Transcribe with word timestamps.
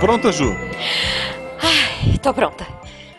Pronta, 0.00 0.30
Ju? 0.30 0.54
Ai, 1.62 2.18
tô 2.18 2.32
pronta. 2.34 2.66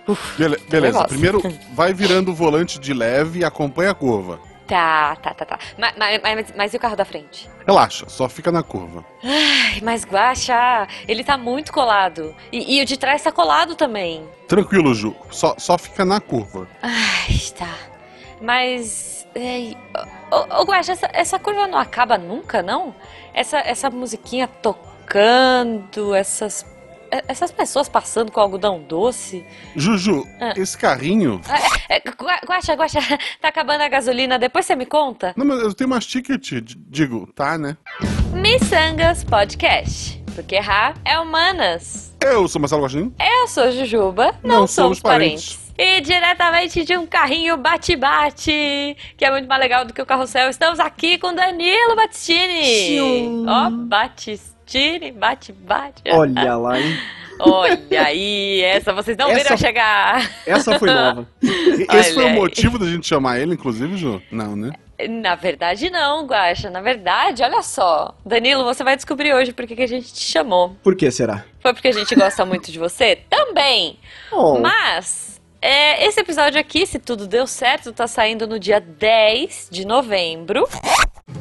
Uf, 0.07 0.37
Bele 0.37 0.57
beleza, 0.69 0.99
nervosa. 0.99 1.07
primeiro 1.07 1.41
vai 1.73 1.93
virando 1.93 2.31
o 2.31 2.35
volante 2.35 2.79
de 2.79 2.93
leve 2.93 3.39
e 3.39 3.45
acompanha 3.45 3.91
a 3.91 3.93
curva. 3.93 4.39
Tá, 4.65 5.15
tá, 5.17 5.33
tá, 5.33 5.45
tá. 5.45 5.59
Mas, 5.77 5.93
mas, 6.21 6.53
mas, 6.55 6.73
e 6.73 6.77
o 6.77 6.79
carro 6.79 6.95
da 6.95 7.05
frente? 7.05 7.49
Relaxa, 7.65 8.07
só 8.09 8.27
fica 8.27 8.51
na 8.51 8.61
curva. 8.61 9.03
Ai, 9.23 9.79
mas 9.81 10.05
Guaxa, 10.05 10.87
ele 11.07 11.23
tá 11.23 11.37
muito 11.37 11.71
colado. 11.71 12.35
E, 12.51 12.77
e, 12.77 12.81
o 12.81 12.85
de 12.85 12.97
trás 12.97 13.21
tá 13.23 13.31
colado 13.31 13.75
também. 13.75 14.27
Tranquilo, 14.47 14.93
Ju. 14.93 15.15
Só, 15.31 15.55
só 15.57 15.77
fica 15.77 16.03
na 16.03 16.19
curva. 16.19 16.67
Ai, 16.81 17.37
tá. 17.57 17.73
Mas. 18.41 19.25
Ô, 20.31 20.61
ô 20.61 20.65
Guaxa, 20.65 20.91
essa, 20.91 21.09
essa 21.13 21.39
curva 21.39 21.65
não 21.67 21.79
acaba 21.79 22.17
nunca, 22.17 22.61
não? 22.61 22.93
Essa, 23.33 23.59
essa 23.59 23.89
musiquinha 23.89 24.47
tocando, 25.07 26.13
essas 26.13 26.65
é, 27.09 27.23
essas 27.29 27.51
pessoas 27.51 27.87
passando 27.87 28.31
com 28.33 28.41
algodão 28.41 28.83
doce. 28.83 29.45
Juju, 29.75 30.27
ah. 30.41 30.53
esse 30.57 30.77
carrinho. 30.77 31.39
É, 31.89 31.95
é, 31.95 32.03
guaxa, 32.45 32.73
guaxa, 32.73 32.99
tá 33.41 33.47
acabando 33.47 33.81
a 33.81 33.87
gasolina, 33.87 34.37
depois 34.37 34.65
você 34.65 34.75
me 34.75 34.85
conta? 34.85 35.33
Não, 35.37 35.45
mas 35.45 35.61
eu 35.61 35.73
tenho 35.73 35.89
umas 35.89 36.05
ticket, 36.05 36.51
digo, 36.89 37.25
tá, 37.33 37.57
né? 37.57 37.77
Missangas 38.33 39.23
Podcast. 39.23 40.21
Porque 40.35 40.55
errar 40.55 40.95
é 41.03 41.17
humanas. 41.17 42.15
Eu 42.21 42.47
sou 42.47 42.61
Marcelo 42.61 42.83
Guaxinim. 42.83 43.15
Eu 43.19 43.47
sou 43.47 43.71
Jujuba. 43.71 44.35
Não, 44.43 44.61
não 44.61 44.67
somos, 44.67 44.69
somos 44.69 44.99
parentes. 44.99 45.55
parentes. 45.55 45.73
E 45.79 46.01
diretamente 46.01 46.83
de 46.83 46.97
um 46.97 47.07
carrinho 47.07 47.55
bate-bate, 47.57 48.97
que 49.15 49.25
é 49.25 49.31
muito 49.31 49.47
mais 49.47 49.61
legal 49.61 49.85
do 49.85 49.93
que 49.93 50.01
o 50.01 50.05
carrossel, 50.05 50.49
estamos 50.49 50.79
aqui 50.79 51.17
com 51.17 51.33
Danilo 51.33 51.95
Battistini. 51.95 53.45
Ó, 53.47 53.67
oh, 53.67 53.71
Batistini. 53.71 54.56
Tire, 54.67 55.13
bate, 55.13 55.53
bate. 55.53 56.03
Olha 56.11 56.57
lá, 56.57 56.77
hein? 56.77 56.97
Olha 57.39 58.03
aí, 58.03 58.61
essa 58.63 58.91
vocês 58.91 59.15
não 59.15 59.29
essa, 59.29 59.43
viram 59.43 59.57
chegar. 59.57 60.29
Essa 60.45 60.77
foi 60.77 60.89
nova. 60.89 61.25
Esse 61.41 62.13
foi 62.13 62.25
o 62.25 62.29
motivo 62.31 62.77
da 62.77 62.85
gente 62.85 63.07
chamar 63.07 63.39
ele, 63.39 63.53
inclusive, 63.53 63.95
Ju? 63.95 64.21
Não, 64.29 64.55
né? 64.55 64.71
Na 65.07 65.35
verdade, 65.35 65.89
não, 65.89 66.25
Guaxa. 66.25 66.69
Na 66.69 66.81
verdade, 66.81 67.43
olha 67.43 67.61
só. 67.61 68.13
Danilo, 68.25 68.63
você 68.65 68.83
vai 68.83 68.95
descobrir 68.95 69.33
hoje 69.33 69.53
por 69.53 69.65
que 69.65 69.81
a 69.81 69.87
gente 69.87 70.11
te 70.11 70.23
chamou. 70.23 70.75
Por 70.83 70.95
que 70.95 71.09
será? 71.11 71.45
Foi 71.59 71.73
porque 71.73 71.87
a 71.87 71.93
gente 71.93 72.13
gosta 72.15 72.43
muito 72.43 72.71
de 72.71 72.79
você? 72.79 73.19
Também! 73.29 73.99
Oh. 74.31 74.57
Mas, 74.59 75.39
é, 75.61 76.05
esse 76.05 76.19
episódio 76.19 76.59
aqui, 76.59 76.85
se 76.87 76.97
tudo 76.97 77.27
deu 77.27 77.45
certo, 77.45 77.93
tá 77.93 78.07
saindo 78.07 78.47
no 78.47 78.59
dia 78.59 78.81
10 78.81 79.69
de 79.71 79.85
novembro. 79.85 80.67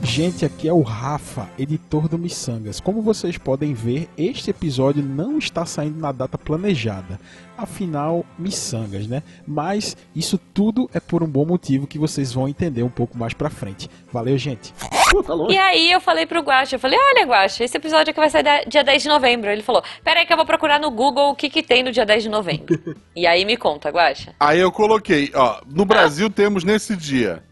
Gente, 0.03 0.45
aqui 0.45 0.67
é 0.67 0.73
o 0.73 0.83
Rafa, 0.83 1.49
editor 1.59 2.09
do 2.09 2.19
Missangas. 2.19 2.81
Como 2.81 3.03
vocês 3.03 3.39
podem 3.39 3.73
ver, 3.73 4.09
este 4.19 4.51
episódio 4.51 5.03
não 5.03 5.39
está 5.39 5.65
saindo 5.65 6.01
na 6.01 6.11
data 6.11 6.37
planejada. 6.37 7.21
Afinal, 7.57 8.25
Missangas, 8.37 9.07
né? 9.07 9.23
Mas 9.47 9.97
isso 10.15 10.39
tudo 10.39 10.91
é 10.93 10.99
por 10.99 11.23
um 11.23 11.27
bom 11.29 11.45
motivo 11.45 11.87
que 11.87 11.99
vocês 11.99 12.33
vão 12.33 12.49
entender 12.49 12.83
um 12.83 12.89
pouco 12.89 13.17
mais 13.17 13.33
pra 13.33 13.49
frente. 13.49 13.89
Valeu, 14.13 14.37
gente. 14.37 14.75
Pô, 15.11 15.23
tá 15.23 15.35
e 15.51 15.57
aí 15.57 15.93
eu 15.93 16.01
falei 16.01 16.27
pro 16.27 16.41
Guacha, 16.41 16.75
eu 16.75 16.81
falei, 16.81 16.99
olha 16.99 17.27
Guacha, 17.27 17.63
esse 17.63 17.77
episódio 17.77 18.11
aqui 18.11 18.19
vai 18.19 18.31
sair 18.31 18.67
dia 18.67 18.83
10 18.83 19.03
de 19.03 19.09
novembro. 19.09 19.51
Ele 19.51 19.63
falou, 19.63 19.85
pera 20.03 20.21
aí 20.21 20.27
que 20.27 20.33
eu 20.33 20.37
vou 20.37 20.47
procurar 20.47 20.81
no 20.81 20.91
Google 20.91 21.31
o 21.31 21.37
que 21.37 21.49
que 21.49 21.63
tem 21.63 21.85
no 21.85 21.93
dia 21.93 22.05
10 22.05 22.25
de 22.25 22.29
novembro. 22.29 22.97
e 23.15 23.25
aí 23.27 23.45
me 23.45 23.57
conta, 23.57 23.91
Guacha. 23.91 24.35
Aí 24.41 24.59
eu 24.59 24.73
coloquei, 24.73 25.31
ó, 25.35 25.61
no 25.67 25.85
Brasil 25.85 26.27
ah. 26.27 26.33
temos 26.35 26.65
nesse 26.65 26.97
dia 26.97 27.43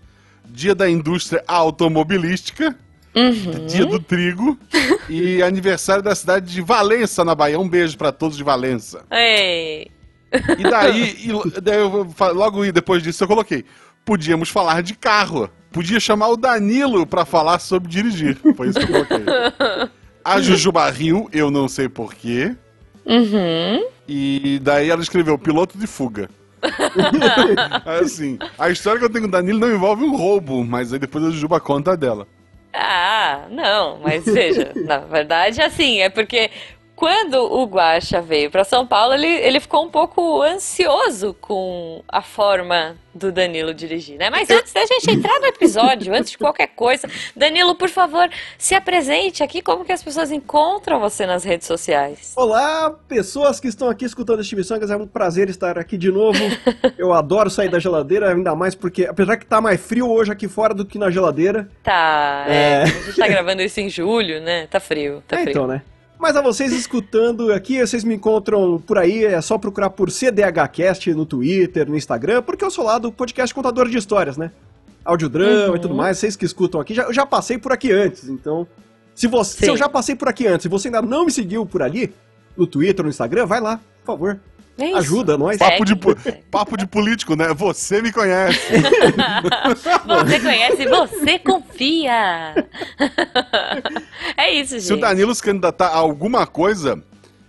Dia 0.47 0.75
da 0.75 0.89
Indústria 0.89 1.43
Automobilística, 1.47 2.77
uhum. 3.15 3.67
Dia 3.67 3.87
do 3.87 3.99
Trigo 3.99 4.59
e 5.09 5.43
aniversário 5.43 6.03
da 6.03 6.15
cidade 6.15 6.53
de 6.53 6.61
Valença, 6.61 7.25
na 7.25 7.35
Bahia. 7.35 7.59
Um 7.59 7.69
beijo 7.69 7.97
para 7.97 8.13
todos 8.13 8.37
de 8.37 8.45
Valença. 8.45 9.05
Ei. 9.11 9.91
E 10.59 10.63
daí, 10.63 11.17
e 11.57 11.61
daí 11.61 11.79
eu, 11.79 12.07
logo 12.35 12.73
depois 12.73 13.03
disso 13.03 13.25
eu 13.25 13.29
coloquei, 13.29 13.65
podíamos 14.05 14.49
falar 14.49 14.83
de 14.83 14.95
carro. 14.95 15.51
Podia 15.73 15.99
chamar 15.99 16.29
o 16.29 16.37
Danilo 16.37 17.05
para 17.05 17.25
falar 17.25 17.59
sobre 17.59 17.89
dirigir. 17.89 18.39
Foi 18.57 18.69
isso 18.69 18.79
que 18.79 18.85
eu 18.85 19.05
coloquei. 19.07 19.25
A 20.25 20.41
Jujuba 20.41 20.89
riu, 20.89 21.29
eu 21.33 21.51
não 21.51 21.69
sei 21.69 21.87
porquê. 21.87 22.57
Uhum. 23.05 23.87
E 24.09 24.59
daí 24.63 24.89
ela 24.89 25.03
escreveu 25.03 25.39
piloto 25.39 25.77
de 25.77 25.87
fuga. 25.87 26.31
assim, 28.03 28.39
a 28.59 28.71
história 28.71 28.99
que 28.99 29.05
eu 29.05 29.11
tenho 29.11 29.23
com 29.23 29.29
o 29.29 29.31
Danilo 29.31 29.59
não 29.59 29.75
envolve 29.75 30.05
um 30.05 30.17
roubo, 30.17 30.65
mas 30.65 30.93
aí 30.93 30.99
depois 30.99 31.25
a 31.25 31.31
Juba 31.31 31.61
conta 31.61 31.97
dela. 31.97 32.27
Ah, 32.73 33.47
não, 33.51 34.01
mas 34.01 34.25
veja, 34.25 34.73
na 34.85 34.99
verdade, 34.99 35.63
assim, 35.63 36.01
é 36.01 36.09
porque 36.09 36.51
quando 36.97 37.35
o 37.35 37.65
Guaxa 37.65 38.21
veio 38.21 38.51
para 38.51 38.65
São 38.65 38.87
Paulo, 38.87 39.15
ele, 39.15 39.27
ele 39.27 39.61
ficou 39.61 39.85
um 39.85 39.91
pouco 39.91 40.43
ansioso 40.43 41.35
com 41.41 42.03
a 42.09 42.23
forma 42.23 42.97
do 43.15 43.31
Danilo 43.31 43.73
dirigir, 43.73 44.19
né? 44.19 44.29
Mas 44.29 44.51
antes 44.51 44.73
da 44.73 44.85
gente 44.85 45.11
entrar 45.11 45.39
no 45.41 45.47
episódio, 45.47 46.13
antes 46.15 46.33
de 46.33 46.39
qualquer 46.39 46.69
coisa, 46.69 47.09
Danilo, 47.35 47.75
por 47.75 47.89
favor, 47.89 48.29
se 48.59 48.75
apresente 48.75 49.43
aqui 49.43 49.63
como 49.63 49.85
que 49.85 49.93
as 49.93 50.03
pessoas 50.03 50.33
encontram 50.33 50.99
você 51.01 51.27
nas 51.27 51.45
redes 51.45 51.67
sociais. 51.67 52.33
Olá, 52.37 52.95
pessoas 53.09 53.61
que 53.61 53.69
estão 53.69 53.89
aqui 53.89 54.05
escutando 54.05 54.41
este 54.41 54.57
Missangas, 54.57 54.91
é 54.91 54.97
um 54.97 55.07
prazer 55.07 55.49
estar 55.49 55.79
aqui 55.79 55.97
de 55.97 56.11
novo. 56.11 56.39
Eu 56.99 57.13
adoro 57.13 57.51
sair 57.51 57.69
da 57.69 57.79
geladeira, 57.79 58.33
ainda 58.33 58.55
mais 58.55 58.75
porque, 58.75 59.07
apesar 59.07 59.37
que 59.37 59.47
tá 59.47 59.61
mais 59.61 59.81
frio 59.81 60.11
hoje 60.11 60.33
aqui 60.33 60.49
fora 60.49 60.75
do 60.75 60.85
que 60.85 60.99
na 60.99 61.11
geladeira. 61.11 61.69
Tá, 61.83 62.45
é... 62.49 62.55
é 62.55 62.83
a 62.83 62.87
gente 62.87 63.17
tá 63.17 63.29
gravando 63.29 63.63
isso 63.63 63.81
em 63.81 63.89
julho, 63.89 64.41
né? 64.41 64.67
Tá 64.67 64.81
frio, 64.81 65.23
tá 65.27 65.37
é, 65.37 65.43
frio. 65.43 65.51
Então, 65.51 65.67
né? 65.67 65.83
Mas 66.25 66.37
a 66.37 66.41
vocês 66.41 66.73
escutando 66.73 67.53
aqui, 67.53 67.87
vocês 67.87 68.03
me 68.03 68.15
encontram 68.15 68.83
por 68.87 68.97
aí, 68.97 69.27
é 69.27 69.39
só 69.43 69.59
procurar 69.59 69.91
por 69.91 70.11
CDHcast 70.11 71.13
no 71.13 71.27
Twitter, 71.27 71.87
no 71.87 71.95
Instagram, 71.95 72.41
porque 72.41 72.65
eu 72.65 72.71
sou 72.71 72.83
lá 72.83 72.97
do 72.97 73.13
podcast 73.13 73.55
Contador 73.55 73.91
de 73.91 73.99
Histórias, 73.99 74.39
né? 74.39 74.51
Audiodrama 75.05 75.69
uhum. 75.69 75.77
e 75.77 75.79
tudo 75.79 75.91
uhum. 75.91 75.99
mais, 75.99 76.17
vocês 76.17 76.35
que 76.35 76.47
escutam 76.47 76.81
aqui, 76.81 76.95
já, 76.95 77.03
eu 77.03 77.13
já 77.13 77.27
passei 77.27 77.59
por 77.59 77.73
aqui 77.73 77.93
antes, 77.93 78.27
então... 78.31 78.67
Se, 79.15 79.27
você, 79.27 79.67
se 79.67 79.71
eu 79.71 79.77
já 79.77 79.87
passei 79.87 80.17
por 80.17 80.27
aqui 80.27 80.47
antes 80.47 80.65
e 80.65 80.69
você 80.71 80.89
ainda 80.89 81.03
não 81.03 81.27
me 81.27 81.31
seguiu 81.31 81.67
por 81.67 81.83
ali, 81.83 82.15
no 82.57 82.67
Twitter, 82.67 83.05
no 83.05 83.11
Instagram, 83.11 83.45
vai 83.45 83.61
lá, 83.61 83.79
por 84.03 84.15
favor. 84.15 84.41
É 84.77 84.93
Ajuda 84.95 85.39
nós. 85.39 85.57
Papo 85.57 85.85
de, 85.85 85.95
papo 86.51 86.77
de 86.77 86.87
político, 86.87 87.37
né? 87.37 87.55
Você 87.55 88.03
me 88.03 88.13
conhece. 88.13 88.59
você 90.05 90.41
conhece, 90.41 90.85
você 90.87 91.39
confia. 91.39 92.55
é 94.37 94.51
isso, 94.53 94.75
gente. 94.75 94.87
Se 94.87 94.93
o 94.93 95.01
Danilo 95.01 95.35
se 95.35 95.43
candidatar 95.43 95.89
a 95.89 95.97
alguma 95.97 96.45
coisa, 96.47 97.01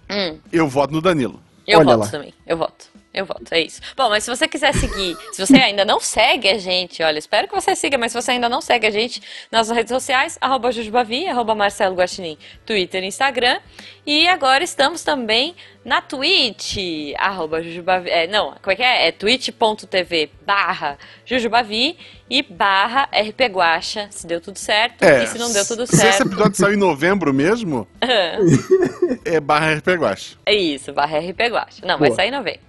hum. 0.10 0.38
eu 0.52 0.68
voto 0.68 0.94
no 0.94 1.02
Danilo. 1.02 1.42
Eu 1.68 1.80
Olha 1.80 1.96
voto 1.96 2.06
lá. 2.06 2.12
também, 2.12 2.34
eu 2.46 2.58
voto. 2.58 2.96
Eu 3.16 3.26
voto, 3.26 3.46
é 3.54 3.62
isso. 3.62 3.80
Bom, 3.96 4.10
mas 4.10 4.26
se 4.26 4.30
você 4.30 4.46
quiser 4.46 4.74
seguir, 4.74 5.18
se 5.32 5.44
você 5.44 5.56
ainda 5.56 5.86
não 5.86 6.02
segue 6.02 6.50
a 6.50 6.58
gente, 6.58 7.02
olha, 7.02 7.18
espero 7.18 7.48
que 7.48 7.56
você 7.56 7.74
siga, 7.74 7.98
mas 7.98 8.12
se 8.12 8.22
você 8.22 8.32
ainda 8.32 8.50
não 8.50 8.60
segue 8.60 8.86
a 8.86 8.92
gente 8.92 9.22
nas 9.50 9.70
redes 9.70 9.90
sociais, 9.90 10.38
arroba 10.42 10.70
Jujubavi, 10.70 11.26
arroba 11.26 11.56
Marcelo 11.56 11.96
Guaxinim, 11.96 12.38
Twitter 12.66 13.02
e 13.06 13.08
Instagram. 13.08 13.58
E 14.06 14.28
agora 14.28 14.64
estamos 14.64 15.02
também 15.04 15.56
na 15.84 16.00
Twitch, 16.00 16.78
arroba 17.18 17.62
Jujubavi, 17.62 18.10
é, 18.10 18.28
não, 18.28 18.54
como 18.62 18.72
é 18.72 18.76
que 18.76 18.84
é? 18.84 19.08
É 19.08 19.12
twitch.tv 19.12 20.30
barra 20.46 20.98
Jujubavi 21.26 21.98
e 22.30 22.44
barra 22.44 23.10
rpguacha, 23.12 24.08
se 24.12 24.28
deu 24.28 24.40
tudo 24.40 24.60
certo 24.60 25.04
é, 25.04 25.24
e 25.24 25.28
se 25.28 25.40
não 25.40 25.52
deu 25.52 25.66
tudo 25.66 25.88
certo. 25.88 26.02
Se 26.02 26.08
esse 26.08 26.22
episódio 26.22 26.56
saiu 26.56 26.76
em 26.76 26.78
novembro 26.78 27.34
mesmo, 27.34 27.88
é 29.26 29.40
barra 29.40 29.74
rpguacha. 29.74 30.36
É 30.46 30.54
isso, 30.54 30.94
barra 30.94 31.20
rpguacha. 31.20 31.82
Não, 31.82 31.98
Boa. 31.98 32.10
vai 32.10 32.12
sair 32.12 32.28
em 32.28 32.32
novembro. 32.32 32.62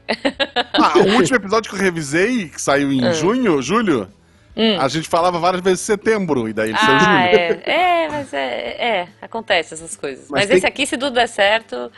ah, 0.72 0.98
o 0.98 1.16
último 1.16 1.36
episódio 1.36 1.70
que 1.70 1.76
eu 1.76 1.80
revisei, 1.80 2.48
que 2.48 2.60
saiu 2.60 2.90
em 2.90 3.04
hum. 3.04 3.12
junho, 3.12 3.60
julho, 3.60 4.10
Hum. 4.56 4.80
A 4.80 4.88
gente 4.88 5.08
falava 5.08 5.38
várias 5.38 5.62
vezes 5.62 5.80
setembro, 5.80 6.48
e 6.48 6.52
daí 6.52 6.70
ele 6.70 6.78
ah, 6.80 6.86
saiu 6.86 7.10
É, 7.10 8.04
é, 8.04 8.08
mas 8.08 8.32
é, 8.32 8.40
é, 8.42 9.08
acontece 9.20 9.74
essas 9.74 9.96
coisas. 9.96 10.30
Mas, 10.30 10.46
mas 10.46 10.56
esse 10.56 10.66
aqui, 10.66 10.86
se 10.86 10.96
tudo 10.96 11.12
der 11.12 11.28
certo, 11.28 11.92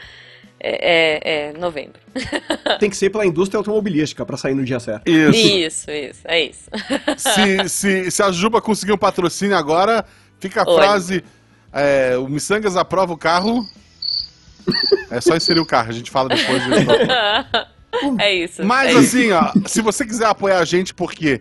é, 0.59 1.51
é, 1.51 1.51
é, 1.51 1.53
novembro. 1.53 2.01
Tem 2.81 2.91
que 2.91 2.97
ser 2.97 3.11
pela 3.11 3.25
indústria 3.25 3.59
automobilística 3.59 4.27
para 4.27 4.37
sair 4.37 4.55
no 4.55 4.65
dia 4.65 4.81
certo. 4.81 5.09
Isso, 5.09 5.39
isso, 5.39 5.91
isso 5.91 6.21
é 6.25 6.45
isso. 6.47 6.71
Se, 7.17 7.69
se, 7.69 8.11
se 8.11 8.23
a 8.23 8.33
Juba 8.33 8.61
conseguir 8.61 8.93
um 8.93 8.99
patrocínio 8.99 9.57
agora, 9.57 10.05
fica 10.41 10.63
a 10.63 10.69
Oi. 10.69 10.77
frase: 10.77 11.25
é, 11.73 12.17
o 12.17 12.29
Missangas 12.29 12.77
aprova 12.77 13.13
o 13.13 13.17
carro. 13.17 13.65
É 15.11 15.21
só 15.21 15.37
inserir 15.37 15.61
o 15.61 15.67
carro, 15.67 15.91
a 15.91 15.93
gente 15.93 16.11
fala 16.11 16.29
depois. 16.29 16.63
é 18.19 18.35
isso. 18.35 18.65
Mas 18.65 18.95
é 18.95 18.99
assim, 18.99 19.27
isso. 19.29 19.35
ó, 19.35 19.69
se 19.69 19.81
você 19.81 20.05
quiser 20.05 20.27
apoiar 20.27 20.59
a 20.59 20.65
gente 20.65 20.93
porque 20.93 21.41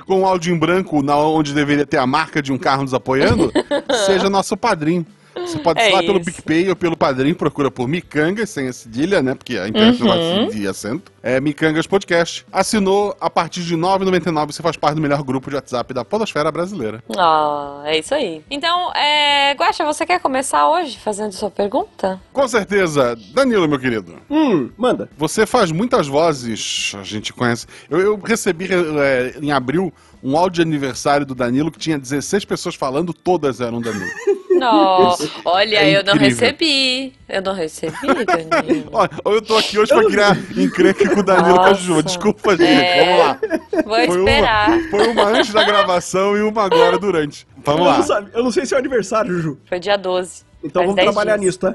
ficou 0.00 0.18
um 0.18 0.26
áudio 0.26 0.54
em 0.54 0.58
branco 0.58 1.02
na 1.02 1.16
onde 1.16 1.52
deveria 1.52 1.84
ter 1.84 1.98
a 1.98 2.06
marca 2.06 2.40
de 2.40 2.50
um 2.50 2.58
carro 2.58 2.82
nos 2.82 2.94
apoiando, 2.94 3.52
seja 4.06 4.30
nosso 4.30 4.56
padrinho. 4.56 5.04
Você 5.50 5.58
pode 5.58 5.80
É 5.80 5.90
lá 5.92 6.00
pelo. 6.00 6.20
PicPay 6.24 6.68
ou 6.68 6.76
pelo 6.76 6.96
Padrim, 6.96 7.34
procura 7.34 7.70
por 7.70 7.88
Micangas, 7.88 8.50
sem 8.50 8.68
a 8.68 8.72
cedilha, 8.72 9.22
né? 9.22 9.34
Porque 9.34 9.56
a 9.58 9.68
internet 9.68 10.00
não 10.02 10.10
Uhum. 10.10 10.46
vai 10.46 10.54
de 10.54 10.66
acento. 10.68 11.10
É 11.22 11.38
Micangas 11.40 11.86
Podcast. 11.86 12.46
Assinou, 12.50 13.14
a 13.20 13.28
partir 13.28 13.62
de 13.62 13.74
R$ 13.74 13.80
9,99 13.80 14.52
você 14.52 14.62
faz 14.62 14.76
parte 14.76 14.94
do 14.96 15.02
melhor 15.02 15.22
grupo 15.22 15.50
de 15.50 15.56
WhatsApp 15.56 15.92
da 15.92 16.04
podosfera 16.04 16.50
brasileira. 16.50 17.02
Ah, 17.16 17.82
é 17.84 17.98
isso 17.98 18.14
aí. 18.14 18.42
Então, 18.50 18.90
é... 18.94 19.52
Guaxa, 19.54 19.84
você 19.84 20.06
quer 20.06 20.20
começar 20.20 20.68
hoje 20.70 20.98
fazendo 20.98 21.32
sua 21.32 21.50
pergunta? 21.50 22.20
Com 22.32 22.48
certeza. 22.48 23.16
Danilo, 23.34 23.68
meu 23.68 23.78
querido. 23.78 24.14
Hum, 24.30 24.70
manda. 24.78 25.10
Você 25.18 25.44
faz 25.46 25.70
muitas 25.70 26.06
vozes, 26.06 26.92
a 26.98 27.02
gente 27.02 27.32
conhece. 27.32 27.66
Eu, 27.90 28.00
eu 28.00 28.16
recebi 28.18 28.68
é, 28.72 29.34
em 29.40 29.52
abril 29.52 29.92
um 30.22 30.36
áudio 30.36 30.62
de 30.64 30.68
aniversário 30.68 31.24
do 31.26 31.34
Danilo 31.34 31.70
que 31.70 31.78
tinha 31.78 31.98
16 31.98 32.44
pessoas 32.44 32.74
falando, 32.74 33.12
todas 33.12 33.60
eram 33.60 33.80
Danilo. 33.80 34.10
Não, 34.60 35.16
olha, 35.46 35.78
É 35.78 35.96
eu 35.98 36.04
não 36.04 36.14
recebi. 36.16 37.14
Eu 37.26 37.40
não 37.40 37.54
recebi, 37.54 37.96
Danilo. 38.50 38.90
Ó, 38.92 39.08
eu 39.32 39.40
tô 39.40 39.56
aqui 39.56 39.78
hoje 39.78 39.90
pra 39.94 40.04
criar 40.04 40.36
encrenca 40.54 41.08
com 41.14 41.20
o 41.20 41.22
Danilo 41.22 41.54
com 41.54 41.60
a 41.62 41.68
Nossa. 41.68 41.74
Jujuba. 41.80 42.02
Desculpa, 42.02 42.56
gente. 42.58 42.68
É. 42.68 43.04
Vamos 43.06 43.18
lá. 43.18 43.38
Vou 43.72 43.82
Foi 43.94 44.06
esperar. 44.18 44.68
uma, 44.70 44.88
foi 44.90 45.08
uma 45.08 45.24
antes 45.28 45.52
da 45.54 45.64
gravação 45.64 46.36
e 46.36 46.42
uma 46.42 46.62
agora 46.64 46.98
durante. 46.98 47.46
Vamos 47.64 47.80
eu, 47.80 47.86
lá. 47.86 47.96
não 47.98 48.04
sabe- 48.04 48.30
eu 48.34 48.44
não 48.44 48.50
sei 48.50 48.66
se 48.66 48.74
é 48.74 48.76
o 48.76 48.80
aniversário, 48.80 49.32
Juju. 49.32 49.58
Foi 49.64 49.80
dia 49.80 49.96
12. 49.96 50.42
Então 50.62 50.82
Faz 50.82 50.86
vamos 50.88 50.96
10 50.96 51.06
trabalhar 51.06 51.36
dias. 51.38 51.46
nisso, 51.46 51.58
tá? 51.60 51.74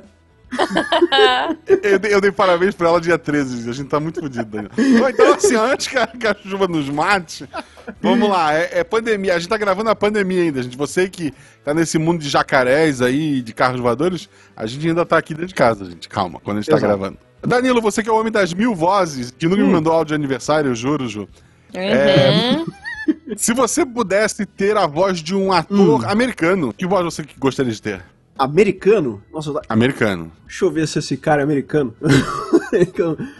Eu, 1.84 2.00
dei- 2.00 2.14
eu 2.14 2.22
dei 2.22 2.32
parabéns 2.32 2.74
pra 2.76 2.88
ela 2.90 3.02
dia 3.02 3.18
13. 3.18 3.70
A 3.70 3.74
gente 3.74 3.88
tá 3.90 4.00
muito 4.00 4.20
fodido, 4.20 4.46
Danilo. 4.46 4.72
Bom, 5.00 5.10
Então, 5.10 5.34
assim, 5.34 5.56
antes 5.56 5.88
que 5.88 5.98
a, 5.98 6.08
que 6.08 6.28
a 6.28 6.36
chuva 6.36 6.68
nos 6.68 6.90
mate, 6.90 7.48
vamos 8.02 8.30
lá. 8.30 8.54
É, 8.54 8.80
é 8.80 8.84
pandemia. 8.84 9.36
A 9.36 9.40
gente 9.40 9.50
tá 9.50 9.58
gravando 9.58 9.90
a 9.90 9.96
pandemia 9.96 10.44
ainda, 10.44 10.62
gente. 10.64 10.78
Você 10.78 11.10
que 11.10 11.34
tá 11.64 11.74
nesse 11.74 11.98
mundo 11.98 12.20
de 12.22 12.30
jacarés 12.30 13.02
aí, 13.02 13.42
de 13.42 13.54
carros 13.54 13.80
voadores, 13.80 14.30
a 14.56 14.66
gente 14.66 14.88
ainda 14.88 15.06
tá 15.06 15.18
aqui 15.18 15.34
dentro 15.34 15.48
de 15.50 15.56
casa, 15.56 15.86
gente. 15.86 16.08
Calma, 16.08 16.40
quando 16.40 16.58
a 16.58 16.62
gente 16.62 16.70
tá 16.70 16.78
Exato. 16.78 16.88
gravando. 16.98 17.18
Danilo, 17.46 17.82
você 17.82 18.02
que 18.02 18.10
é 18.10 18.12
o 18.12 18.20
homem 18.20 18.32
das 18.32 18.54
mil 18.54 18.74
vozes, 18.74 19.32
que 19.32 19.48
nunca 19.48 19.62
me 19.62 19.70
mandou 19.72 19.94
áudio 19.94 20.10
de 20.10 20.16
aniversário, 20.16 20.72
eu 20.72 20.76
juro, 20.76 21.08
Ju. 21.08 21.28
Uhum. 21.74 22.66
Se 23.38 23.54
você 23.54 23.86
pudesse 23.86 24.46
ter 24.46 24.78
a 24.78 24.88
voz 24.88 25.20
de 25.20 25.36
um 25.36 25.52
ator 25.52 26.04
Hum. 26.04 26.10
americano, 26.10 26.74
que 26.74 26.88
voz 26.88 27.04
você 27.06 27.24
gostaria 27.38 27.72
de 27.72 27.82
ter? 27.82 28.02
Americano? 28.38 29.24
Nossa, 29.32 29.54
Americano. 29.70 30.32
deixa 30.46 30.66
eu 30.66 30.72
ver 30.72 30.88
se 30.88 31.00
esse 31.00 31.16
cara 31.18 31.42
é 31.42 31.44
americano. 31.44 31.94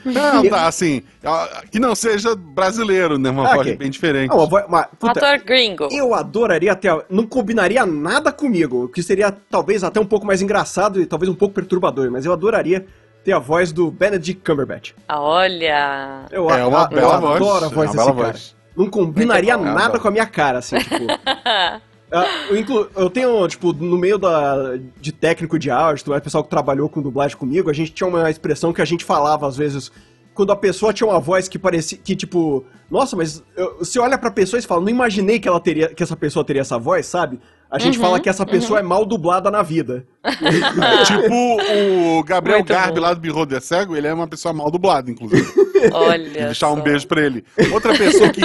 Não, 0.06 0.48
tá, 0.50 0.68
assim, 0.68 1.04
ah, 1.24 1.64
que 1.70 1.78
não 1.80 1.94
seja 1.94 2.36
brasileiro, 2.36 3.18
né? 3.18 3.30
Uma 3.30 3.52
Ah, 3.52 3.56
voz 3.56 3.76
bem 3.76 3.90
diferente. 3.90 4.32
Ah, 4.32 4.36
uma 4.36 4.46
voz- 4.46 4.66
uma- 4.66 4.86
puta, 4.86 5.20
Ator 5.20 5.44
gringo. 5.46 5.90
eu 5.92 6.14
adoraria 6.14 6.72
até. 6.72 6.88
Não 7.10 7.26
combinaria 7.28 7.86
nada 7.86 8.32
comigo, 8.32 8.86
o 8.86 8.88
que 8.88 9.04
seria 9.04 9.32
talvez 9.50 9.84
até 9.84 10.00
um 10.00 10.06
pouco 10.06 10.26
mais 10.26 10.42
engraçado 10.42 11.02
e 11.02 11.06
talvez 11.06 11.30
um 11.30 11.36
pouco 11.36 11.54
perturbador, 11.56 12.10
mas 12.10 12.26
eu 12.26 12.32
adoraria 12.32 12.86
ter 13.26 13.34
a 13.34 13.40
voz 13.40 13.74
do 13.74 13.92
Benedict 13.92 14.42
Cumberbatch. 14.46 14.94
Olha. 15.10 16.26
Eu, 16.32 16.50
É 16.50 16.66
uma 16.66 16.82
a- 16.84 16.90
eu 16.90 16.96
bela 16.96 17.20
voz. 17.20 17.36
adoro 17.42 17.66
a 17.66 17.70
voz 17.70 17.90
é 17.90 17.94
desse 17.94 18.06
cara. 18.06 18.14
voz. 18.32 18.56
Não 18.78 18.90
combinaria 18.90 19.58
nada 19.58 19.98
Ah, 19.98 20.00
com 20.00 20.08
a 20.08 20.12
minha 20.12 20.26
cara, 20.26 20.60
assim, 20.60 20.78
tipo. 20.78 20.96
Ah, 22.12 22.26
eu, 22.50 22.90
eu 22.96 23.10
tenho, 23.10 23.48
tipo, 23.48 23.74
no 23.74 23.98
meio 23.98 24.18
da, 24.18 24.78
de 25.02 25.12
técnico 25.12 25.58
de 25.58 25.70
áudio, 25.72 26.10
mais, 26.10 26.22
pessoal 26.24 26.44
que 26.44 26.50
trabalhou 26.50 26.88
com 26.88 27.02
dublagem 27.02 27.36
comigo, 27.36 27.70
a 27.70 27.74
gente 27.74 27.92
tinha 27.92 28.08
uma 28.08 28.30
expressão 28.30 28.72
que 28.72 28.82
a 28.82 28.86
gente 28.86 29.04
falava 29.04 29.48
às 29.48 29.58
vezes. 29.58 29.92
Quando 30.34 30.52
a 30.52 30.56
pessoa 30.56 30.94
tinha 30.94 31.08
uma 31.08 31.20
voz 31.20 31.48
que 31.48 31.58
parecia. 31.58 31.98
que 31.98 32.16
tipo. 32.16 32.66
Nossa, 32.92 33.16
mas 33.16 33.42
eu- 33.56 33.78
você 33.80 33.98
olha 34.00 34.18
pra 34.18 34.30
pessoa 34.30 34.60
e 34.60 34.64
fala, 34.64 34.82
não 34.82 34.90
imaginei 34.90 35.40
que 35.40 35.48
ela 35.48 35.60
teria. 35.60 35.88
que 35.88 36.04
essa 36.04 36.16
pessoa 36.16 36.44
teria 36.46 36.62
essa 36.62 36.78
voz, 36.78 37.06
sabe? 37.06 37.40
A 37.76 37.80
gente 37.80 37.98
Uhum, 37.98 38.06
fala 38.06 38.20
que 38.22 38.30
essa 38.30 38.46
pessoa 38.46 38.80
é 38.80 38.82
mal 38.82 39.06
dublada 39.06 39.52
na 39.52 39.62
vida. 39.62 40.06
É, 40.24 40.32
tipo 41.04 42.18
o 42.20 42.24
Gabriel 42.24 42.60
Muito 42.60 42.70
Garbi 42.70 42.96
bom. 42.96 43.02
lá 43.02 43.14
do 43.14 43.20
Birro 43.20 43.46
de 43.46 43.60
Cego, 43.60 43.96
ele 43.98 44.08
é 44.08 44.14
uma 44.14 44.28
pessoa 44.28 44.54
mal 44.54 44.72
dublada, 44.72 45.12
inclusive. 45.12 45.46
Olha. 45.92 46.46
Deixar 46.46 46.72
um 46.72 46.78
só. 46.78 46.82
beijo 46.82 47.06
pra 47.06 47.22
ele. 47.22 47.44
Outra 47.74 47.94
pessoa 47.98 48.30
que. 48.30 48.42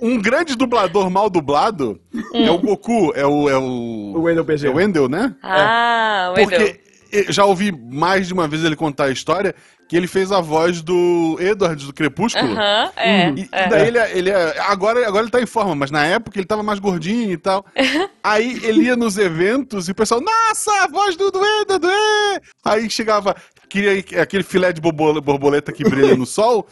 Um 0.00 0.20
grande 0.20 0.54
dublador 0.56 1.08
mal 1.10 1.30
dublado 1.30 1.98
é 2.34 2.50
o 2.50 2.58
Goku, 2.58 3.12
é 3.16 3.26
o. 3.26 3.48
É 3.48 3.56
o, 3.56 4.12
O 4.14 4.20
Wendell 4.22 4.42
é 4.42 4.46
Bezerra. 4.46 4.74
o 4.74 4.76
Wendell, 4.76 5.08
né? 5.08 5.34
Ah, 5.42 6.28
o 6.32 6.36
Wendell. 6.38 6.58
Porque 6.60 6.80
já 7.28 7.44
ouvi 7.44 7.70
mais 7.72 8.26
de 8.28 8.32
uma 8.34 8.48
vez 8.48 8.64
ele 8.64 8.76
contar 8.76 9.04
a 9.04 9.10
história 9.10 9.54
que 9.88 9.96
ele 9.96 10.06
fez 10.06 10.32
a 10.32 10.40
voz 10.40 10.80
do 10.80 11.36
Edward 11.38 11.84
do 11.84 11.92
Crepúsculo. 11.92 12.52
Aham, 12.52 12.90
é. 12.96 13.30
E, 13.30 13.48
é. 13.52 13.66
e 13.66 13.68
daí 13.68 13.86
ele, 13.88 13.98
ele 14.18 14.30
é- 14.30 14.58
agora, 14.60 15.06
agora 15.06 15.24
ele 15.24 15.30
tá 15.30 15.40
em 15.40 15.46
forma, 15.46 15.74
mas 15.74 15.90
na 15.90 16.04
época 16.04 16.38
ele 16.38 16.46
tava 16.46 16.62
mais 16.62 16.78
gordinho 16.78 17.30
e 17.32 17.36
tal. 17.36 17.64
Aí 18.24 18.58
ele 18.64 18.84
ia 18.84 18.96
nos 18.96 19.18
eventos 19.18 19.86
e 19.86 19.92
o 19.92 19.94
pessoal, 19.94 20.18
nossa, 20.20 20.70
a 20.82 20.88
voz 20.88 21.14
do 21.14 21.30
Duê, 21.30 21.64
do 21.68 21.78
Duê! 21.78 22.40
Aí 22.64 22.88
chegava, 22.88 23.36
queria 23.74 24.22
aquele 24.22 24.44
filé 24.44 24.72
de 24.72 24.80
borbo- 24.80 25.20
borboleta 25.20 25.72
que 25.72 25.82
brilha 25.82 26.14
no 26.16 26.24
sol 26.24 26.66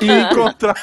e 0.00 0.06
encontrava 0.10 0.78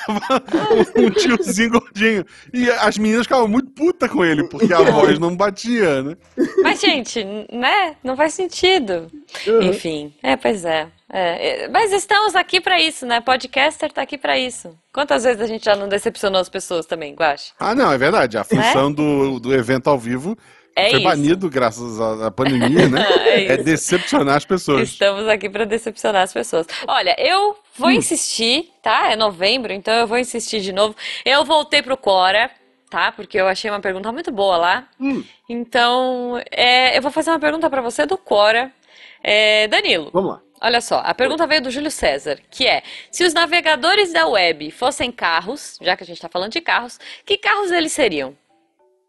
um, 0.95 1.09
tiozinho 1.09 1.71
gordinho. 1.71 2.25
E 2.53 2.69
as 2.69 2.97
meninas 2.97 3.23
ficavam 3.23 3.47
muito 3.49 3.69
puta 3.71 4.07
com 4.07 4.23
ele, 4.23 4.47
porque 4.47 4.73
a 4.73 4.79
voz 4.91 5.19
não 5.19 5.35
batia, 5.35 6.01
né? 6.01 6.15
Mas, 6.63 6.79
gente, 6.79 7.23
né? 7.51 7.95
Não 8.03 8.15
faz 8.15 8.33
sentido. 8.33 9.11
Uhum. 9.45 9.61
Enfim, 9.63 10.13
é, 10.23 10.37
pois 10.37 10.63
é. 10.63 10.87
É, 11.11 11.63
é, 11.63 11.67
Mas 11.69 11.93
estamos 11.93 12.35
aqui 12.35 12.59
pra 12.59 12.81
isso, 12.81 13.05
né? 13.05 13.21
Podcaster 13.21 13.91
tá 13.91 14.01
aqui 14.01 14.17
pra 14.17 14.37
isso. 14.37 14.77
Quantas 14.93 15.23
vezes 15.23 15.41
a 15.41 15.45
gente 15.47 15.63
já 15.63 15.75
não 15.75 15.87
decepcionou 15.87 16.39
as 16.41 16.49
pessoas 16.49 16.85
também, 16.85 17.13
Guache? 17.13 17.51
Ah, 17.59 17.73
não, 17.75 17.91
é 17.91 17.97
verdade. 17.97 18.37
A 18.37 18.43
função 18.43 18.91
do, 18.91 19.39
do 19.39 19.53
evento 19.53 19.89
ao 19.89 19.97
vivo 19.97 20.37
É 20.77 20.91
foi 20.91 20.99
isso. 20.99 21.09
banido 21.09 21.49
graças 21.49 21.99
à, 21.99 22.29
pandemia, 22.29 22.87
né? 22.87 23.03
É 23.27 23.53
é 23.53 23.57
decepcionar 23.57 24.35
as 24.37 24.45
pessoas. 24.45 24.89
Estamos 24.89 25.27
aqui 25.27 25.49
pra 25.49 25.65
decepcionar 25.65 26.21
as 26.21 26.31
pessoas. 26.31 26.67
Olha, 26.87 27.15
eu 27.17 27.57
vou 27.75 27.89
insistir, 27.89 28.69
tá? 28.81 29.11
É 29.11 29.15
novembro, 29.15 29.73
então 29.73 29.91
eu 29.95 30.05
vou 30.05 30.19
insistir 30.19 30.61
de 30.61 30.71
novo. 30.71 30.95
Eu 31.25 31.43
voltei 31.43 31.81
pro 31.81 31.97
Cora, 31.97 32.51
tá? 32.91 33.11
Porque 33.11 33.39
eu 33.39 33.47
achei 33.47 33.71
uma 33.71 33.79
pergunta 33.79 34.11
muito 34.11 34.31
boa 34.31 34.55
lá. 34.57 34.87
Hum. 34.99 35.23
Então, 35.49 36.39
é, 36.51 36.95
eu 36.95 37.01
vou 37.01 37.11
fazer 37.11 37.31
uma 37.31 37.39
pergunta 37.39 37.67
pra 37.71 37.81
você 37.81 38.05
do 38.05 38.17
Cora. 38.17 38.71
É, 39.23 39.67
Danilo, 39.67 40.11
Vamos 40.13 40.29
lá. 40.31 40.41
olha 40.61 40.79
só, 40.79 40.99
a 41.03 41.13
pergunta 41.13 41.47
veio 41.47 41.61
do 41.61 41.71
Júlio 41.71 41.89
César, 41.89 42.37
que 42.51 42.67
é: 42.67 42.83
se 43.11 43.23
os 43.25 43.33
navegadores 43.33 44.13
da 44.13 44.27
web 44.27 44.69
fossem 44.69 45.11
carros, 45.11 45.79
já 45.81 45.97
que 45.97 46.03
a 46.03 46.05
gente 46.05 46.21
tá 46.21 46.29
falando 46.29 46.51
de 46.51 46.61
carros, 46.61 46.99
que 47.25 47.35
carros 47.35 47.71
eles 47.71 47.91
seriam? 47.91 48.35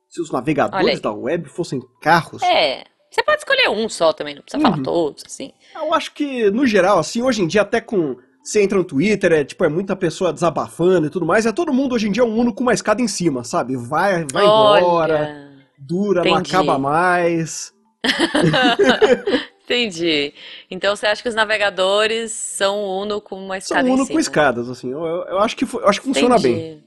Se 0.09 0.21
os 0.23 0.31
navegadores 0.31 1.01
da 1.01 1.13
web 1.13 1.49
fossem 1.49 1.81
carros. 2.01 2.43
É, 2.43 2.85
você 3.11 3.23
pode 3.23 3.39
escolher 3.39 3.69
um 3.71 3.89
só 3.89 4.13
também, 4.13 4.35
não 4.35 4.43
precisa 4.43 4.63
falar 4.63 4.77
Uhum. 4.77 4.83
todos, 4.83 5.25
assim. 5.27 5.53
Eu 5.75 5.93
acho 5.95 6.13
que, 6.15 6.51
no 6.51 6.67
geral, 6.67 6.99
assim, 6.99 7.23
hoje 7.23 7.43
em 7.43 7.47
dia, 7.47 7.63
até 7.63 7.81
com. 7.81 8.17
Você 8.43 8.63
entra 8.63 8.79
no 8.79 8.85
Twitter, 8.85 9.31
é 9.33 9.45
tipo, 9.45 9.63
é 9.65 9.69
muita 9.69 9.95
pessoa 9.95 10.33
desabafando 10.33 11.07
e 11.07 11.11
tudo 11.11 11.27
mais. 11.27 11.45
É 11.45 11.53
todo 11.53 11.73
mundo 11.73 11.95
hoje 11.95 12.09
em 12.09 12.13
dia 12.13 12.25
um 12.25 12.35
Uno 12.39 12.55
com 12.55 12.63
uma 12.63 12.73
escada 12.73 13.03
em 13.03 13.09
cima, 13.09 13.45
sabe? 13.45 13.77
Vai, 13.77 14.25
vai 14.33 14.45
embora, 14.45 14.85
Olha. 14.87 15.51
dura, 15.79 16.23
não 16.25 16.31
entendi. 16.41 16.55
acaba 16.57 16.79
mais. 16.79 17.75
Entendi. 19.65 20.33
Então 20.71 20.97
você 20.97 21.07
acha 21.07 21.23
que 21.23 21.29
os 21.29 21.35
navegadores 21.35 22.33
são 22.33 22.83
Uno 22.83 23.21
com 23.21 23.37
uma 23.37 23.61
São 23.61 23.77
escada 23.77 23.89
em 23.89 23.93
Uno 23.93 24.05
cima? 24.05 24.15
com 24.15 24.21
escadas, 24.21 24.71
assim. 24.71 24.91
Eu, 24.93 25.05
eu- 25.05 25.25
eu 25.25 25.39
acho, 25.41 25.55
que, 25.57 25.65
eu 25.65 25.87
acho 25.89 26.01
que 26.01 26.07
funciona 26.07 26.39
bem. 26.39 26.53
Entendi. 26.55 26.85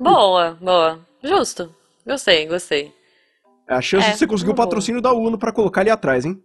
Boa, 0.00 0.56
boa. 0.60 0.98
Justo. 1.22 1.70
Gostei, 2.06 2.46
gostei. 2.46 2.92
É 3.68 3.74
a 3.74 3.80
chance 3.80 4.06
É, 4.08 4.12
de 4.12 4.18
você 4.18 4.26
conseguir 4.26 4.50
o 4.50 4.54
patrocínio 4.54 5.00
da 5.00 5.12
Uno 5.12 5.38
pra 5.38 5.52
colocar 5.52 5.80
ali 5.80 5.90
atrás, 5.90 6.24
hein? 6.24 6.38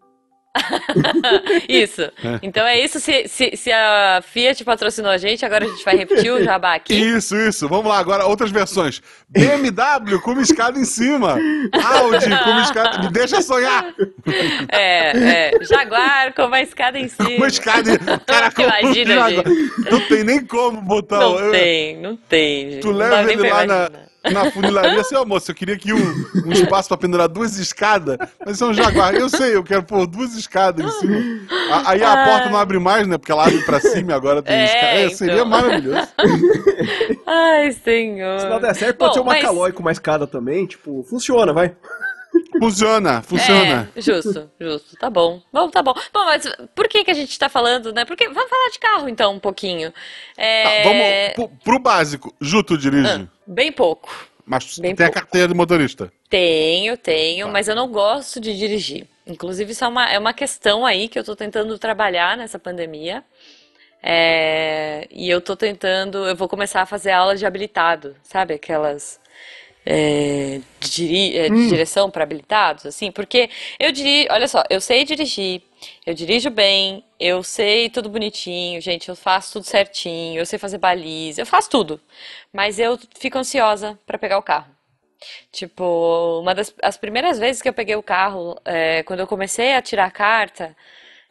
Isso. 1.69 2.01
Então 2.41 2.65
é 2.65 2.79
isso. 2.83 2.99
Se, 2.99 3.27
se, 3.27 3.55
se 3.55 3.71
a 3.71 4.19
Fiat 4.23 4.63
patrocinou 4.63 5.11
a 5.11 5.17
gente, 5.17 5.45
agora 5.45 5.65
a 5.65 5.67
gente 5.67 5.83
vai 5.85 5.95
repetir 5.95 6.31
o 6.31 6.41
jabá 6.43 6.73
aqui. 6.75 6.93
Isso, 6.93 7.35
isso. 7.37 7.67
Vamos 7.69 7.85
lá, 7.85 7.99
agora 7.99 8.25
outras 8.25 8.49
versões. 8.51 9.01
BMW 9.29 10.19
com 10.21 10.31
uma 10.31 10.41
escada 10.41 10.79
em 10.79 10.85
cima. 10.85 11.37
Audi 11.93 12.29
com 12.43 12.49
uma 12.49 12.63
escada. 12.63 12.97
Me 12.99 13.11
deixa 13.11 13.41
sonhar. 13.41 13.93
É, 14.71 15.51
é. 15.51 15.63
Jaguar 15.63 16.33
com 16.33 16.45
uma 16.45 16.61
escada 16.61 16.97
em 16.99 17.07
cima. 17.07 17.29
Uma 17.29 17.47
escada. 17.47 17.97
Caraca, 18.25 18.63
Imagina. 18.63 19.15
Não 19.91 20.07
tem 20.07 20.23
nem 20.23 20.43
como 20.45 20.81
botar. 20.81 21.19
Não 21.19 21.37
eu- 21.39 21.51
tem, 21.51 21.97
não 22.01 22.15
tem, 22.17 22.71
gente. 22.71 22.81
Tu 22.81 22.91
leva 22.91 23.31
ele 23.31 23.47
lá 23.49 23.65
na, 23.65 23.75
imaginar. 23.75 24.09
Na 24.31 24.51
funilaria, 24.51 24.99
assim, 25.01 25.15
ó, 25.15 25.23
moço, 25.25 25.49
eu 25.51 25.55
queria 25.55 25.75
aqui 25.75 25.93
um, 25.93 26.25
um 26.45 26.51
espaço 26.51 26.87
pra 26.89 26.97
pendurar 26.97 27.27
duas 27.27 27.57
escadas, 27.57 28.17
mas 28.45 28.55
isso 28.55 28.63
é 28.63 28.67
um 28.67 28.73
jaguar. 28.73 29.13
Eu 29.15 29.29
sei, 29.29 29.55
eu 29.55 29.63
quero 29.63 29.83
pôr 29.83 30.05
duas 30.05 30.35
escadas 30.35 30.85
em 30.85 30.99
cima. 30.99 31.19
A- 31.71 31.91
Aí 31.91 32.03
a 32.03 32.11
Ai. 32.13 32.25
porta 32.29 32.49
não 32.49 32.57
abre 32.57 32.77
mais, 32.79 33.07
né? 33.07 33.17
Porque 33.17 33.31
ela 33.31 33.45
abre 33.47 33.61
pra 33.61 33.79
cima 33.79 34.11
e 34.11 34.13
agora 34.15 34.41
tem 34.41 34.55
É, 34.55 34.65
escada. 34.65 34.85
É, 34.87 35.09
seria 35.09 35.33
então. 35.35 35.45
maravilhoso. 35.47 36.07
Ai, 37.25 37.71
senhor. 37.71 38.39
Se 38.41 38.49
não 38.49 38.59
der 38.59 38.75
certo, 38.75 38.97
pode 38.97 39.09
Bom, 39.09 39.13
ser 39.13 39.19
uma 39.21 39.33
mas- 39.33 39.41
Calói 39.43 39.71
com 39.71 39.81
uma 39.81 39.91
escada 39.91 40.27
também. 40.27 40.65
Tipo, 40.65 41.03
funciona, 41.09 41.53
vai. 41.53 41.73
Funciona, 42.57 43.21
funciona. 43.21 43.91
É, 43.95 44.01
justo, 44.01 44.49
justo. 44.59 44.95
Tá 44.97 45.09
bom. 45.09 45.41
Bom, 45.53 45.69
tá 45.69 45.83
bom. 45.83 45.93
Bom, 46.13 46.25
mas 46.25 46.43
por 46.73 46.87
que 46.87 47.03
que 47.03 47.11
a 47.11 47.13
gente 47.13 47.37
tá 47.37 47.47
falando, 47.47 47.93
né? 47.93 48.05
Porque 48.05 48.27
vamos 48.27 48.49
falar 48.49 48.69
de 48.71 48.79
carro 48.79 49.07
então 49.09 49.33
um 49.35 49.39
pouquinho. 49.39 49.91
Tá, 49.91 50.41
É, 50.41 50.83
vamos 50.83 51.33
pro, 51.35 51.49
pro 51.63 51.79
básico. 51.79 52.33
Ju, 52.41 52.63
tu 52.63 52.77
dirige? 52.77 53.27
Bem 53.45 53.71
pouco. 53.71 54.09
Mas 54.45 54.79
Bem 54.79 54.95
tem 54.95 55.05
a 55.05 55.09
pouco. 55.09 55.21
carteira 55.21 55.47
de 55.47 55.53
motorista. 55.53 56.11
Tenho, 56.27 56.97
tenho, 56.97 57.45
Tá. 57.45 57.51
mas 57.53 57.67
eu 57.67 57.75
não 57.75 57.87
gosto 57.87 58.39
de 58.39 58.57
dirigir. 58.57 59.05
Inclusive, 59.27 59.71
isso 59.73 59.85
é 59.85 59.87
uma, 59.87 60.09
é 60.09 60.17
uma 60.17 60.33
questão 60.33 60.85
aí 60.87 61.07
que 61.07 61.19
eu 61.19 61.23
tô 61.23 61.35
tentando 61.35 61.77
trabalhar 61.77 62.35
nessa 62.35 62.57
pandemia. 62.57 63.23
É, 64.01 65.07
e 65.11 65.29
eu 65.29 65.41
tô 65.41 65.55
tentando, 65.55 66.25
eu 66.27 66.35
vou 66.35 66.47
começar 66.47 66.81
a 66.81 66.85
fazer 66.85 67.11
aula 67.11 67.35
de 67.35 67.45
habilitado, 67.45 68.15
sabe? 68.23 68.53
Aquelas 68.55 69.19
é, 69.85 70.61
de, 70.79 70.89
diri- 70.89 71.37
é, 71.37 71.49
de 71.49 71.67
direção 71.67 72.09
para 72.11 72.23
habilitados, 72.23 72.85
assim, 72.85 73.11
porque 73.11 73.49
eu 73.79 73.91
dirijo, 73.91 74.27
olha 74.31 74.47
só, 74.47 74.63
eu 74.69 74.81
sei 74.81 75.03
dirigir, 75.03 75.61
eu 76.05 76.13
dirijo 76.13 76.49
bem, 76.49 77.03
eu 77.19 77.41
sei 77.43 77.89
tudo 77.89 78.09
bonitinho, 78.09 78.81
gente, 78.81 79.09
eu 79.09 79.15
faço 79.15 79.53
tudo 79.53 79.65
certinho, 79.65 80.39
eu 80.39 80.45
sei 80.45 80.59
fazer 80.59 80.77
baliza, 80.77 81.41
eu 81.41 81.45
faço 81.45 81.69
tudo, 81.69 81.99
mas 82.53 82.79
eu 82.79 82.99
fico 83.17 83.37
ansiosa 83.37 83.99
para 84.05 84.17
pegar 84.17 84.37
o 84.37 84.43
carro. 84.43 84.75
Tipo, 85.51 86.39
uma 86.41 86.55
das 86.55 86.73
as 86.81 86.97
primeiras 86.97 87.39
vezes 87.39 87.61
que 87.61 87.69
eu 87.69 87.73
peguei 87.73 87.95
o 87.95 88.03
carro, 88.03 88.57
é, 88.65 89.03
quando 89.03 89.19
eu 89.21 89.27
comecei 89.27 89.73
a 89.75 89.81
tirar 89.81 90.05
a 90.05 90.11
carta, 90.11 90.75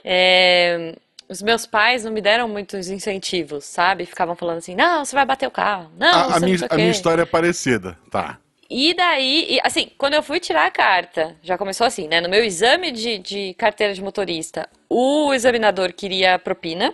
é, 0.05 0.95
os 1.29 1.43
meus 1.43 1.67
pais 1.67 2.05
não 2.05 2.13
me 2.13 2.21
deram 2.21 2.49
muitos 2.49 2.89
incentivos, 2.89 3.65
sabe? 3.65 4.07
Ficavam 4.07 4.35
falando 4.35 4.59
assim, 4.59 4.75
não, 4.75 5.05
você 5.05 5.15
vai 5.15 5.27
bater 5.27 5.47
o 5.47 5.51
carro, 5.51 5.91
não, 5.99 6.09
a, 6.09 6.37
a 6.37 6.41
não 6.41 6.49
minha, 6.49 6.67
a 6.69 6.77
minha 6.77 6.91
história 6.91 7.23
é 7.23 7.27
parecida, 7.27 7.99
tá. 8.11 8.39
E 8.71 8.93
daí, 8.93 9.59
assim, 9.65 9.91
quando 9.97 10.15
eu 10.15 10.23
fui 10.23 10.39
tirar 10.39 10.67
a 10.67 10.71
carta, 10.71 11.35
já 11.43 11.57
começou 11.57 11.87
assim, 11.87 12.07
né? 12.07 12.21
No 12.21 12.29
meu 12.29 12.45
exame 12.45 12.91
de, 12.91 13.19
de 13.19 13.55
carteira 13.55 13.95
de 13.95 14.03
motorista, 14.03 14.69
o 14.91 15.33
examinador 15.33 15.93
queria 15.95 16.39
propina. 16.39 16.93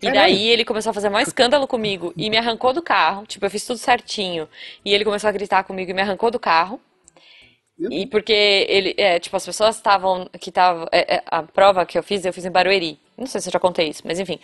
E 0.00 0.10
daí 0.10 0.48
ele 0.48 0.64
começou 0.64 0.90
a 0.90 0.94
fazer 0.94 1.10
maior 1.10 1.26
escândalo 1.26 1.66
comigo 1.66 2.14
e 2.16 2.30
me 2.30 2.38
arrancou 2.38 2.72
do 2.72 2.80
carro. 2.80 3.26
Tipo, 3.26 3.44
eu 3.44 3.50
fiz 3.50 3.66
tudo 3.66 3.78
certinho. 3.78 4.48
E 4.82 4.94
ele 4.94 5.04
começou 5.04 5.28
a 5.28 5.32
gritar 5.32 5.64
comigo 5.64 5.90
e 5.90 5.94
me 5.94 6.00
arrancou 6.00 6.30
do 6.30 6.38
carro. 6.38 6.80
E 7.90 8.06
porque 8.06 8.66
ele, 8.68 8.94
é, 8.96 9.18
tipo, 9.18 9.36
as 9.36 9.44
pessoas 9.44 9.76
estavam, 9.76 10.28
que 10.40 10.48
estavam, 10.48 10.88
é, 10.90 11.16
é, 11.16 11.22
a 11.26 11.42
prova 11.42 11.84
que 11.84 11.98
eu 11.98 12.02
fiz, 12.02 12.24
eu 12.24 12.32
fiz 12.32 12.44
em 12.44 12.50
Barueri. 12.50 12.98
Não 13.18 13.26
sei 13.26 13.40
se 13.40 13.48
eu 13.48 13.52
já 13.52 13.58
contei 13.60 13.88
isso, 13.88 14.02
mas 14.04 14.18
enfim. 14.20 14.38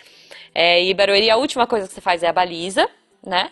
É, 0.53 0.83
e 0.83 0.93
Barueri, 0.93 1.29
a 1.29 1.37
última 1.37 1.65
coisa 1.65 1.87
que 1.87 1.93
você 1.93 2.01
faz 2.01 2.21
é 2.23 2.27
a 2.27 2.33
baliza, 2.33 2.87
né? 3.25 3.49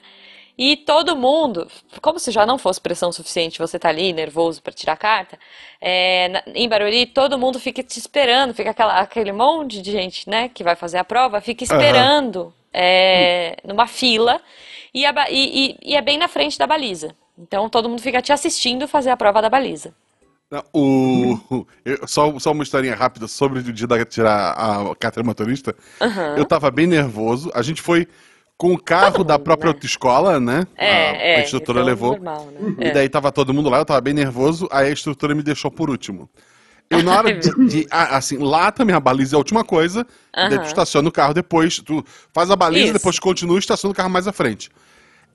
E 0.55 0.77
todo 0.77 1.15
mundo, 1.15 1.67
como 1.99 2.19
se 2.19 2.29
já 2.29 2.45
não 2.45 2.59
fosse 2.59 2.79
pressão 2.79 3.11
suficiente, 3.11 3.57
você 3.57 3.79
tá 3.79 3.89
ali 3.89 4.13
nervoso 4.13 4.61
para 4.61 4.71
tirar 4.71 4.93
a 4.93 4.97
carta, 4.97 5.39
é, 5.81 6.27
na- 6.27 6.43
em 6.53 6.69
Barueri 6.69 7.07
todo 7.07 7.39
mundo 7.39 7.59
fica 7.59 7.81
te 7.81 7.97
esperando, 7.97 8.53
fica 8.53 8.69
aquela, 8.69 8.99
aquele 8.99 9.31
monte 9.31 9.81
de 9.81 9.91
gente, 9.91 10.29
né, 10.29 10.49
que 10.49 10.63
vai 10.63 10.75
fazer 10.75 10.99
a 10.99 11.03
prova, 11.03 11.41
fica 11.41 11.63
esperando 11.63 12.53
é, 12.75 13.55
numa 13.63 13.87
fila 13.87 14.39
e, 14.93 15.05
a 15.05 15.13
e- 15.29 15.69
e- 15.71 15.77
e 15.91 15.95
é 15.95 16.01
bem 16.01 16.17
na 16.19 16.27
frente 16.27 16.57
da 16.57 16.67
baliza. 16.67 17.15
Então 17.37 17.67
todo 17.69 17.89
mundo 17.89 18.01
fica 18.01 18.21
te 18.21 18.31
assistindo 18.31 18.87
fazer 18.87 19.09
a 19.09 19.17
prova 19.17 19.41
da 19.41 19.49
baliza. 19.49 19.95
Não, 20.53 20.63
O, 20.71 21.65
eu- 21.83 22.07
só, 22.07 22.37
só 22.37 22.51
uma 22.51 22.61
historinha 22.61 22.93
rápida 22.95 23.27
sobre 23.27 23.57
o 23.59 23.63
dia 23.73 23.87
da 23.87 24.05
tirar 24.05 24.51
a 24.51 24.95
carteira 24.95 25.25
motorista. 25.25 25.75
Aham. 25.99 26.35
Eu 26.37 26.45
tava 26.45 26.69
bem 26.69 26.85
nervoso. 26.85 27.49
A 27.55 27.63
gente 27.63 27.81
foi 27.81 28.07
com 28.55 28.71
o 28.71 28.77
carro 28.77 29.13
Todo 29.17 29.27
da 29.27 29.33
mundo, 29.33 29.43
própria 29.45 29.69
né? 29.71 29.73
autoescola, 29.75 30.39
né? 30.39 30.67
a, 30.77 30.83
É, 30.85 30.91
a 31.37 31.39
é, 31.39 31.43
instrutora 31.43 31.79
então, 31.79 31.87
levou. 31.89 32.11
normal, 32.11 32.45
né? 32.51 32.75
E 32.79 32.87
É. 32.89 32.91
daí 32.91 33.09
tava 33.09 33.31
todo 33.31 33.51
mundo 33.51 33.67
lá, 33.67 33.79
eu 33.79 33.85
tava 33.85 33.99
bem 33.99 34.13
nervoso, 34.13 34.67
aí 34.71 34.89
a 34.89 34.91
instrutora 34.91 35.33
me 35.33 35.41
deixou 35.41 35.71
por 35.71 35.89
último. 35.89 36.29
Eu, 36.87 37.01
na 37.01 37.17
hora 37.17 37.29
Ai, 37.29 37.33
de, 37.39 37.67
de- 37.67 37.87
assim, 37.89 38.37
lá 38.37 38.71
também 38.71 38.95
a 38.95 38.99
baliza 38.99 39.35
é 39.35 39.37
a 39.37 39.39
última 39.39 39.63
coisa, 39.63 40.05
daí 40.31 40.59
tu 40.59 40.65
estaciona 40.67 41.09
o 41.09 41.11
carro 41.11 41.33
depois, 41.33 41.79
tu 41.79 42.05
faz 42.31 42.51
a 42.51 42.55
baliza, 42.55 42.85
Isso. 42.85 42.93
depois 42.93 43.17
continua 43.17 43.55
e 43.55 43.59
estaciona 43.59 43.91
o 43.91 43.95
carro 43.95 44.09
mais 44.11 44.27
à 44.27 44.31
frente. 44.31 44.69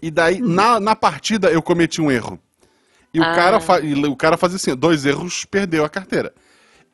E 0.01 0.13
daí, 0.13 0.41
na, 0.41 0.79
na 0.79 0.95
partida, 0.95 1.51
eu 1.51 1.61
cometi 1.61 2.01
um 2.01 2.11
erro. 2.13 2.39
E 3.13 3.21
o, 3.21 3.23
Ah. 3.25 3.35
cara 3.35 3.61
fa- 3.61 3.81
e 3.81 3.95
o 4.07 4.17
cara 4.17 4.37
fazia 4.37 4.57
assim, 4.57 4.75
dois 4.77 5.05
erros, 5.07 5.45
perdeu 5.45 5.85
a 5.85 5.89
carteira. 5.89 6.33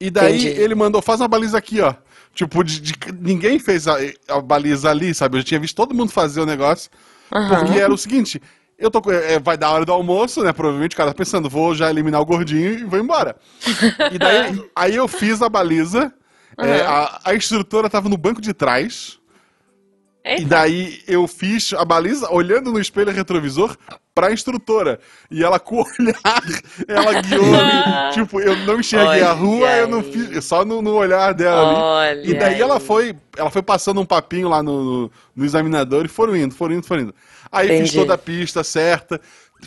E 0.01 0.11
daí 0.11 0.37
Entendi. 0.41 0.61
ele 0.61 0.75
mandou, 0.75 1.01
faz 1.03 1.21
uma 1.21 1.29
baliza 1.29 1.57
aqui, 1.59 1.81
ó. 1.81 1.95
Tipo, 2.35 2.63
de, 2.65 2.81
de- 2.81 2.95
ninguém 3.21 3.59
fez 3.59 3.87
a, 3.87 3.97
a 4.29 4.41
baliza 4.41 4.91
ali, 4.91 5.15
sabe? 5.15 5.37
Eu 5.37 5.41
já 5.41 5.47
tinha 5.47 5.61
visto 5.61 5.77
todo 5.77 5.95
mundo 5.95 6.11
fazer 6.11 6.41
o 6.41 6.47
negócio. 6.47 6.91
Porque 7.29 7.79
era 7.79 7.93
o 7.93 7.97
seguinte, 7.99 8.41
eu 8.79 8.91
tô 8.91 9.01
com- 9.01 9.13
é, 9.13 9.39
vai 9.39 9.57
dar 9.57 9.69
a 9.69 9.73
hora 9.73 9.85
do 9.85 9.93
almoço, 9.93 10.43
né? 10.43 10.53
Provavelmente 10.53 10.95
o 10.95 10.97
cara 10.97 11.11
tá 11.11 11.17
pensando, 11.17 11.49
vou 11.49 11.75
já 11.75 11.89
eliminar 11.91 12.21
o 12.21 12.27
gordinho 12.27 12.73
e 12.81 12.85
vou 12.85 12.99
embora. 12.99 13.37
E 14.13 14.19
daí, 14.19 14.65
aí 14.75 14.97
eu 14.97 15.07
fiz 15.09 15.41
a 15.43 15.49
baliza, 15.49 16.13
é, 16.59 16.81
a, 16.83 17.21
a 17.25 17.35
instrutora 17.35 17.89
tava 17.91 18.09
no 18.09 18.17
banco 18.17 18.41
de 18.41 18.53
trás, 18.53 19.19
e 20.25 20.31
Eita. 20.31 20.47
daí 20.47 21.03
eu 21.07 21.27
fiz 21.29 21.73
a 21.73 21.85
baliza 21.85 22.31
olhando 22.33 22.73
no 22.73 22.81
espelho 22.81 23.13
retrovisor 23.13 23.77
pra 24.15 24.33
instrutora. 24.33 25.01
E 25.31 25.43
ela 25.43 25.59
com 25.59 25.81
o 25.81 25.85
olhar, 25.99 26.43
ela 26.87 27.21
guiou-me. 27.21 28.13
tipo, 28.13 28.41
eu 28.41 28.57
não 28.59 28.79
enxerguei 28.81 29.23
a 29.23 29.31
Olha 29.31 29.33
rua, 29.33 29.71
eu 29.73 29.89
não 29.89 29.99
aí. 29.99 30.13
fiz. 30.13 30.45
Só 30.45 30.65
no, 30.65 30.81
no 30.81 30.95
olhar 30.95 31.35
dela 31.35 31.69
ali. 31.69 32.21
Olha 32.21 32.31
E 32.31 32.35
daí 32.39 32.61
ela 32.61 32.75
aí. 32.77 32.81
foi, 32.81 33.17
ela 33.37 33.51
foi 33.51 33.63
passando 33.63 34.01
um 34.01 34.07
papinho 34.07 34.49
lá 34.49 34.63
no, 34.63 35.11
no, 35.35 35.45
examinador 35.45 36.05
e 36.05 36.09
foram 36.09 36.37
indo, 36.37 36.55
foram 36.55 36.77
indo, 36.77 36.87
foram 36.87 37.03
indo. 37.03 37.15
Aí 37.51 37.69
fiz 37.69 37.81
Entendi. 37.81 37.99
toda 37.99 38.15
a 38.15 38.19
pista 38.19 38.63
certa. 38.63 39.21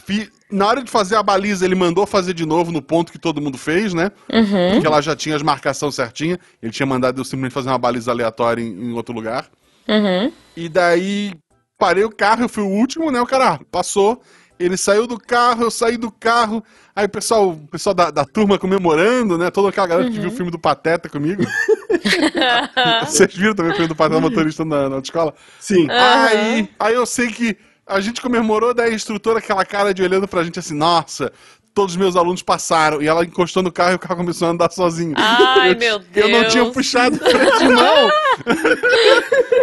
Fi- 0.06 0.30
na 0.52 0.66
hora 0.68 0.84
de 0.84 0.90
fazer 0.92 1.16
a 1.16 1.24
baliza, 1.24 1.66
ele 1.66 1.76
mandou 1.76 2.06
fazer 2.06 2.34
de 2.34 2.46
novo 2.46 2.72
no 2.72 2.82
ponto 2.82 3.12
que 3.12 3.20
todo 3.20 3.42
mundo 3.42 3.58
fez, 3.58 3.94
né? 3.94 4.12
Uhum. 4.32 4.72
Porque 4.74 4.88
ela 4.88 5.02
já 5.02 5.16
tinha 5.16 5.36
as 5.36 5.42
marcações 5.42 5.96
certinhas. 5.96 6.38
Ele 6.62 6.72
tinha 6.72 6.86
mandado 6.86 7.20
eu 7.20 7.26
simplesmente 7.26 7.54
fazer 7.54 7.70
uma 7.70 7.78
baliza 7.78 8.12
aleatória 8.12 8.62
em, 8.62 8.68
em 8.68 8.94
outro 8.94 9.14
lugar. 9.14 9.48
Uhum. 9.88 10.32
E 10.56 10.70
daí 10.70 11.34
parei 11.78 12.04
o 12.04 12.10
carro, 12.10 12.44
eu 12.44 12.50
fui 12.50 12.64
o 12.64 12.68
último, 12.70 13.12
né? 13.12 13.22
O 13.22 13.26
cara 13.28 13.60
passou, 13.72 14.22
ele 14.60 14.76
saiu 14.78 15.06
do 15.06 15.20
carro, 15.20 15.64
eu 15.64 15.72
saí 15.72 15.98
do 15.98 16.12
carro. 16.12 16.64
Aí 16.96 17.06
o 17.06 17.10
pessoal, 17.10 17.50
o 17.52 17.68
pessoal 17.68 17.94
da, 17.94 18.10
da 18.10 18.26
turma 18.26 18.58
comemorando, 18.58 19.38
né? 19.38 19.52
Toda 19.52 19.70
aquela 19.70 19.86
galera 19.88 20.10
que 20.10 20.16
Uhum. 20.16 20.22
viu 20.24 20.32
o 20.32 20.36
filme 20.36 20.52
do 20.52 20.58
Pateta 20.60 21.08
comigo. 21.08 21.44
Vocês 23.06 23.34
viram 23.36 23.54
também 23.54 23.72
o 23.72 23.76
filme 23.76 23.88
do 23.90 23.96
Pateta 23.96 24.20
motorista 24.20 24.66
na, 24.66 24.90
na 24.90 24.96
autoescola? 24.96 25.34
Sim. 25.60 25.88
Aí, 25.90 26.70
aí 26.80 26.94
eu 26.96 27.06
sei 27.06 27.28
que 27.28 27.56
a 27.86 28.00
gente 28.00 28.22
comemorou, 28.22 28.74
daí 28.74 28.92
a 28.92 28.96
instrutora, 28.96 29.40
aquela 29.40 29.64
cara 29.64 29.94
de 29.94 30.02
olhando 30.04 30.28
pra 30.28 30.44
gente 30.44 30.60
assim, 30.60 30.74
nossa, 30.74 31.32
todos 31.74 31.94
os 31.94 31.98
meus 31.98 32.16
alunos 32.16 32.42
passaram. 32.42 33.02
E 33.02 33.08
ela 33.08 33.24
encostou 33.24 33.62
no 33.62 33.72
carro 33.72 33.92
e 33.92 33.96
o 33.96 34.00
carro 34.00 34.18
começou 34.18 34.48
a 34.48 34.52
andar 34.52 34.72
sozinho. 34.72 35.14
Ai, 35.16 35.74
eu, 35.74 35.78
meu 35.78 36.02
Eu 36.16 36.28
não 36.30 36.42
Deus. 36.42 36.52
tinha 36.52 36.66
puxado 36.72 37.16
o 37.16 37.20
freio 37.20 37.58
de 37.60 37.68
mão. 37.70 38.10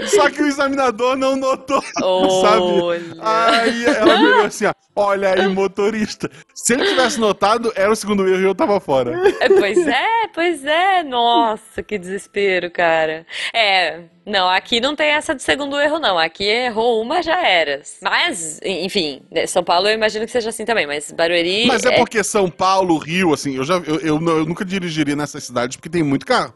Só 0.09 0.31
que 0.31 0.43
o 0.43 0.47
examinador 0.47 1.17
não 1.17 1.37
notou, 1.37 1.83
sabe? 2.43 2.63
Olha. 2.83 3.15
Aí 3.21 3.85
ela 3.85 4.19
me 4.19 4.27
olhou 4.27 4.47
assim, 4.47 4.67
ó, 4.67 4.73
olha 4.95 5.31
aí, 5.35 5.49
motorista. 5.49 6.31
Se 6.55 6.75
ele 6.75 6.87
tivesse 6.87 7.19
notado, 7.19 7.73
era 7.75 7.91
o 7.91 7.97
segundo 7.97 8.27
erro 8.29 8.41
e 8.41 8.45
eu 8.45 8.55
tava 8.55 8.79
fora. 8.81 9.15
É, 9.41 9.49
Pois 9.49 9.87
é, 9.87 10.29
pois 10.33 10.65
é. 10.65 11.03
Nossa, 11.03 11.83
que 11.83 11.99
desespero, 11.99 12.71
cara. 12.71 13.27
É, 13.55 14.01
não, 14.27 14.49
aqui 14.49 14.81
não 14.81 14.97
tem 14.97 15.09
essa 15.09 15.35
de 15.35 15.43
segundo 15.43 15.79
erro, 15.79 15.99
não. 15.99 16.19
Aqui 16.19 16.45
errou 16.45 17.03
uma, 17.03 17.23
já 17.23 17.41
era. 17.47 17.83
Mas, 18.03 18.61
enfim, 18.65 19.23
né, 19.31 19.47
São 19.47 19.63
Paulo 19.63 19.89
eu 19.89 19.95
imagino 19.95 20.25
que 20.25 20.33
seja 20.33 20.49
assim 20.49 20.65
também, 20.65 20.87
mas 20.87 21.13
Barueri. 21.13 21.67
Mas 21.67 21.85
é 21.85 21.97
porque 21.97 22.23
São 22.25 22.51
Paulo, 22.51 22.97
Rio, 22.99 23.35
assim, 23.35 23.57
eu 23.57 23.65
já 23.65 23.75
eu, 23.75 24.01
eu, 24.01 24.29
eu 24.29 24.45
nunca 24.47 24.65
dirigiria 24.65 25.17
nessas 25.17 25.45
cidades 25.45 25.77
porque 25.77 25.91
tem 25.91 26.03
muito 26.03 26.25
carro. 26.25 26.55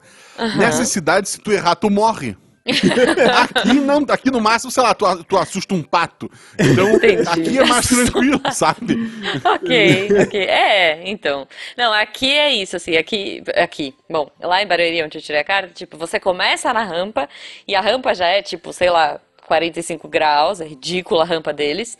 Nessas 0.57 0.89
cidades, 0.89 1.33
se 1.33 1.41
tu 1.41 1.53
errar, 1.53 1.75
tu 1.75 1.91
morre. 1.91 2.37
Aqui 2.71 3.73
não, 3.75 4.05
aqui 4.09 4.31
no 4.31 4.41
máximo, 4.41 4.71
sei 4.71 4.83
lá, 4.83 4.95
tu, 4.95 5.25
tu 5.25 5.37
assusta 5.37 5.75
um 5.75 5.83
pato. 5.83 6.31
Então, 6.59 6.91
Entendi. 6.91 7.29
aqui 7.29 7.59
é 7.59 7.65
mais 7.65 7.87
tranquilo, 7.89 8.41
sabe? 8.53 8.97
Ok, 9.45 10.09
ok. 10.23 10.41
É, 10.41 11.09
então. 11.09 11.47
Não, 11.77 11.93
aqui 11.93 12.31
é 12.31 12.53
isso, 12.53 12.77
assim, 12.77 12.97
aqui, 12.97 13.43
aqui. 13.57 13.95
Bom, 14.09 14.31
lá 14.41 14.63
em 14.63 14.67
Barueri, 14.67 15.03
onde 15.03 15.19
eu 15.19 15.23
tirei 15.23 15.41
a 15.41 15.45
carta, 15.45 15.73
tipo, 15.73 15.97
você 15.97 16.21
começa 16.21 16.73
na 16.73 16.83
rampa, 16.83 17.29
e 17.67 17.75
a 17.75 17.81
rampa 17.81 18.15
já 18.15 18.27
é, 18.27 18.43
tipo, 18.43 18.73
sei 18.73 18.91
lá, 18.91 19.21
45 19.47 20.09
graus, 20.09 20.61
é 20.61 20.67
ridícula 20.67 21.23
a 21.23 21.27
rampa 21.27 21.53
deles, 21.53 21.99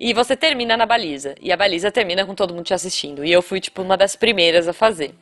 e 0.00 0.12
você 0.12 0.36
termina 0.36 0.76
na 0.76 0.86
baliza. 0.86 1.34
E 1.40 1.52
a 1.52 1.56
baliza 1.56 1.90
termina 1.90 2.24
com 2.24 2.34
todo 2.34 2.54
mundo 2.54 2.64
te 2.64 2.74
assistindo. 2.74 3.24
E 3.24 3.32
eu 3.32 3.42
fui, 3.42 3.60
tipo, 3.60 3.82
uma 3.82 3.96
das 3.96 4.14
primeiras 4.14 4.68
a 4.68 4.72
fazer. 4.72 5.12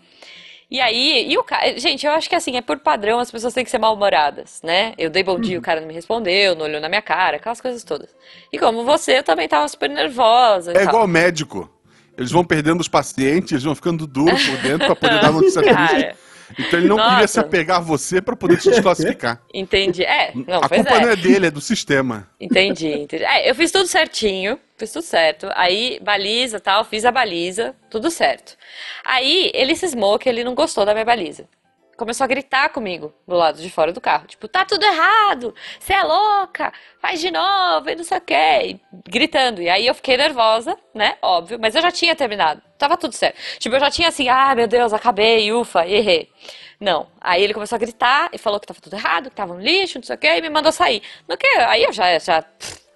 E 0.68 0.80
aí, 0.80 1.30
e 1.30 1.38
o 1.38 1.44
cara, 1.44 1.78
gente, 1.78 2.04
eu 2.04 2.12
acho 2.12 2.28
que 2.28 2.34
assim, 2.34 2.56
é 2.56 2.60
por 2.60 2.78
padrão, 2.80 3.20
as 3.20 3.30
pessoas 3.30 3.54
têm 3.54 3.64
que 3.64 3.70
ser 3.70 3.78
mal-humoradas, 3.78 4.60
né? 4.64 4.94
Eu 4.98 5.08
dei 5.08 5.22
bom 5.22 5.38
dia, 5.38 5.58
o 5.58 5.62
cara 5.62 5.80
não 5.80 5.86
me 5.86 5.94
respondeu, 5.94 6.56
não 6.56 6.64
olhou 6.64 6.80
na 6.80 6.88
minha 6.88 7.02
cara, 7.02 7.36
aquelas 7.36 7.60
coisas 7.60 7.84
todas. 7.84 8.10
E 8.52 8.58
como 8.58 8.84
você, 8.84 9.18
eu 9.18 9.22
também 9.22 9.46
tava 9.46 9.68
super 9.68 9.88
nervosa 9.88 10.72
É 10.76 10.82
igual 10.82 11.06
médico. 11.06 11.70
Eles 12.18 12.32
vão 12.32 12.44
perdendo 12.44 12.80
os 12.80 12.88
pacientes, 12.88 13.52
eles 13.52 13.64
vão 13.64 13.74
ficando 13.74 14.06
duros 14.06 14.44
por 14.44 14.56
dentro 14.58 14.86
pra 14.86 14.96
poder 14.96 15.20
dar 15.20 15.30
notícia 15.32 15.62
triste. 15.62 16.16
Então 16.58 16.78
ele 16.78 16.88
não 16.88 16.96
queria 16.96 17.12
Nossa. 17.12 17.26
se 17.26 17.40
apegar 17.40 17.78
a 17.78 17.80
você 17.80 18.20
pra 18.20 18.36
poder 18.36 18.58
te 18.58 18.70
desclassificar. 18.70 19.40
entendi. 19.52 20.04
É, 20.04 20.32
não, 20.34 20.60
a 20.62 20.68
culpa 20.68 20.96
é. 20.96 21.00
não 21.00 21.10
é 21.10 21.16
dele, 21.16 21.46
é 21.46 21.50
do 21.50 21.60
sistema. 21.60 22.28
Entendi, 22.40 22.88
entendi. 22.88 23.24
É, 23.24 23.48
eu 23.48 23.54
fiz 23.54 23.70
tudo 23.70 23.86
certinho, 23.86 24.58
fiz 24.76 24.92
tudo 24.92 25.02
certo. 25.02 25.48
Aí, 25.54 25.98
baliza 26.02 26.60
tal, 26.60 26.84
fiz 26.84 27.04
a 27.04 27.10
baliza, 27.10 27.74
tudo 27.90 28.10
certo. 28.10 28.56
Aí, 29.04 29.50
ele 29.54 29.74
cismou 29.74 30.18
que 30.18 30.28
ele 30.28 30.44
não 30.44 30.54
gostou 30.54 30.84
da 30.84 30.92
minha 30.92 31.04
baliza. 31.04 31.48
começou 31.96 32.24
a 32.24 32.28
gritar 32.28 32.68
comigo 32.68 33.12
do 33.26 33.34
lado 33.34 33.60
de 33.60 33.70
fora 33.70 33.92
do 33.92 34.00
carro. 34.00 34.26
Tipo, 34.26 34.46
tá 34.46 34.64
tudo 34.64 34.84
errado, 34.84 35.54
você 35.80 35.94
é 35.94 36.02
louca, 36.02 36.72
faz 37.00 37.20
de 37.20 37.30
novo 37.30 37.88
e 37.88 37.96
não 37.96 38.04
sei 38.04 38.18
o 38.18 38.20
quê. 38.20 38.80
gritando. 39.08 39.62
E 39.62 39.68
aí 39.68 39.86
eu 39.86 39.94
fiquei 39.94 40.16
nervosa, 40.16 40.76
né? 40.94 41.16
Óbvio, 41.22 41.58
mas 41.60 41.74
eu 41.74 41.82
já 41.82 41.90
tinha 41.90 42.14
terminado. 42.14 42.62
Tava 42.78 42.96
tudo 42.96 43.14
certo. 43.14 43.36
Tipo, 43.58 43.76
eu 43.76 43.80
já 43.80 43.90
tinha 43.90 44.08
assim, 44.08 44.28
ah, 44.28 44.54
meu 44.54 44.66
Deus, 44.66 44.92
acabei, 44.92 45.52
ufa, 45.52 45.86
errei. 45.86 46.30
Não. 46.78 47.06
Aí 47.20 47.42
ele 47.42 47.54
começou 47.54 47.76
a 47.76 47.78
gritar 47.78 48.28
e 48.32 48.38
falou 48.38 48.60
que 48.60 48.66
tava 48.66 48.80
tudo 48.80 48.94
errado, 48.94 49.30
que 49.30 49.36
tava 49.36 49.54
um 49.54 49.60
lixo, 49.60 49.98
não 49.98 50.04
sei 50.04 50.16
o 50.16 50.18
quê, 50.18 50.28
e 50.36 50.42
me 50.42 50.50
mandou 50.50 50.72
sair. 50.72 51.02
No 51.28 51.36
que? 51.36 51.46
Aí 51.46 51.82
eu 51.84 51.92
já, 51.92 52.18
já 52.18 52.44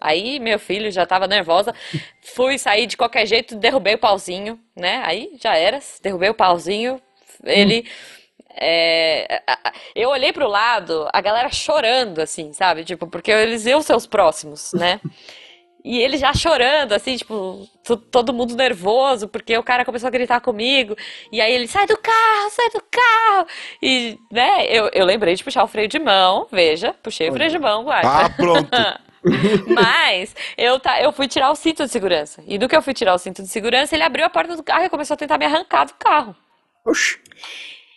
Aí 0.01 0.41
meu 0.41 0.59
filho 0.59 0.91
já 0.91 1.05
tava 1.05 1.27
nervosa, 1.27 1.75
fui 2.23 2.59
sair 2.59 2.87
de 2.87 2.97
qualquer 2.97 3.27
jeito, 3.27 3.55
derrubei 3.57 3.95
o 3.95 3.99
pauzinho, 3.99 4.59
né? 4.75 5.03
Aí 5.05 5.33
já 5.39 5.55
era, 5.57 5.79
derrubei 6.03 6.31
o 6.31 6.35
pauzinho, 6.35 7.01
ele. 7.45 7.87
É, 8.63 9.43
eu 9.95 10.09
olhei 10.09 10.33
pro 10.33 10.49
lado, 10.49 11.07
a 11.13 11.21
galera 11.21 11.51
chorando, 11.51 12.21
assim, 12.21 12.53
sabe? 12.53 12.85
Tipo, 12.85 13.07
porque 13.07 13.31
eles 13.31 13.67
iam 13.67 13.83
ser 13.83 13.95
os 13.95 14.07
próximos, 14.07 14.73
né? 14.73 15.01
E 15.85 15.99
ele 15.99 16.17
já 16.17 16.35
chorando, 16.35 16.93
assim, 16.93 17.17
tipo, 17.17 17.67
todo 18.11 18.33
mundo 18.33 18.55
nervoso, 18.55 19.29
porque 19.29 19.57
o 19.57 19.63
cara 19.63 19.85
começou 19.85 20.09
a 20.09 20.11
gritar 20.11 20.41
comigo. 20.41 20.95
E 21.33 21.41
aí 21.41 21.53
ele, 21.53 21.67
sai 21.67 21.87
do 21.87 21.97
carro, 21.97 22.51
sai 22.51 22.69
do 22.71 22.83
carro! 22.91 23.47
E, 23.83 24.19
né, 24.31 24.67
eu, 24.67 24.91
eu 24.93 25.07
lembrei 25.07 25.35
de 25.35 25.43
puxar 25.43 25.65
o 25.65 25.69
freio 25.69 25.89
de 25.89 25.99
mão, 25.99 26.47
veja, 26.53 26.95
puxei 27.03 27.31
o 27.31 27.33
freio 27.33 27.51
de 27.51 27.59
mão, 27.59 27.85
guarda. 27.85 28.27
Ah, 28.27 28.31
pronto! 28.31 28.71
Mas 29.69 30.35
eu, 30.57 30.81
tá, 30.81 31.01
eu 31.03 31.13
fui 31.13 31.29
tirar 31.29 31.51
o 31.51 31.55
cinto 31.55 31.85
de 31.85 31.91
segurança. 31.91 32.43
E 32.47 32.59
do 32.59 32.69
que 32.69 32.77
eu 32.77 32.83
fui 32.83 32.95
tirar 32.95 33.15
o 33.15 33.19
cinto 33.19 33.43
de 33.43 33.49
segurança, 33.49 33.95
ele 33.95 34.03
abriu 34.03 34.25
a 34.25 34.31
porta 34.31 34.57
do 34.57 34.63
carro 34.63 34.85
e 34.85 34.89
começou 34.89 35.15
a 35.15 35.19
tentar 35.19 35.39
me 35.39 35.45
arrancar 35.45 35.85
do 35.85 35.95
carro. 35.95 36.35
Oxi. 36.85 37.19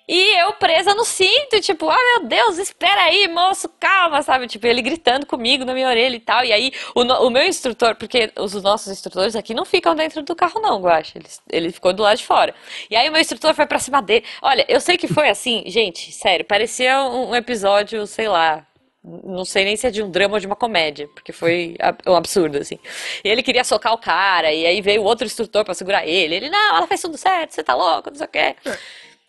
E 0.08 0.42
eu 0.42 0.54
presa 0.54 0.94
no 0.94 1.06
cinto, 1.06 1.62
tipo, 1.62 1.90
ah, 1.90 1.98
meu 2.18 2.28
Deus, 2.28 2.58
espera 2.58 3.04
aí, 3.04 3.28
moço, 3.30 3.70
calma, 3.80 4.22
sabe? 4.22 4.48
Tipo, 4.48 4.68
ele 4.68 4.82
gritando 4.82 5.26
comigo 5.26 5.64
na 5.64 5.74
minha 5.74 5.88
orelha 5.88 6.16
e 6.16 6.20
tal. 6.20 6.44
E 6.44 6.52
aí, 6.52 6.72
o, 6.94 7.02
o 7.02 7.30
meu 7.30 7.44
instrutor, 7.44 7.96
porque 7.96 8.32
os 8.38 8.54
nossos 8.62 8.92
instrutores 8.92 9.36
aqui 9.36 9.54
não 9.54 9.64
ficam 9.66 9.96
dentro 9.96 10.22
do 10.22 10.36
carro, 10.36 10.60
não, 10.62 10.82
Guacha. 10.82 11.18
Ele, 11.18 11.28
ele 11.50 11.72
ficou 11.72 11.94
do 11.94 12.04
lado 12.04 12.18
de 12.18 12.26
fora. 12.26 12.54
E 12.90 12.96
aí, 12.96 13.08
o 13.08 13.12
meu 13.12 13.22
instrutor 13.22 13.54
foi 13.54 13.66
pra 13.66 13.80
cima 13.80 14.02
dele. 14.02 14.26
Olha, 14.42 14.66
eu 14.68 14.82
sei 14.82 14.98
que 14.98 15.08
foi 15.08 15.30
assim, 15.30 15.64
gente, 15.68 16.12
sério, 16.12 16.44
parecia 16.46 17.02
um, 17.04 17.30
um 17.30 17.36
episódio, 17.36 18.06
sei 18.06 18.28
lá, 18.28 18.66
não 19.04 19.44
sei 19.44 19.66
nem 19.66 19.76
se 19.76 19.86
é 19.86 19.92
de 19.92 20.02
um 20.02 20.10
drama 20.10 20.36
ou 20.36 20.40
de 20.40 20.48
uma 20.48 20.56
comédia, 20.56 21.10
porque 21.14 21.34
foi 21.34 21.76
um 22.08 22.16
absurdo, 22.16 22.58
assim. 22.58 22.80
E 23.24 23.28
ele 23.30 23.44
queria 23.44 23.64
socar 23.64 23.94
o 23.94 23.98
cara, 23.98 24.52
e 24.54 24.66
aí 24.66 24.82
veio 24.82 25.04
outro 25.04 25.26
instrutor 25.26 25.66
para 25.66 25.74
segurar 25.74 26.08
ele. 26.08 26.36
Ele, 26.36 26.50
não, 26.50 26.78
ela 26.78 26.88
fez 26.88 27.02
tudo 27.02 27.18
certo, 27.18 27.52
você 27.52 27.64
tá 27.64 27.76
louco, 27.76 28.10
não 28.10 28.16
sei 28.16 28.26
o 28.26 28.30
quê. 28.30 28.56
É, 28.66 28.78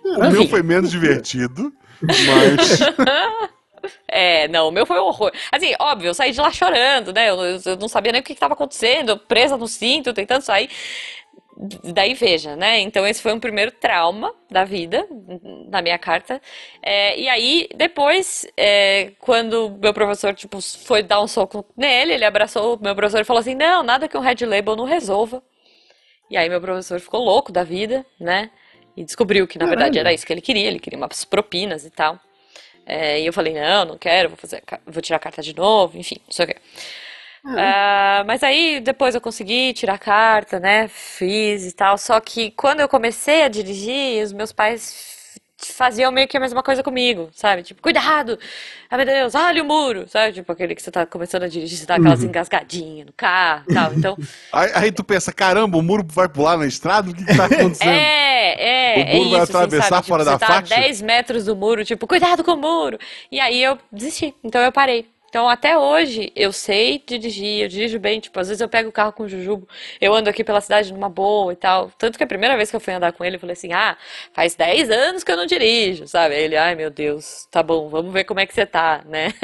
o 0.04 0.30
meu 0.30 0.48
foi 0.48 0.62
menos 0.62 0.90
divertido, 0.90 1.72
mas. 2.02 2.80
É, 4.08 4.48
não, 4.48 4.68
o 4.68 4.70
meu 4.70 4.86
foi 4.86 4.98
um 4.98 5.04
horror. 5.04 5.30
Assim, 5.52 5.74
óbvio, 5.78 6.08
eu 6.08 6.14
saí 6.14 6.32
de 6.32 6.40
lá 6.40 6.50
chorando, 6.50 7.12
né? 7.12 7.28
Eu, 7.28 7.36
eu 7.42 7.76
não 7.78 7.86
sabia 7.88 8.12
nem 8.12 8.20
o 8.22 8.24
que 8.24 8.32
estava 8.32 8.54
acontecendo, 8.54 9.18
presa 9.18 9.58
no 9.58 9.68
cinto, 9.68 10.14
tentando 10.14 10.40
sair. 10.40 10.70
Daí 11.84 12.14
veja, 12.14 12.56
né? 12.56 12.80
Então 12.80 13.06
esse 13.06 13.22
foi 13.22 13.32
um 13.32 13.38
primeiro 13.38 13.70
trauma 13.70 14.34
da 14.50 14.64
vida, 14.64 15.06
na 15.68 15.80
minha 15.82 15.98
carta. 15.98 16.40
É, 16.82 17.18
e 17.18 17.28
aí, 17.28 17.68
depois, 17.76 18.46
é, 18.56 19.12
quando 19.20 19.78
meu 19.80 19.94
professor, 19.94 20.34
tipo, 20.34 20.60
foi 20.60 21.02
dar 21.02 21.20
um 21.20 21.28
soco 21.28 21.64
nele, 21.76 22.14
ele 22.14 22.24
abraçou 22.24 22.76
o 22.76 22.82
meu 22.82 22.94
professor 22.94 23.20
e 23.20 23.24
falou 23.24 23.40
assim, 23.40 23.54
não, 23.54 23.82
nada 23.82 24.08
que 24.08 24.16
um 24.16 24.20
Red 24.20 24.44
Label 24.46 24.76
não 24.76 24.84
resolva. 24.84 25.42
E 26.30 26.36
aí 26.36 26.48
meu 26.48 26.60
professor 26.60 26.98
ficou 27.00 27.20
louco 27.22 27.52
da 27.52 27.62
vida, 27.62 28.04
né? 28.18 28.50
E 28.96 29.04
descobriu 29.04 29.46
que, 29.46 29.58
na 29.58 29.66
verdade, 29.66 29.98
era 29.98 30.12
isso 30.12 30.24
que 30.24 30.32
ele 30.32 30.40
queria, 30.40 30.68
ele 30.68 30.78
queria 30.78 30.96
umas 30.96 31.24
propinas 31.24 31.84
e 31.84 31.90
tal. 31.90 32.18
É, 32.86 33.20
e 33.20 33.26
eu 33.26 33.32
falei, 33.32 33.54
não, 33.54 33.84
não 33.84 33.98
quero, 33.98 34.28
vou, 34.28 34.38
fazer, 34.38 34.62
vou 34.86 35.02
tirar 35.02 35.16
a 35.16 35.20
carta 35.20 35.42
de 35.42 35.54
novo, 35.54 35.98
enfim, 35.98 36.16
não 36.26 36.32
sei 36.32 36.44
o 36.44 36.48
quê. 36.48 36.56
Uh, 37.44 38.24
mas 38.26 38.42
aí 38.42 38.80
depois 38.80 39.14
eu 39.14 39.20
consegui 39.20 39.74
tirar 39.74 39.94
a 39.94 39.98
carta, 39.98 40.58
né? 40.58 40.88
Fiz 40.88 41.66
e 41.66 41.72
tal. 41.72 41.98
Só 41.98 42.18
que 42.18 42.50
quando 42.52 42.80
eu 42.80 42.88
comecei 42.88 43.42
a 43.42 43.48
dirigir, 43.48 44.22
os 44.24 44.32
meus 44.32 44.50
pais 44.50 45.13
faziam 45.56 46.10
meio 46.10 46.26
que 46.26 46.36
a 46.36 46.40
mesma 46.40 46.62
coisa 46.62 46.82
comigo, 46.82 47.28
sabe? 47.32 47.62
Tipo, 47.62 47.80
cuidado! 47.80 48.38
Ai 48.90 48.98
meu 48.98 49.06
Deus, 49.06 49.34
olha 49.34 49.62
o 49.62 49.66
muro! 49.66 50.06
Sabe? 50.08 50.32
Tipo, 50.32 50.52
aquele 50.52 50.74
que 50.74 50.82
você 50.82 50.90
tá 50.90 51.06
começando 51.06 51.44
a 51.44 51.48
dirigir, 51.48 51.78
você 51.78 51.86
dá 51.86 51.96
aquelas 51.96 52.20
uhum. 52.20 52.26
engasgadinhas 52.26 53.06
no 53.06 53.12
carro 53.12 53.64
e 53.68 53.74
tal. 53.74 53.94
Então. 53.94 54.16
Aí, 54.52 54.70
aí, 54.74 54.92
tu 54.92 55.02
pensa, 55.02 55.32
caramba, 55.32 55.76
o 55.76 55.82
muro 55.82 56.04
vai 56.06 56.28
pular 56.28 56.56
na 56.56 56.66
estrada? 56.66 57.10
O 57.10 57.14
que, 57.14 57.24
que 57.24 57.36
tá 57.36 57.46
acontecendo? 57.46 57.88
É, 57.88 59.00
é. 59.00 59.14
O 59.14 59.16
muro 59.16 59.28
é 59.28 59.30
vai 59.30 59.42
isso, 59.42 59.56
atravessar 59.56 59.98
assim, 59.98 60.08
fora 60.08 60.24
tipo, 60.24 60.38
da 60.38 60.38
você 60.38 60.52
faixa? 60.52 60.74
Tá 60.74 60.80
a 60.80 60.84
10 60.84 61.02
metros 61.02 61.44
do 61.44 61.56
muro, 61.56 61.84
tipo, 61.84 62.06
cuidado 62.06 62.44
com 62.44 62.52
o 62.52 62.56
muro! 62.56 62.98
E 63.30 63.40
aí 63.40 63.62
eu 63.62 63.78
desisti. 63.90 64.34
Então 64.44 64.60
eu 64.60 64.70
parei. 64.70 65.13
Então, 65.34 65.48
até 65.48 65.76
hoje, 65.76 66.30
eu 66.36 66.52
sei 66.52 67.02
dirigir, 67.04 67.62
eu 67.62 67.68
dirijo 67.68 67.98
bem. 67.98 68.20
Tipo, 68.20 68.38
às 68.38 68.46
vezes 68.46 68.60
eu 68.60 68.68
pego 68.68 68.88
o 68.88 68.92
carro 68.92 69.12
com 69.12 69.24
o 69.24 69.28
Jujubo, 69.28 69.68
eu 70.00 70.14
ando 70.14 70.30
aqui 70.30 70.44
pela 70.44 70.60
cidade 70.60 70.92
numa 70.92 71.08
boa 71.08 71.52
e 71.52 71.56
tal. 71.56 71.90
Tanto 71.98 72.16
que 72.16 72.22
a 72.22 72.26
primeira 72.28 72.56
vez 72.56 72.70
que 72.70 72.76
eu 72.76 72.80
fui 72.80 72.94
andar 72.94 73.10
com 73.10 73.24
ele, 73.24 73.34
eu 73.34 73.40
falei 73.40 73.54
assim: 73.54 73.72
ah, 73.72 73.96
faz 74.32 74.54
10 74.54 74.92
anos 74.92 75.24
que 75.24 75.32
eu 75.32 75.36
não 75.36 75.44
dirijo, 75.44 76.06
sabe? 76.06 76.36
Aí 76.36 76.44
ele, 76.44 76.56
ai 76.56 76.76
meu 76.76 76.88
Deus, 76.88 77.48
tá 77.50 77.64
bom, 77.64 77.88
vamos 77.88 78.12
ver 78.12 78.22
como 78.22 78.38
é 78.38 78.46
que 78.46 78.54
você 78.54 78.64
tá, 78.64 79.02
né? 79.06 79.34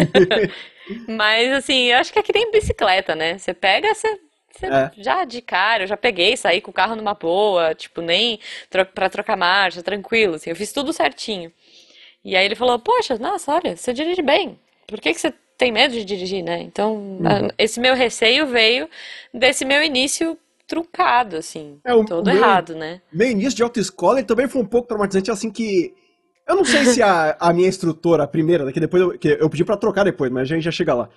Mas, 1.11 1.51
assim, 1.55 1.87
eu 1.87 1.99
acho 1.99 2.13
que 2.13 2.21
é 2.21 2.23
que 2.23 2.33
nem 2.33 2.53
bicicleta, 2.53 3.17
né? 3.17 3.37
Você 3.37 3.53
pega, 3.53 3.93
você 3.93 4.17
é. 4.63 4.93
já 4.97 5.25
de 5.25 5.43
cara, 5.43 5.83
eu 5.83 5.89
já 5.89 5.97
peguei, 5.97 6.37
saí 6.37 6.61
com 6.61 6.71
o 6.71 6.75
carro 6.75 6.95
numa 6.95 7.15
boa, 7.15 7.75
tipo, 7.75 8.01
nem 8.01 8.39
tro 8.71 8.87
pra 8.87 9.09
trocar 9.09 9.37
marcha, 9.37 9.83
tranquilo, 9.83 10.37
assim, 10.37 10.51
eu 10.51 10.57
fiz 10.57 10.71
tudo 10.73 10.93
certinho. 10.93 11.53
E 12.25 12.37
aí 12.37 12.45
ele 12.45 12.55
falou, 12.55 12.79
poxa, 12.79 13.19
nossa, 13.19 13.53
olha, 13.53 13.77
você 13.77 13.93
dirige 13.93 14.23
bem, 14.23 14.57
por 14.87 15.01
que, 15.01 15.13
que 15.13 15.21
você 15.21 15.33
tem 15.61 15.71
medo 15.71 15.93
de 15.93 16.07
dirigir, 16.07 16.43
né? 16.43 16.63
Então, 16.63 16.95
uhum. 16.97 17.49
esse 17.59 17.79
meu 17.79 17.95
receio 17.95 18.47
veio 18.47 18.89
desse 19.33 19.63
meu 19.63 19.85
início 19.85 20.39
truncado, 20.67 21.37
assim. 21.37 21.79
É, 21.85 21.93
o, 21.93 22.03
todo 22.03 22.31
errado, 22.31 22.75
né? 22.75 23.03
Meu 23.13 23.31
início 23.31 23.57
de 23.57 23.63
autoescola 23.63 24.23
também 24.23 24.49
foi 24.49 24.63
um 24.63 24.67
pouco 24.67 24.89
traumatizante, 24.89 25.31
assim, 25.31 25.51
que. 25.51 25.93
Eu 26.49 26.57
não 26.57 26.65
sei 26.65 26.87
se 26.87 27.03
a, 27.05 27.37
a 27.39 27.53
minha 27.53 27.69
instrutora, 27.69 28.23
a 28.23 28.27
primeira, 28.27 28.73
que 28.73 28.81
depois 28.81 29.03
eu, 29.03 29.19
que 29.19 29.37
eu 29.39 29.51
pedi 29.51 29.63
para 29.63 29.77
trocar 29.77 30.03
depois, 30.03 30.33
mas 30.33 30.45
a 30.51 30.55
gente 30.55 30.65
já 30.65 30.71
chega 30.71 30.95
lá 30.95 31.11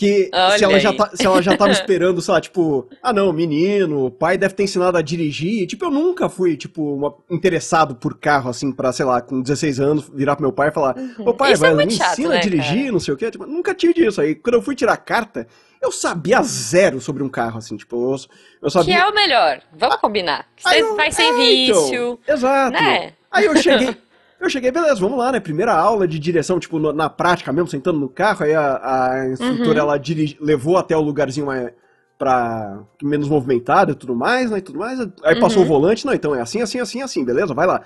que 0.00 0.30
se 0.56 0.64
ela, 0.64 0.80
já 0.80 0.94
tá, 0.94 1.10
se 1.12 1.26
ela 1.26 1.42
já 1.42 1.54
tava 1.54 1.72
esperando, 1.76 2.22
sei 2.22 2.32
lá, 2.32 2.40
tipo, 2.40 2.88
ah 3.02 3.12
não, 3.12 3.30
menino, 3.34 4.06
o 4.06 4.10
pai 4.10 4.38
deve 4.38 4.54
ter 4.54 4.62
ensinado 4.62 4.96
a 4.96 5.02
dirigir. 5.02 5.66
Tipo, 5.66 5.84
eu 5.84 5.90
nunca 5.90 6.26
fui, 6.26 6.56
tipo, 6.56 6.94
uma, 6.94 7.14
interessado 7.28 7.94
por 7.94 8.18
carro, 8.18 8.48
assim, 8.48 8.72
pra, 8.72 8.94
sei 8.94 9.04
lá, 9.04 9.20
com 9.20 9.42
16 9.42 9.78
anos, 9.78 10.08
virar 10.08 10.36
pro 10.36 10.42
meu 10.42 10.52
pai 10.54 10.68
e 10.70 10.72
falar, 10.72 10.96
uhum. 10.96 11.28
ô 11.28 11.34
pai, 11.34 11.54
vai, 11.54 11.72
é 11.72 11.84
me 11.84 11.90
chato, 11.90 12.12
ensina 12.12 12.30
né, 12.30 12.38
a 12.38 12.40
dirigir, 12.40 12.78
cara? 12.78 12.92
não 12.92 12.98
sei 12.98 13.12
o 13.12 13.16
quê. 13.18 13.30
Tipo, 13.30 13.44
nunca 13.44 13.74
tive 13.74 13.92
disso. 13.92 14.22
Aí, 14.22 14.34
quando 14.34 14.54
eu 14.54 14.62
fui 14.62 14.74
tirar 14.74 14.94
a 14.94 14.96
carta, 14.96 15.46
eu 15.82 15.92
sabia 15.92 16.42
zero 16.42 16.98
sobre 16.98 17.22
um 17.22 17.28
carro, 17.28 17.58
assim, 17.58 17.76
tipo, 17.76 17.96
eu, 17.96 18.16
eu 18.62 18.70
sabia... 18.70 18.94
Que 18.94 19.00
é 19.02 19.06
o 19.06 19.14
melhor, 19.14 19.60
vamos 19.70 19.96
combinar. 19.96 20.46
Você 20.56 20.80
eu, 20.80 20.96
vai 20.96 21.12
sem 21.12 21.28
é, 21.28 21.36
vício, 21.36 22.18
então, 22.22 22.34
Exato. 22.34 22.72
Né? 22.72 23.12
Aí 23.30 23.44
eu 23.44 23.54
cheguei... 23.54 23.94
Eu 24.40 24.48
cheguei, 24.48 24.70
beleza, 24.70 25.00
vamos 25.00 25.18
lá, 25.18 25.30
né? 25.30 25.38
Primeira 25.38 25.74
aula 25.74 26.08
de 26.08 26.18
direção, 26.18 26.58
tipo, 26.58 26.78
no, 26.78 26.92
na 26.92 27.10
prática 27.10 27.52
mesmo, 27.52 27.68
sentando 27.68 28.00
no 28.00 28.08
carro. 28.08 28.44
Aí 28.44 28.54
a, 28.54 28.80
a 29.10 29.28
instrutora, 29.28 29.82
uhum. 29.82 29.88
ela 29.88 29.98
dirige, 29.98 30.38
levou 30.40 30.78
até 30.78 30.96
o 30.96 31.00
lugarzinho 31.00 31.46
mais 31.46 31.70
pra 32.18 32.82
menos 33.02 33.28
movimentado 33.28 33.92
e 33.92 33.94
tudo 33.94 34.14
mais, 34.14 34.50
né? 34.50 34.58
E 34.58 34.62
tudo 34.62 34.78
mais. 34.78 34.98
Aí 35.22 35.34
uhum. 35.34 35.40
passou 35.40 35.62
o 35.62 35.66
volante, 35.66 36.06
não, 36.06 36.14
então 36.14 36.34
é 36.34 36.40
assim, 36.40 36.60
assim, 36.60 36.78
assim, 36.78 37.02
assim, 37.02 37.24
beleza, 37.24 37.54
vai 37.54 37.66
lá. 37.66 37.82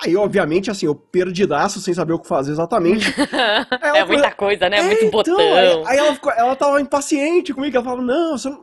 Aí, 0.00 0.16
obviamente, 0.16 0.70
assim, 0.70 0.86
eu 0.86 0.94
perdidaço, 0.94 1.80
sem 1.80 1.92
saber 1.92 2.12
o 2.12 2.18
que 2.20 2.28
fazer 2.28 2.52
exatamente. 2.52 3.12
é 3.82 4.04
muita 4.04 4.30
coisa, 4.30 4.68
né? 4.68 4.78
É, 4.78 4.82
Muito 4.82 4.98
então, 4.98 5.10
botão. 5.10 5.38
Aí, 5.38 5.82
aí, 5.86 5.98
ela, 5.98 6.14
ficou, 6.14 6.32
ela 6.32 6.54
tava 6.54 6.80
impaciente 6.80 7.52
comigo, 7.52 7.76
ela 7.76 7.84
falava, 7.84 8.02
não, 8.02 8.38
você 8.38 8.48
não, 8.48 8.62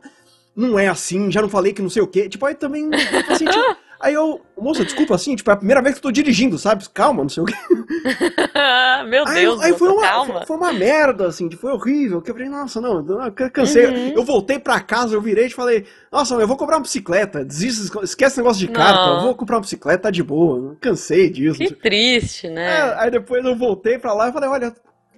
não 0.56 0.78
é 0.78 0.88
assim, 0.88 1.30
já 1.30 1.42
não 1.42 1.48
falei 1.48 1.74
que 1.74 1.82
não 1.82 1.90
sei 1.90 2.02
o 2.02 2.06
quê. 2.06 2.26
Tipo, 2.28 2.46
aí 2.46 2.54
também, 2.54 2.88
Aí 3.98 4.14
eu, 4.14 4.40
moça, 4.58 4.84
desculpa 4.84 5.14
assim, 5.14 5.34
tipo, 5.34 5.50
é 5.50 5.54
a 5.54 5.56
primeira 5.56 5.82
vez 5.82 5.94
que 5.94 5.98
eu 5.98 6.02
tô 6.02 6.12
dirigindo, 6.12 6.58
sabe? 6.58 6.88
Calma, 6.90 7.22
não 7.22 7.28
sei 7.28 7.42
o 7.42 7.46
quê. 7.46 7.54
Meu 9.08 9.26
aí, 9.26 9.34
Deus, 9.42 9.60
aí 9.62 9.72
foi, 9.72 9.88
uma, 9.88 10.02
calma. 10.02 10.46
foi 10.46 10.56
uma 10.56 10.72
merda, 10.72 11.28
assim, 11.28 11.50
foi 11.52 11.72
horrível. 11.72 12.20
Que 12.20 12.30
eu 12.30 12.34
falei, 12.34 12.48
nossa, 12.48 12.80
não, 12.80 13.04
eu 13.06 13.50
cansei. 13.50 13.86
Uhum. 13.86 14.12
Eu 14.16 14.24
voltei 14.24 14.58
pra 14.58 14.80
casa, 14.80 15.14
eu 15.14 15.20
virei 15.20 15.46
e 15.46 15.50
falei, 15.50 15.86
nossa, 16.10 16.34
eu 16.34 16.46
vou 16.46 16.56
comprar 16.56 16.76
uma 16.76 16.82
bicicleta, 16.82 17.44
desiste, 17.44 17.96
esquece 18.02 18.34
esse 18.34 18.38
negócio 18.38 18.66
de 18.66 18.72
carta, 18.72 19.16
eu 19.16 19.22
vou 19.22 19.34
comprar 19.34 19.56
uma 19.56 19.62
bicicleta, 19.62 20.04
tá 20.04 20.10
de 20.10 20.22
boa. 20.22 20.76
Cansei 20.80 21.30
disso. 21.30 21.58
Que 21.58 21.74
triste, 21.74 22.48
né? 22.48 22.66
É, 22.66 22.94
aí 22.98 23.10
depois 23.10 23.44
eu 23.44 23.56
voltei 23.56 23.98
pra 23.98 24.12
lá 24.12 24.28
e 24.28 24.32
falei, 24.32 24.48
olha, 24.48 24.74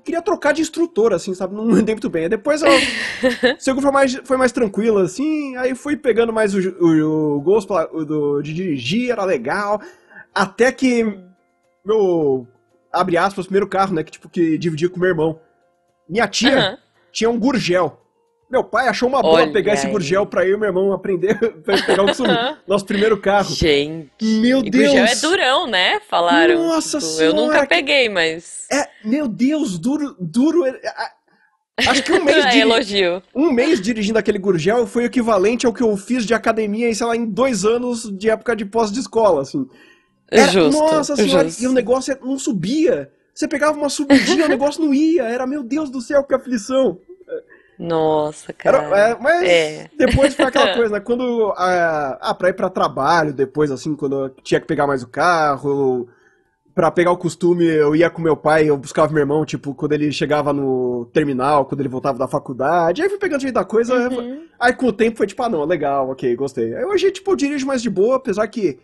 queria 0.08 0.22
trocar 0.22 0.52
de 0.52 0.62
instrutor, 0.62 1.12
assim, 1.12 1.34
sabe? 1.34 1.54
Não 1.54 1.64
andei 1.76 1.94
muito 1.94 2.08
bem. 2.08 2.24
Aí 2.24 2.28
depois 2.28 2.62
eu. 2.62 2.70
segundo 3.60 3.82
foi 3.82 3.92
mais, 3.92 4.14
foi 4.24 4.36
mais 4.36 4.52
tranquilo, 4.52 4.98
assim. 4.98 5.54
Aí 5.56 5.74
fui 5.74 5.96
pegando 5.96 6.32
mais 6.32 6.54
o, 6.54 6.58
o, 6.58 7.36
o 7.36 7.40
gosto 7.40 7.74
do, 8.04 8.42
de 8.42 8.54
dirigir, 8.54 9.10
era 9.10 9.24
legal. 9.24 9.80
Até 10.34 10.72
que 10.72 11.04
meu. 11.84 12.46
Abre 12.90 13.18
aspas, 13.18 13.44
primeiro 13.44 13.68
carro, 13.68 13.94
né? 13.94 14.02
Que 14.02 14.12
tipo, 14.12 14.30
que 14.30 14.56
dividia 14.56 14.88
com 14.88 14.98
meu 14.98 15.10
irmão. 15.10 15.38
Minha 16.08 16.26
tia 16.26 16.70
uhum. 16.70 16.76
tinha 17.12 17.28
um 17.28 17.38
Gurgel. 17.38 18.02
Meu 18.50 18.64
pai 18.64 18.88
achou 18.88 19.08
uma 19.08 19.20
boa 19.20 19.34
Olha 19.42 19.52
pegar 19.52 19.74
esse 19.74 19.86
aí. 19.86 19.92
gurgel 19.92 20.24
pra 20.24 20.46
eu 20.46 20.56
e 20.56 20.58
meu 20.58 20.68
irmão 20.68 20.92
aprender 20.92 21.34
pra 21.62 21.82
pegar 21.82 22.02
o 22.02 22.06
costume. 22.06 22.30
Nosso 22.66 22.86
primeiro 22.86 23.18
carro. 23.20 23.52
Gente. 23.54 24.10
Meu 24.24 24.60
E 24.60 24.70
Deus! 24.70 24.86
gurgel 24.86 25.04
é 25.04 25.14
durão, 25.16 25.66
né? 25.66 26.00
Falaram. 26.08 26.66
Nossa 26.68 26.98
Tipo, 26.98 27.10
senhora, 27.12 27.36
Eu 27.36 27.42
nunca 27.44 27.60
que- 27.62 27.66
peguei, 27.68 28.08
mas. 28.08 28.66
É, 28.72 28.88
meu 29.04 29.28
Deus, 29.28 29.78
duro, 29.78 30.16
duro. 30.18 30.64
é- 30.66 30.70
é- 30.70 31.88
Acho 31.88 32.02
que 32.02 32.12
um 32.12 32.24
mês, 32.24 32.44
É 32.46 32.58
elogio. 32.58 33.22
um 33.34 33.52
mês 33.52 33.80
dirigindo 33.80 34.18
aquele 34.18 34.38
gurgel 34.38 34.86
foi 34.86 35.04
equivalente 35.04 35.64
ao 35.66 35.72
que 35.72 35.82
eu 35.82 35.96
fiz 35.96 36.24
de 36.24 36.34
academia 36.34 36.88
em, 36.88 36.94
sei 36.94 37.06
lá, 37.06 37.14
em 37.14 37.26
dois 37.26 37.64
anos 37.64 38.10
de 38.18 38.28
época 38.30 38.56
de 38.56 38.64
pós 38.64 38.90
de 38.90 38.98
escola, 38.98 39.42
assim. 39.42 39.64
Era- 40.30 40.50
Justo. 40.50 40.80
Nossa 40.80 41.14
senhora, 41.16 41.44
justo. 41.44 41.62
e 41.62 41.68
o 41.68 41.72
negócio 41.72 42.12
é- 42.14 42.18
não 42.20 42.38
subia. 42.38 43.10
Você 43.32 43.46
pegava 43.46 43.78
uma 43.78 43.88
subidinha, 43.88 44.46
o 44.46 44.48
negócio 44.48 44.82
não 44.84 44.92
ia. 44.92 45.22
Era, 45.24 45.46
meu 45.46 45.62
Deus 45.62 45.88
do 45.90 46.00
céu, 46.00 46.24
que 46.24 46.34
aflição. 46.34 46.98
Nossa, 47.78 48.52
Era, 48.64 48.82
cara. 48.82 48.98
é, 49.10 49.16
mas 49.20 49.42
É. 49.48 49.90
depois 49.96 50.34
foi 50.34 50.46
aquela 50.46 50.74
coisa, 50.76 50.94
né? 50.94 51.00
Quando. 51.00 51.52
ah, 51.56 52.18
ah, 52.20 52.34
pra 52.34 52.48
ir 52.48 52.54
pra 52.54 52.68
trabalho, 52.68 53.32
depois, 53.32 53.70
assim, 53.70 53.94
quando 53.94 54.24
eu 54.24 54.30
tinha 54.42 54.60
que 54.60 54.66
pegar 54.66 54.86
mais 54.86 55.02
o 55.02 55.08
carro. 55.08 56.08
Pra 56.74 56.92
pegar 56.92 57.10
o 57.10 57.16
costume, 57.18 57.64
eu 57.66 57.96
ia 57.96 58.08
com 58.08 58.22
meu 58.22 58.36
pai, 58.36 58.70
eu 58.70 58.76
buscava 58.76 59.12
meu 59.12 59.20
irmão, 59.22 59.44
tipo, 59.44 59.74
quando 59.74 59.94
ele 59.94 60.12
chegava 60.12 60.52
no 60.52 61.06
terminal, 61.12 61.64
quando 61.66 61.80
ele 61.80 61.88
voltava 61.88 62.16
da 62.18 62.28
faculdade. 62.28 63.02
Aí 63.02 63.08
fui 63.08 63.18
pegando 63.18 63.40
jeito 63.40 63.54
da 63.54 63.64
coisa. 63.64 64.08
Uhum. 64.08 64.44
Aí 64.60 64.72
com 64.72 64.86
o 64.86 64.92
tempo 64.92 65.16
foi 65.16 65.26
tipo, 65.26 65.42
ah, 65.42 65.48
não, 65.48 65.64
legal, 65.64 66.08
ok, 66.10 66.36
gostei. 66.36 66.76
Aí 66.76 66.84
hoje, 66.84 67.10
tipo, 67.10 67.32
eu 67.32 67.36
dirijo 67.36 67.66
mais 67.66 67.82
de 67.82 67.90
boa, 67.90 68.14
apesar 68.16 68.46
que 68.46 68.78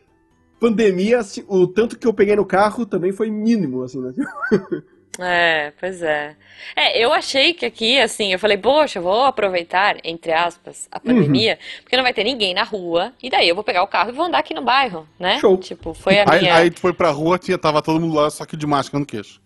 pandemia, 0.58 1.18
assim, 1.20 1.44
o 1.46 1.68
tanto 1.68 1.96
que 1.96 2.06
eu 2.06 2.12
peguei 2.12 2.34
no 2.34 2.44
carro 2.44 2.84
também 2.84 3.12
foi 3.12 3.30
mínimo, 3.30 3.82
assim, 3.84 4.00
né? 4.00 4.12
É, 5.18 5.72
pois 5.78 6.02
é. 6.02 6.34
É, 6.74 6.98
eu 6.98 7.12
achei 7.12 7.52
que 7.52 7.66
aqui, 7.66 8.00
assim, 8.00 8.32
eu 8.32 8.38
falei, 8.38 8.56
poxa, 8.56 8.98
eu 8.98 9.02
vou 9.02 9.24
aproveitar, 9.24 9.96
entre 10.02 10.32
aspas, 10.32 10.88
a 10.90 10.98
pandemia, 10.98 11.58
porque 11.82 11.96
não 11.96 12.02
vai 12.02 12.12
ter 12.12 12.24
ninguém 12.24 12.54
na 12.54 12.62
rua, 12.64 13.12
e 13.22 13.28
daí 13.30 13.48
eu 13.48 13.54
vou 13.54 13.62
pegar 13.62 13.82
o 13.82 13.86
carro 13.86 14.10
e 14.10 14.12
vou 14.12 14.24
andar 14.26 14.38
aqui 14.38 14.54
no 14.54 14.62
bairro, 14.62 15.06
né? 15.18 15.38
Show. 15.38 15.56
Tipo, 15.58 15.92
foi 15.94 16.20
a 16.20 16.24
Aí, 16.28 16.40
minha. 16.40 16.54
aí 16.56 16.70
tu 16.70 16.80
foi 16.80 16.92
pra 16.92 17.10
rua, 17.10 17.38
tinha, 17.38 17.58
tava 17.58 17.82
todo 17.82 18.00
mundo 18.00 18.14
lá, 18.14 18.30
só 18.30 18.44
que 18.46 18.56
de 18.56 18.66
máscara 18.66 18.98
no 18.98 19.06
queixo. 19.06 19.40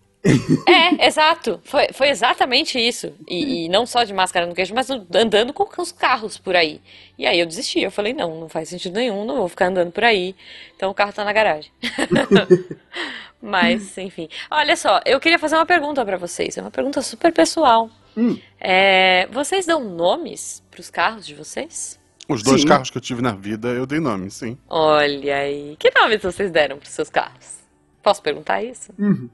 É, 0.67 1.07
exato. 1.07 1.59
Foi, 1.63 1.87
foi 1.93 2.09
exatamente 2.09 2.77
isso. 2.77 3.13
E, 3.27 3.65
e 3.65 3.69
não 3.69 3.85
só 3.85 4.03
de 4.03 4.13
máscara 4.13 4.45
no 4.45 4.53
queixo, 4.53 4.73
mas 4.75 4.89
andando 4.89 5.53
com 5.53 5.81
os 5.81 5.91
carros 5.91 6.37
por 6.37 6.55
aí. 6.55 6.81
E 7.17 7.25
aí 7.25 7.39
eu 7.39 7.45
desisti. 7.45 7.79
Eu 7.79 7.91
falei, 7.91 8.13
não, 8.13 8.39
não 8.39 8.49
faz 8.49 8.69
sentido 8.69 8.95
nenhum, 8.95 9.25
não 9.25 9.37
vou 9.37 9.49
ficar 9.49 9.67
andando 9.67 9.91
por 9.91 10.03
aí. 10.03 10.35
Então 10.75 10.89
o 10.89 10.93
carro 10.93 11.13
tá 11.13 11.23
na 11.23 11.33
garagem. 11.33 11.71
Mas, 13.41 13.97
enfim. 13.97 14.27
Olha 14.51 14.75
só, 14.75 14.99
eu 15.05 15.19
queria 15.19 15.39
fazer 15.39 15.55
uma 15.55 15.65
pergunta 15.65 16.03
pra 16.03 16.17
vocês. 16.17 16.57
É 16.57 16.61
uma 16.61 16.71
pergunta 16.71 17.01
super 17.01 17.31
pessoal. 17.31 17.89
Hum. 18.17 18.37
É, 18.59 19.27
vocês 19.31 19.65
dão 19.65 19.81
nomes 19.81 20.61
pros 20.69 20.89
carros 20.89 21.25
de 21.25 21.33
vocês? 21.33 21.97
Os 22.27 22.43
dois 22.43 22.61
Sim. 22.61 22.67
carros 22.67 22.91
que 22.91 22.97
eu 22.97 23.01
tive 23.01 23.21
na 23.21 23.31
vida, 23.31 23.69
eu 23.69 23.87
dei 23.87 23.99
nome, 23.99 24.29
sim. 24.29 24.55
Olha 24.69 25.37
aí. 25.37 25.75
Que 25.79 25.91
nomes 25.95 26.21
vocês 26.21 26.51
deram 26.51 26.77
pros 26.77 26.91
seus 26.91 27.09
carros? 27.09 27.58
Posso 28.01 28.21
perguntar 28.21 28.63
isso? 28.63 28.93
Uhum. 28.97 29.29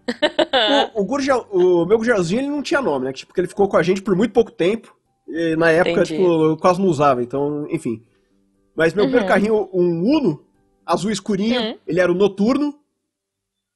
o, 0.95 1.01
o, 1.01 1.05
Gurgel, 1.05 1.45
o 1.51 1.85
meu 1.85 1.97
Gurgelzinho, 1.97 2.41
ele 2.41 2.49
não 2.49 2.61
tinha 2.63 2.81
nome, 2.81 3.05
né? 3.05 3.13
Tipo, 3.13 3.27
porque 3.29 3.41
ele 3.41 3.47
ficou 3.47 3.67
com 3.67 3.77
a 3.77 3.83
gente 3.83 4.01
por 4.01 4.15
muito 4.15 4.31
pouco 4.31 4.51
tempo. 4.51 4.95
E 5.27 5.55
na 5.55 5.71
época, 5.71 6.01
Entendi. 6.01 6.15
tipo, 6.17 6.23
eu 6.51 6.57
quase 6.57 6.79
não 6.81 6.87
usava, 6.87 7.21
então, 7.23 7.67
enfim. 7.69 8.01
Mas 8.75 8.93
meu 8.93 9.05
Uhum. 9.05 9.09
primeiro 9.11 9.27
carrinho, 9.31 9.69
um 9.73 10.03
Uno, 10.17 10.43
azul 10.85 11.11
escurinho, 11.11 11.59
Uhum. 11.61 11.77
ele 11.87 11.99
era 11.99 12.11
o 12.11 12.15
noturno. 12.15 12.73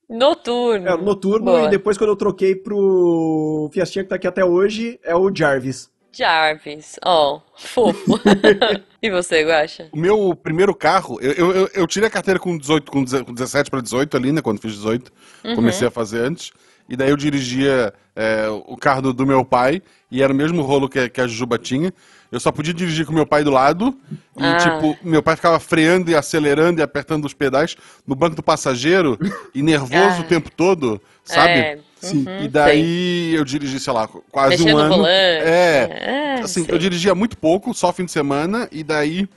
Noturno. 0.10 0.88
Era 0.88 1.00
o 1.00 1.04
noturno, 1.04 1.46
Boa. 1.46 1.64
e 1.66 1.70
depois 1.70 1.98
quando 1.98 2.10
eu 2.10 2.16
troquei 2.16 2.56
pro 2.56 3.70
Fiestinha 3.72 4.04
que 4.04 4.10
tá 4.10 4.16
aqui 4.16 4.28
até 4.28 4.44
hoje, 4.44 5.00
é 5.04 5.16
o 5.16 5.34
Jarvis. 5.34 5.90
Jarvis. 6.12 6.96
Oh, 7.06 7.40
fofo. 7.58 8.20
e 9.02 9.10
você, 9.10 9.44
Guaxa? 9.44 9.88
O 9.92 9.98
meu 9.98 10.36
primeiro 10.36 10.74
carro, 10.76 11.20
eu, 11.22 11.32
eu, 11.52 11.70
eu- 11.74 11.88
tirei 11.88 12.08
a 12.08 12.12
carteira 12.12 12.40
com 12.40 12.58
18, 12.58 12.92
com 12.92 13.04
17 13.04 13.26
com 13.26 13.34
17 13.34 13.70
para 13.72 13.82
18 13.82 14.18
ali, 14.18 14.32
né? 14.32 14.42
Quando 14.42 14.60
fiz 14.62 14.74
18. 14.74 15.12
Uhum. 15.46 15.56
Comecei 15.56 15.88
a 15.88 15.92
fazer 15.92 16.22
antes. 16.22 16.52
E 16.88 16.96
daí 16.98 17.12
eu 17.12 17.18
dirigia 17.18 17.94
é, 18.16 18.48
o 18.50 18.76
carro 18.76 19.02
do, 19.04 19.14
do 19.14 19.26
meu 19.28 19.46
pai, 19.46 19.80
e 20.10 20.24
era 20.24 20.34
o 20.34 20.36
mesmo 20.36 20.64
rolo 20.64 20.90
que, 20.90 21.08
que 21.08 21.22
a 21.22 21.28
Juba 21.28 21.60
tinha. 21.60 21.94
Eu 22.32 22.40
só 22.40 22.52
podia 22.52 22.74
dirigir 22.74 23.06
com 23.06 23.14
meu 23.14 23.28
pai 23.28 23.44
do 23.44 23.52
lado. 23.52 23.96
E, 24.36 24.44
Ah. 24.44 24.58
tipo, 24.58 24.98
meu 25.04 25.22
pai 25.22 25.36
ficava 25.36 25.60
freando 25.60 26.10
e 26.10 26.16
acelerando 26.16 26.80
e 26.80 26.84
apertando 26.84 27.26
os 27.26 27.34
pedais 27.34 27.76
no 28.08 28.16
banco 28.16 28.36
do 28.36 28.42
passageiro 28.42 29.20
e 29.54 29.62
nervoso 29.62 29.94
Ah. 30.18 30.22
o 30.22 30.24
tempo 30.24 30.50
todo, 30.50 31.00
sabe? 31.24 31.52
É, 31.52 31.80
Sim. 32.02 32.26
uhum, 32.28 32.44
E 32.44 32.48
daí 32.48 33.36
eu 33.36 33.44
dirigi, 33.44 33.80
sei 33.80 33.92
lá, 33.94 34.08
quase 34.32 34.52
Mexendo 34.58 34.68
um 34.70 34.72
no 34.72 34.78
ano. 34.80 34.96
volante. 34.96 35.12
É, 35.12 36.36
É, 36.38 36.42
assim, 36.42 36.64
sei. 36.64 36.74
eu 36.74 36.80
dirigia 36.80 37.14
muito 37.14 37.38
pouco, 37.38 37.74
só 37.74 37.92
fim 37.92 38.06
de 38.06 38.12
semana, 38.12 38.68
e 38.72 38.84
daí 38.84 39.28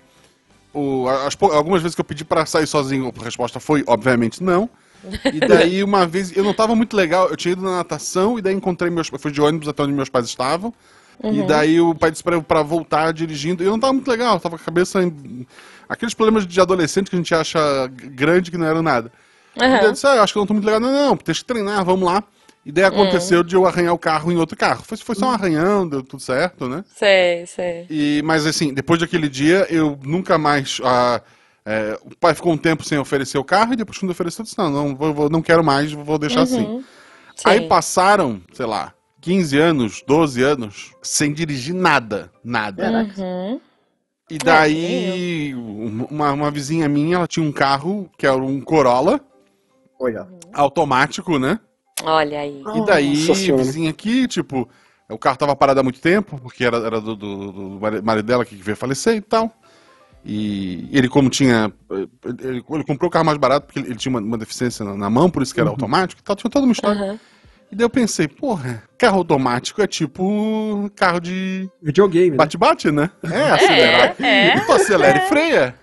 o, 0.73 1.07
as 1.09 1.37
algumas 1.41 1.83
vezes 1.83 1.95
que 1.95 2.01
eu 2.01 2.05
pedi 2.05 2.25
pra 2.25 2.47
sair 2.47 2.67
sozinho, 2.67 3.13
a 3.21 3.25
resposta 3.25 3.61
foi, 3.61 3.85
obviamente, 3.87 4.43
não. 4.43 4.69
E 5.33 5.41
daí, 5.47 5.83
uma 5.83 6.07
vez, 6.07 6.35
eu 6.37 6.45
não 6.45 6.55
tava 6.55 6.75
muito 6.75 6.97
legal, 6.97 7.29
eu 7.29 7.37
tinha 7.37 7.53
ido 7.53 7.63
na 7.63 7.77
natação, 7.79 8.39
e 8.39 8.43
daí 8.43 8.55
encontrei 8.55 8.91
meus 8.91 9.11
eu 9.13 9.19
fui 9.19 9.33
de 9.33 9.41
ônibus 9.41 9.69
até 9.69 9.83
onde 9.83 9.93
meus 9.93 10.09
pais 10.09 10.27
estavam. 10.27 10.73
Uhum. 11.23 11.43
E 11.43 11.47
daí 11.47 11.81
o 11.81 11.95
pai 11.95 12.11
disse 12.11 12.23
pra 12.23 12.37
eu 12.37 12.43
pra 12.43 12.63
voltar 12.63 13.13
dirigindo, 13.13 13.63
e 13.63 13.67
eu 13.67 13.73
não 13.73 13.81
tava 13.81 13.93
muito 13.93 14.09
legal, 14.11 14.35
eu 14.35 14.41
tava 14.41 14.57
com 14.57 14.63
a 14.63 14.65
cabeça 14.65 15.03
em... 15.03 15.47
Aqueles 15.89 16.15
problemas 16.15 16.47
de 16.47 16.61
adolescente 16.61 17.11
que 17.11 17.17
a 17.17 17.19
gente 17.19 17.35
acha 17.35 17.61
grande 17.93 18.51
que 18.51 18.57
não 18.57 18.67
era 18.67 18.81
nada. 18.81 19.13
E 19.55 19.59
daí 19.61 19.85
eu 19.85 19.93
disse, 19.93 20.07
ah, 20.07 20.17
eu 20.17 20.23
acho 20.23 20.33
que 20.33 20.39
eu 20.39 20.41
não 20.41 20.47
tô 20.47 20.55
muito 20.55 20.65
legal. 20.65 20.81
Não, 20.81 20.91
não, 20.91 21.17
tem 21.17 21.35
que 21.35 21.45
treinar, 21.45 21.85
vamos 21.85 22.07
lá. 22.11 22.25
E 22.65 22.71
daí 22.71 22.85
aconteceu 22.85 23.43
de 23.43 23.57
eu 23.57 23.67
arranhar 23.67 23.93
o 23.93 23.99
carro 23.99 24.31
em 24.31 24.37
outro 24.37 24.57
carro. 24.57 24.85
Foi, 24.85 24.97
foi 24.97 25.15
só 25.15 25.27
um 25.27 25.31
arranhão, 25.31 25.89
deu 25.89 26.03
tudo 26.03 26.23
certo, 26.23 26.69
né? 26.69 26.85
Sei, 26.95 27.45
sei. 27.47 27.87
E, 27.91 28.23
mas 28.25 28.47
assim, 28.47 28.73
depois 28.73 29.01
daquele 29.01 29.29
dia, 29.29 29.67
eu 29.69 29.99
nunca 30.05 30.39
mais. 30.39 30.81
ah, 30.85 31.21
é, 31.67 31.99
o 32.05 32.17
pai 32.17 32.35
ficou 32.35 32.53
um 32.53 32.57
tempo 32.59 32.85
sem 32.85 32.99
oferecer 32.99 33.39
o 33.39 33.45
carro, 33.45 33.73
e 33.73 33.77
depois 33.77 33.99
quando 33.99 34.11
ofereceu, 34.11 34.43
eu 34.43 34.45
disse, 34.45 34.59
não, 34.59 34.71
não, 34.71 34.97
vou, 34.97 35.13
vou- 35.15 35.31
não 35.31 35.43
quero 35.43 35.63
mais, 35.65 35.93
vou 35.93 36.19
deixar 36.19 36.43
assim. 36.43 36.65
Uhum. 36.65 36.85
Aí 37.45 37.61
Sim. 37.61 37.69
passaram, 37.69 38.41
sei 38.53 38.67
lá, 38.67 38.93
15 39.21 39.59
anos, 39.59 40.03
12 40.07 40.43
anos, 40.43 40.93
sem 41.03 41.33
dirigir 41.33 41.75
nada. 41.75 42.31
Nada. 42.45 43.09
Uhum. 43.17 43.61
E 44.31 44.39
daí, 44.39 45.55
uma, 45.55 46.33
uma 46.33 46.51
vizinha 46.51 46.89
minha, 46.89 47.17
ela 47.17 47.27
tinha 47.27 47.45
um 47.47 47.53
carro 47.53 48.09
que 48.17 48.27
era 48.27 48.37
um 48.37 48.61
Corolla 48.61 49.21
Olha. 50.01 50.27
automático, 50.53 51.39
né? 51.39 51.59
Olha 52.05 52.41
aí. 52.41 52.63
E 52.75 52.85
daí, 52.85 53.29
Nossa 53.29 53.57
vizinha 53.57 53.91
aqui, 53.91 54.27
tipo, 54.29 54.69
o 55.09 55.19
carro 55.19 55.37
tava 55.37 55.55
parado 55.57 55.81
há 55.81 55.83
muito 55.83 56.01
tempo, 56.01 56.39
porque 56.41 56.65
era, 56.65 56.77
era 56.79 57.01
do, 57.01 57.15
do, 57.17 57.53
do 57.53 57.63
mari- 57.81 58.03
marido 58.03 58.27
dela 58.27 58.45
que 58.45 58.55
veio 58.57 58.77
falecer 58.77 59.15
e 59.17 59.21
tal. 59.21 59.53
E 60.25 60.89
ele, 60.93 61.09
como 61.09 61.29
tinha. 61.29 61.73
Ele, 61.91 62.09
ele 62.71 62.85
comprou 62.85 63.09
o 63.09 63.11
carro 63.11 63.25
mais 63.25 63.39
barato 63.39 63.67
porque 63.67 63.81
ele, 63.81 63.97
tinha 63.97 64.11
uma, 64.11 64.21
uma 64.21 64.39
deficiência 64.39 64.85
na, 64.85 64.97
na 64.97 65.11
mão, 65.11 65.29
por 65.29 65.43
isso 65.43 65.53
que 65.53 65.61
era 65.61 65.69
automático 65.69 66.21
e 66.21 66.25
tal, 66.25 66.37
tinha 66.37 66.51
toda 66.51 66.65
uma 66.65 66.73
história. 66.73 67.01
Aham. 67.01 67.19
E 67.71 67.75
daí 67.75 67.85
eu 67.87 67.91
pensei, 67.91 68.29
porra, 68.29 68.83
carro 68.99 69.19
automático 69.19 69.81
é 69.81 69.87
tipo 69.87 70.91
carro 70.95 71.19
de 71.21 71.69
Videogame, 71.83 72.31
né? 72.33 72.37
bate-bate, 72.37 72.91
né? 72.93 73.11
É, 73.25 73.51
acelerar. 73.51 74.15
é. 74.23 74.61
Tu 74.61 74.73
acelera 74.73 75.19
e 75.19 75.29
freia. 75.29 75.75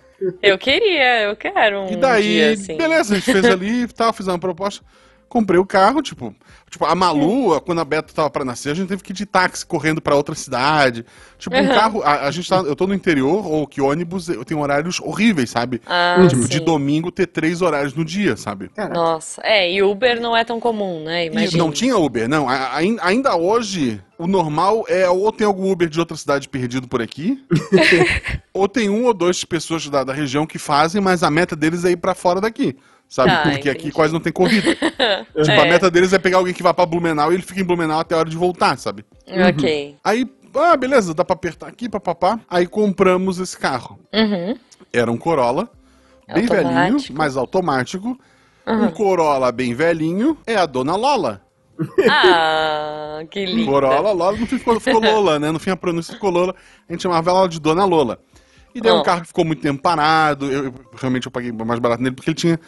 Eu 0.41 0.57
queria, 0.57 1.23
eu 1.23 1.35
quero 1.35 1.79
um 1.79 1.87
E 1.87 1.95
daí, 1.95 2.23
dia 2.23 2.51
assim. 2.51 2.77
beleza, 2.77 3.15
a 3.15 3.17
gente 3.19 3.31
fez 3.31 3.43
ali 3.49 3.83
e 3.83 3.87
tal, 3.87 4.13
fiz 4.13 4.27
uma 4.27 4.37
proposta. 4.37 4.85
Comprei 5.29 5.59
o 5.59 5.65
carro, 5.65 6.01
tipo, 6.01 6.35
tipo, 6.71 6.83
a 6.85 6.95
Malu, 6.95 7.61
quando 7.61 7.79
a 7.79 7.85
Beta 7.85 8.11
tava 8.11 8.31
pra 8.31 8.43
nascer, 8.43 8.71
a 8.71 8.73
gente 8.73 8.87
teve 8.87 9.03
que 9.03 9.11
ir 9.11 9.15
de 9.15 9.27
táxi 9.27 9.63
correndo 9.63 10.01
pra 10.01 10.15
outra 10.15 10.33
cidade. 10.33 11.05
Tipo, 11.37 11.55
um 11.55 11.59
Uhum. 11.61 11.67
carro, 11.75 12.01
a, 12.03 12.25
a 12.27 12.31
gente 12.31 12.49
tá, 12.49 12.57
eu 12.57 12.75
tô 12.75 12.87
no 12.87 12.95
interior, 12.95 13.45
ou 13.45 13.67
que 13.67 13.79
ônibus 13.79 14.27
eu 14.27 14.43
tenho 14.43 14.59
horários 14.59 14.99
horríveis, 14.99 15.51
sabe? 15.51 15.79
Ah, 15.85 16.25
Tipo, 16.27 16.47
de 16.47 16.59
domingo 16.59 17.11
ter 17.11 17.27
três 17.27 17.61
horários 17.61 17.93
no 17.93 18.03
dia, 18.03 18.35
sabe? 18.35 18.69
Caraca. 18.69 18.93
Nossa, 18.95 19.39
é, 19.45 19.71
e 19.71 19.83
Uber 19.83 20.19
não 20.19 20.35
é 20.35 20.43
tão 20.43 20.59
comum, 20.59 21.03
né? 21.03 21.25
E 21.25 21.27
Imagina. 21.27 21.63
não 21.63 21.71
tinha 21.71 21.95
Uber, 21.95 22.27
não. 22.27 22.49
A- 22.49 22.55
a- 22.55 22.79
Ainda 23.03 23.35
hoje, 23.35 24.01
o 24.17 24.25
normal 24.25 24.83
é 24.87 25.07
ou 25.07 25.31
tem 25.31 25.45
algum 25.45 25.71
Uber 25.71 25.87
de 25.87 25.99
outra 25.99 26.17
cidade 26.17 26.49
perdido 26.49 26.87
por 26.87 27.01
aqui, 27.03 27.39
ou 28.53 28.67
tem 28.67 28.89
um 28.89 29.05
ou 29.05 29.13
duas 29.13 29.43
pessoas 29.45 29.87
da, 29.87 30.03
da 30.03 30.13
região 30.13 30.45
que 30.47 30.57
fazem, 30.57 31.01
mas 31.01 31.21
a 31.23 31.29
meta 31.29 31.55
deles 31.55 31.85
é 31.85 31.91
ir 31.91 31.97
pra 31.97 32.15
fora 32.15 32.41
daqui. 32.41 32.75
Sabe? 33.09 33.31
Tá, 33.31 33.41
Porque 33.41 33.69
aqui 33.69 33.79
entendi. 33.79 33.91
quase 33.91 34.13
não 34.13 34.19
tem 34.19 34.31
corrida. 34.31 34.75
Tipo, 34.75 35.51
É. 35.51 35.59
a 35.61 35.65
meta 35.65 35.89
deles 35.89 36.13
é 36.13 36.19
pegar 36.19 36.37
alguém 36.37 36.53
que 36.53 36.61
vá 36.61 36.73
pra 36.73 36.85
Blumenau 36.85 37.31
e 37.31 37.35
ele 37.35 37.41
fica 37.43 37.59
em 37.59 37.63
Blumenau 37.63 37.99
até 37.99 38.13
a 38.13 38.19
hora 38.19 38.29
de 38.29 38.37
voltar, 38.37 38.77
sabe? 38.77 39.03
Ok. 39.49 39.95
Aí, 40.03 40.29
ah, 40.55 40.77
beleza, 40.77 41.13
dá 41.15 41.25
pra 41.25 41.33
apertar 41.33 41.67
aqui, 41.67 41.89
papapá. 41.89 42.39
Aí 42.47 42.67
compramos 42.67 43.39
esse 43.39 43.57
carro. 43.57 43.99
Uhum. 44.13 44.55
Era 44.93 45.11
um 45.11 45.17
Corolla, 45.17 45.69
bem 46.31 46.43
Automático. 46.43 46.73
velhinho, 46.73 46.97
mas 47.13 47.35
automático. 47.35 48.19
Um 48.67 48.91
Corolla 48.91 49.51
bem 49.51 49.73
velhinho 49.73 50.37
é 50.45 50.55
a 50.55 50.67
Dona 50.67 50.95
Lola. 50.95 51.41
Ah, 52.09 53.21
que 53.31 53.45
lindo. 53.45 53.71
Corolla, 53.71 54.11
Lola, 54.11 54.37
no 54.37 54.45
fim 54.45 54.57
ficou, 54.59 54.79
ficou 54.79 55.01
Lola, 55.01 55.39
né? 55.39 55.51
No 55.51 55.59
fim 55.59 55.71
a 55.71 55.75
pronúncia 55.77 56.13
ficou 56.13 56.29
Lola. 56.29 56.53
A 56.87 56.91
gente 56.93 57.01
chamava 57.03 57.31
ela 57.31 57.47
de 57.49 57.59
Dona 57.59 57.85
Lola. 57.85 58.19
E 58.73 58.79
daí 58.81 58.91
Oh. 58.91 58.99
um 58.99 59.03
carro 59.03 59.21
que 59.21 59.27
ficou 59.27 59.43
muito 59.43 59.61
tempo 59.61 59.81
parado. 59.81 60.45
Eu, 60.51 60.65
eu- 60.65 60.73
realmente 60.95 61.25
eu 61.25 61.31
paguei 61.31 61.51
mais 61.51 61.79
barato 61.79 62.03
nele 62.03 62.15
porque 62.15 62.29
ele 62.29 62.35
tinha. 62.35 62.59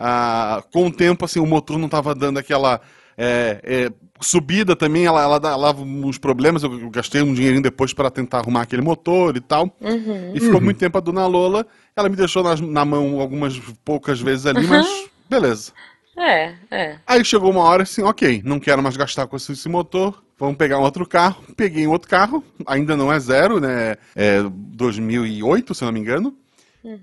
Ah, 0.00 0.62
com 0.72 0.86
o 0.86 0.90
tempo, 0.92 1.24
assim, 1.26 1.38
o 1.38 1.46
motor 1.46 1.78
não 1.78 1.88
tava 1.88 2.14
dando 2.14 2.38
aquela. 2.38 2.80
É, 3.22 3.60
é, 3.62 3.92
subida 4.18 4.74
também, 4.74 5.04
ela, 5.04 5.22
ela 5.22 5.38
dava 5.38 5.82
uns 5.82 6.16
problemas. 6.16 6.62
Eu, 6.62 6.80
eu 6.80 6.88
gastei 6.90 7.20
um 7.20 7.34
dinheirinho 7.34 7.62
depois 7.62 7.92
para 7.92 8.10
tentar 8.10 8.38
arrumar 8.38 8.62
aquele 8.62 8.80
motor 8.80 9.36
e 9.36 9.40
tal. 9.40 9.64
Uhum. 9.78 10.32
E 10.34 10.40
ficou 10.40 10.60
muito 10.60 10.78
tempo 10.78 10.96
a 10.96 11.00
dona 11.02 11.26
Lola. 11.26 11.66
Ela 11.94 12.08
me 12.08 12.16
deixou 12.16 12.42
nas- 12.42 12.60
na 12.62 12.82
mão 12.84 13.20
algumas 13.20 13.58
poucas 13.84 14.20
vezes 14.20 14.46
ali, 14.46 14.66
mas 14.66 14.86
beleza. 15.28 15.72
É, 16.16 16.54
é. 16.70 16.96
Aí 17.06 17.24
chegou 17.24 17.50
uma 17.50 17.60
hora 17.62 17.82
assim, 17.82 18.02
ok, 18.02 18.42
não 18.44 18.58
quero 18.60 18.82
mais 18.82 18.96
gastar 18.96 19.26
com 19.26 19.36
esse, 19.36 19.52
esse 19.52 19.68
motor, 19.68 20.22
vamos 20.38 20.56
pegar 20.56 20.78
um 20.78 20.82
outro 20.82 21.06
carro. 21.06 21.42
Peguei 21.56 21.86
um 21.86 21.90
outro 21.90 22.08
carro, 22.08 22.42
ainda 22.66 22.96
não 22.96 23.12
é 23.12 23.18
zero, 23.18 23.60
né? 23.60 23.96
É 24.16 24.42
2008, 24.50 25.74
se 25.74 25.82
eu 25.82 25.86
não 25.86 25.92
me 25.92 26.00
engano, 26.00 26.34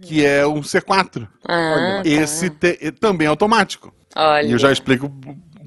que 0.02 0.26
é 0.26 0.46
um 0.46 0.62
C4. 0.62 1.28
Ah, 1.48 2.02
tá. 2.04 2.10
Esse 2.10 2.50
te- 2.50 2.78
é 2.82 2.92
também 2.92 3.26
é 3.26 3.30
automático. 3.30 3.94
Olha. 4.16 4.46
E 4.48 4.52
eu 4.52 4.58
já 4.58 4.72
explico 4.72 5.10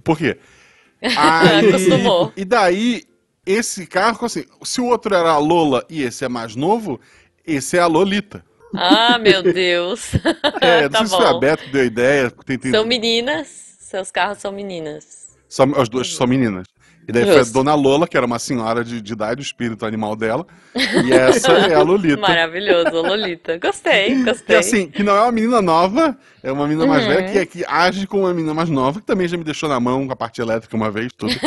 por 0.04 0.18
quê. 0.18 0.38
Aí, 1.02 1.68
Acostumou. 1.68 2.32
e 2.36 2.44
daí, 2.44 3.04
esse 3.46 3.86
carro, 3.86 4.26
assim, 4.26 4.44
se 4.62 4.80
o 4.80 4.86
outro 4.86 5.14
era 5.14 5.30
a 5.30 5.38
Lola 5.38 5.84
e 5.88 6.02
esse 6.02 6.24
é 6.24 6.28
mais 6.28 6.54
novo, 6.54 7.00
esse 7.46 7.76
é 7.78 7.80
a 7.80 7.86
Lolita. 7.86 8.44
Ah, 8.74 9.18
meu 9.18 9.42
Deus. 9.52 10.12
É, 10.60 10.82
não 10.84 10.90
tá 10.90 10.98
sei 10.98 11.06
se 11.08 11.16
foi 11.16 11.26
a 11.26 11.32
bom. 11.32 11.40
Beto 11.40 11.64
que 11.64 11.70
deu 11.70 11.82
a 11.82 11.86
ideia. 11.86 12.30
Tem, 12.44 12.58
tem, 12.58 12.70
São 12.70 12.84
meninas. 12.84 13.48
Seus 13.80 14.10
carros 14.10 14.38
são 14.38 14.52
meninas. 14.52 15.30
Só, 15.48 15.64
as 15.76 15.88
duas 15.88 16.14
são 16.14 16.26
meninas. 16.26 16.66
E 17.10 17.12
daí 17.12 17.24
foi 17.24 17.34
a 17.34 17.38
Justo. 17.38 17.52
Dona 17.54 17.74
Lola, 17.74 18.06
que 18.06 18.16
era 18.16 18.24
uma 18.24 18.38
senhora 18.38 18.84
de, 18.84 19.00
de 19.00 19.12
idade, 19.12 19.40
o 19.40 19.42
espírito 19.42 19.84
animal 19.84 20.14
dela. 20.14 20.46
E 21.04 21.12
essa 21.12 21.50
é 21.52 21.74
a 21.74 21.82
Lolita. 21.82 22.20
Maravilhoso, 22.22 22.90
Lolita. 23.02 23.58
Gostei, 23.58 24.12
E 24.12 24.22
gostei. 24.22 24.56
assim, 24.56 24.86
que 24.88 25.02
não 25.02 25.16
é 25.16 25.22
uma 25.22 25.32
menina 25.32 25.60
nova, 25.60 26.16
é 26.42 26.52
uma 26.52 26.68
menina 26.68 26.86
mais 26.86 27.02
Uhum. 27.04 27.08
velha 27.10 27.28
que, 27.32 27.38
é, 27.38 27.44
que 27.46 27.64
age 27.66 28.06
como 28.06 28.22
uma 28.22 28.32
menina 28.32 28.54
mais 28.54 28.68
nova, 28.70 29.00
que 29.00 29.06
também 29.06 29.26
já 29.26 29.36
me 29.36 29.42
deixou 29.42 29.68
na 29.68 29.80
mão 29.80 30.06
com 30.06 30.12
a 30.12 30.16
parte 30.16 30.40
elétrica 30.40 30.76
uma 30.76 30.90
vez, 30.90 31.12
tudo. 31.12 31.34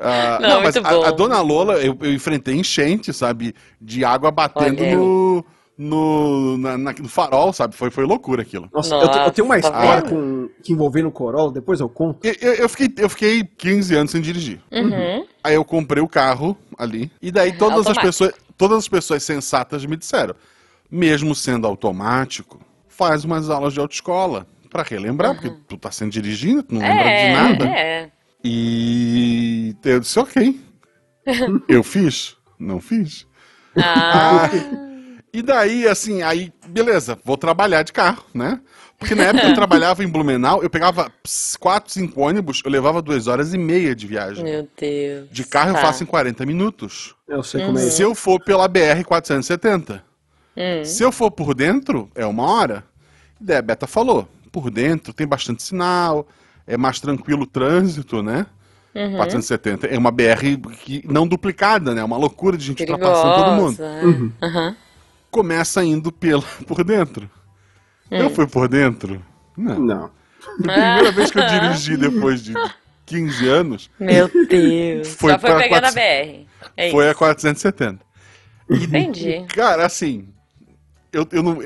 Ah, 0.00 0.38
Não, 0.40 0.48
não, 0.48 0.62
mas 0.62 0.76
a, 0.76 1.08
a 1.08 1.10
Dona 1.12 1.40
Lola, 1.40 1.74
eu, 1.74 1.96
eu 2.02 2.12
enfrentei 2.12 2.54
enchente, 2.56 3.12
sabe? 3.12 3.54
De 3.80 4.04
água 4.04 4.30
batendo 4.30 4.82
Olha 4.82 4.96
no, 4.96 5.44
no, 5.76 6.56
na- 6.56 6.78
na- 6.78 6.92
no 6.92 7.08
farol, 7.08 7.52
sabe? 7.52 7.74
Foi, 7.74 7.90
foi 7.90 8.04
loucura 8.04 8.42
aquilo. 8.42 8.68
Nossa, 8.72 8.94
eu, 8.94 9.08
te- 9.10 9.18
eu 9.18 9.30
tenho 9.32 9.44
uma 9.46 9.56
Nossa, 9.56 9.68
história 9.68 10.02
tá 10.02 10.08
com, 10.08 10.48
que 10.62 10.72
envolvendo 10.72 11.08
o 11.08 11.12
Corolla, 11.12 11.52
depois 11.52 11.80
eu 11.80 11.88
conto. 11.88 12.24
Eu, 12.26 12.34
eu- 12.40 12.54
eu 12.54 12.68
fiquei, 12.68 12.92
eu 12.98 13.08
fiquei 13.08 13.44
15 13.44 13.94
anos 13.94 14.12
sem 14.12 14.20
dirigir. 14.20 14.60
Uhum. 14.72 15.26
Aí 15.42 15.54
eu 15.54 15.64
comprei 15.64 16.02
o 16.02 16.08
carro 16.08 16.56
ali. 16.78 17.10
E 17.20 17.30
daí 17.32 17.52
todas 17.52 17.86
as 17.86 17.98
pessoas, 17.98 18.32
todas 18.56 18.78
as 18.78 18.88
pessoas 18.88 19.22
sensatas 19.22 19.84
me 19.84 19.96
disseram, 19.96 20.34
mesmo 20.90 21.34
sendo 21.34 21.66
automático, 21.66 22.60
faz 22.88 23.24
umas 23.24 23.50
aulas 23.50 23.72
de 23.74 23.80
autoescola 23.80 24.46
pra 24.70 24.82
relembrar, 24.84 25.34
porque 25.34 25.50
tu 25.68 25.76
tá 25.76 25.90
sendo 25.90 26.10
dirigindo, 26.12 26.62
tu 26.62 26.74
não 26.74 26.80
lembra 26.82 27.02
de 27.04 27.08
É, 27.10 27.32
nada. 27.32 27.66
é. 27.68 28.10
E 28.44 29.74
eu 29.84 30.00
disse, 30.00 30.18
ok. 30.18 30.60
eu 31.68 31.82
fiz? 31.82 32.36
Não 32.58 32.80
fiz. 32.80 33.26
Ah, 33.76 34.48
E 35.34 35.42
daí, 35.42 35.86
assim, 35.88 36.22
aí, 36.22 36.52
beleza, 36.68 37.18
vou 37.24 37.36
trabalhar 37.36 37.82
de 37.82 37.92
carro, 37.92 38.24
né? 38.32 38.60
Porque 38.96 39.14
na 39.16 39.24
época 39.24 39.48
eu 39.48 39.54
trabalhava 39.56 40.04
em 40.04 40.08
Blumenau, 40.08 40.62
eu 40.62 40.70
pegava 40.70 41.10
ps, 41.24 41.56
quatro, 41.56 41.92
cinco 41.92 42.20
ônibus, 42.20 42.62
eu 42.64 42.70
levava 42.70 43.02
duas 43.02 43.26
horas 43.26 43.52
e 43.52 43.58
meia 43.58 43.94
de 43.96 44.06
viagem. 44.06 44.44
meu 44.44 44.68
Deus. 44.78 45.28
De 45.30 45.42
carro 45.44 45.70
eu 45.70 45.74
Tá. 45.74 45.80
faço 45.80 46.04
em 46.04 46.06
40 46.06 46.46
minutos. 46.46 47.14
Eu 47.28 47.42
sei 47.42 47.64
como 47.66 47.76
é 47.78 47.82
Se 47.82 47.88
isso. 47.88 48.02
eu 48.04 48.14
for 48.14 48.40
pela 48.42 48.68
BR-470. 48.68 50.00
Hum. 50.56 50.84
Se 50.84 51.02
eu 51.02 51.10
for 51.10 51.32
por 51.32 51.52
dentro, 51.52 52.08
é 52.14 52.24
uma 52.24 52.44
hora. 52.44 52.84
E 53.40 53.44
daí 53.44 53.56
a 53.56 53.62
Beta 53.62 53.88
falou, 53.88 54.28
por 54.52 54.70
dentro 54.70 55.12
tem 55.12 55.26
bastante 55.26 55.64
sinal, 55.64 56.28
é 56.64 56.76
mais 56.76 57.00
tranquilo 57.00 57.42
o 57.42 57.46
trânsito, 57.46 58.22
né? 58.22 58.46
Uhum. 58.94 59.16
470 59.16 59.88
é 59.88 59.98
uma 59.98 60.12
BR 60.12 60.56
que, 60.84 61.02
não 61.10 61.26
duplicada, 61.26 61.92
né? 61.92 62.04
Uma 62.04 62.16
loucura 62.16 62.56
de 62.56 62.64
gente 62.66 62.80
ultrapassando 62.82 63.34
todo 63.34 63.50
mundo. 63.56 63.82
É. 63.82 64.46
Aham. 64.46 64.76
Começa 65.34 65.82
indo 65.84 66.12
pela, 66.12 66.42
por 66.64 66.84
dentro. 66.84 67.28
Hum. 68.08 68.16
Eu 68.18 68.30
fui 68.30 68.46
por 68.46 68.68
dentro? 68.68 69.20
Não. 69.56 69.80
Não. 69.80 70.04
A 70.04 70.56
primeira 70.62 71.10
vez 71.10 71.32
que 71.32 71.38
eu 71.40 71.46
dirigi 71.48 71.96
depois 71.96 72.40
de 72.40 72.54
15 73.06 73.48
anos 73.48 73.90
Meu 73.98 74.30
Deus. 74.46 75.08
Foi 75.16 75.32
Já 75.32 75.38
foi 75.40 75.56
pegar 75.56 75.80
na 75.80 75.90
BR. 75.90 76.46
É 76.76 76.90
foi 76.92 77.06
a 77.08 77.10
isso. 77.10 77.18
470. 77.18 77.98
Entendi. 78.70 79.44
Cara, 79.48 79.84
assim, 79.84 80.28
eu, 81.12 81.26
eu 81.32 81.42
não. 81.42 81.58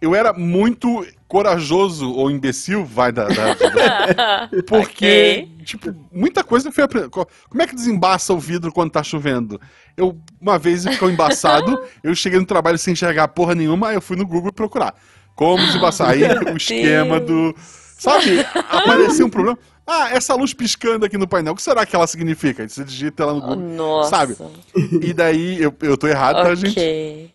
Eu 0.00 0.14
era 0.14 0.32
muito 0.32 1.06
corajoso 1.28 2.12
ou 2.12 2.30
imbecil, 2.30 2.84
vai 2.84 3.12
da. 3.12 3.28
da- 3.28 3.54
da- 3.54 4.50
porque, 4.66 5.48
tipo, 5.64 5.94
muita 6.12 6.42
coisa 6.42 6.70
foi 6.72 6.84
aprendendo. 6.84 7.10
Como 7.10 7.62
é 7.62 7.66
que 7.66 7.74
desembaça 7.74 8.34
o 8.34 8.38
vidro 8.38 8.72
quando 8.72 8.90
tá 8.90 9.02
chovendo? 9.02 9.60
Eu, 9.96 10.18
uma 10.40 10.58
vez, 10.58 10.84
ficou 10.84 11.10
embaçado, 11.10 11.80
eu 12.02 12.14
cheguei 12.14 12.38
no 12.38 12.46
trabalho 12.46 12.78
sem 12.78 12.92
enxergar 12.92 13.28
porra 13.28 13.54
nenhuma, 13.54 13.88
aí 13.90 13.94
eu 13.94 14.00
fui 14.02 14.16
no 14.16 14.26
Google 14.26 14.52
procurar. 14.52 14.94
Como 15.36 15.64
desembaçar? 15.66 16.10
Aí 16.10 16.22
o 16.52 16.56
esquema 16.56 17.20
do. 17.20 17.54
Sabe? 17.98 18.40
Apareceu 18.70 19.26
um 19.26 19.30
problema. 19.30 19.58
Ah, 19.86 20.08
essa 20.12 20.34
luz 20.34 20.54
piscando 20.54 21.04
aqui 21.04 21.18
no 21.18 21.28
painel, 21.28 21.52
o 21.52 21.56
que 21.56 21.62
será 21.62 21.84
que 21.84 21.94
ela 21.94 22.06
significa? 22.06 22.66
Você 22.66 22.82
digita 22.82 23.26
lá 23.26 23.34
no 23.34 23.40
Google. 23.42 23.56
Nossa. 23.76 24.08
Sabe? 24.10 24.36
E 25.02 25.12
daí, 25.12 25.60
eu, 25.62 25.74
eu 25.82 25.96
tô 25.96 26.06
errado, 26.08 26.36
tá, 26.42 26.54
gente? 26.54 27.30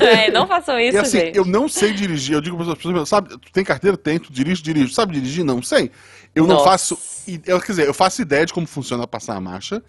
É, 0.00 0.30
não 0.30 0.46
façam 0.46 0.78
isso, 0.78 0.96
E 0.96 1.00
assim, 1.00 1.18
gente. 1.20 1.38
eu 1.38 1.44
não 1.46 1.68
sei 1.68 1.92
dirigir. 1.94 2.34
Eu 2.34 2.40
digo 2.42 2.56
para 2.56 2.70
as 2.70 2.76
pessoas, 2.78 3.08
sabe, 3.08 3.30
tu 3.30 3.50
tem 3.50 3.64
carteira? 3.64 3.96
Tem, 3.96 4.18
tu 4.18 4.30
dirige, 4.30 4.62
dirijo. 4.62 4.92
Sabe 4.92 5.14
dirigir? 5.14 5.42
Não 5.44 5.62
sei. 5.62 5.90
Eu 6.34 6.46
não 6.46 6.56
Nossa. 6.56 6.64
faço. 6.70 6.98
i- 7.26 7.40
Eu, 7.46 7.58
quer 7.60 7.72
dizer, 7.72 7.86
eu 7.86 7.94
faço 7.94 8.20
ideia 8.20 8.44
de 8.44 8.52
como 8.52 8.66
funciona 8.66 9.06
passar 9.06 9.34
a 9.34 9.40
marcha. 9.40 9.82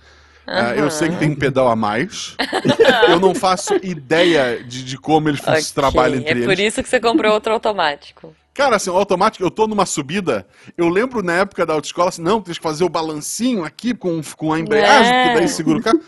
Ah, 0.47 0.75
eu 0.75 0.89
sei 0.89 1.09
que 1.09 1.17
tem 1.17 1.31
um 1.31 1.35
pedal 1.35 1.67
a 1.67 1.75
mais. 1.75 2.35
eu 3.09 3.19
não 3.19 3.35
faço 3.35 3.75
ideia 3.83 4.63
de, 4.63 4.83
de 4.83 4.97
como 4.97 5.27
eles 5.29 5.41
Ok, 5.45 5.61
trabalham 5.75 6.17
entre 6.19 6.41
É 6.41 6.45
por 6.45 6.53
eles. 6.53 6.73
isso 6.73 6.81
que 6.83 6.89
você 6.89 6.99
comprou 6.99 7.33
outro 7.33 7.51
automático. 7.53 8.33
Cara, 8.53 8.77
assim, 8.77 8.89
automático, 8.89 9.45
eu 9.45 9.51
tô 9.51 9.67
numa 9.67 9.85
subida. 9.85 10.47
Eu 10.77 10.89
lembro 10.89 11.21
na 11.21 11.33
época 11.33 11.65
da 11.65 11.73
autoescola, 11.73 12.09
assim, 12.09 12.23
não, 12.23 12.41
tem 12.41 12.53
que 12.55 12.59
fazer 12.61 12.83
o 12.83 12.89
balancinho 12.89 13.63
aqui 13.63 13.93
com, 13.93 14.19
com 14.35 14.51
a 14.53 14.59
embreagem, 14.59 15.13
É. 15.13 15.27
que 15.29 15.35
daí 15.35 15.47
segura 15.47 15.77
o 15.79 15.83
carro. 15.83 15.99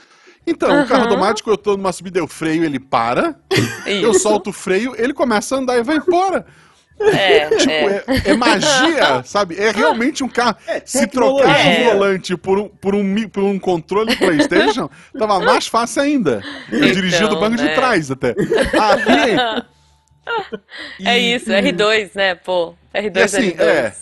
Então, 0.48 0.82
o 0.84 0.88
carro 0.88 1.04
automático, 1.04 1.48
eu 1.50 1.58
tô 1.58 1.78
numa 1.78 1.92
subida, 1.94 2.18
eu 2.18 2.28
freio, 2.28 2.64
ele 2.64 2.80
para. 2.80 3.36
Eu 3.86 4.12
Isso. 4.12 4.22
solto 4.22 4.50
o 4.50 4.54
freio, 4.54 4.96
ele 4.98 5.14
começa 5.14 5.56
a 5.56 5.60
andar 5.60 5.78
e 5.78 5.84
vai 5.84 5.98
embora. 5.98 6.46
É, 7.00 7.48
Tipo, 7.58 7.72
é. 7.72 8.04
é, 8.26 8.32
é 8.32 8.34
magia, 8.38 9.24
sabe? 9.24 9.56
É 9.58 9.72
realmente 9.72 10.24
um 10.24 10.28
carro. 10.30 10.58
Se 10.86 11.02
tecnologia. 11.02 11.46
trocar 11.46 11.66
É. 11.66 11.84
volante 11.94 12.36
por 12.38 12.60
um, 12.60 12.68
por, 12.68 12.96
um, 12.96 13.30
por 13.30 13.44
um 13.44 13.58
controle 13.60 14.16
PlayStation, 14.16 14.90
tava 15.18 15.40
mais 15.40 15.68
fácil 15.68 16.02
ainda. 16.02 16.42
Eu 16.72 16.78
Então, 16.80 16.92
dirigia 16.92 17.28
do 17.28 17.40
banco 17.40 17.56
de 17.58 17.64
né? 17.64 17.74
trás 17.76 18.12
até. 18.12 18.36
Aí, 18.38 19.66
É 21.06 21.20
e- 21.20 21.36
isso, 21.36 21.50
R2, 21.50 22.12
né, 22.14 22.36
pô? 22.36 22.76
R2, 22.94 23.16
E 23.16 23.22
assim, 23.22 23.52
R2. 23.52 23.60
é. 23.62 23.94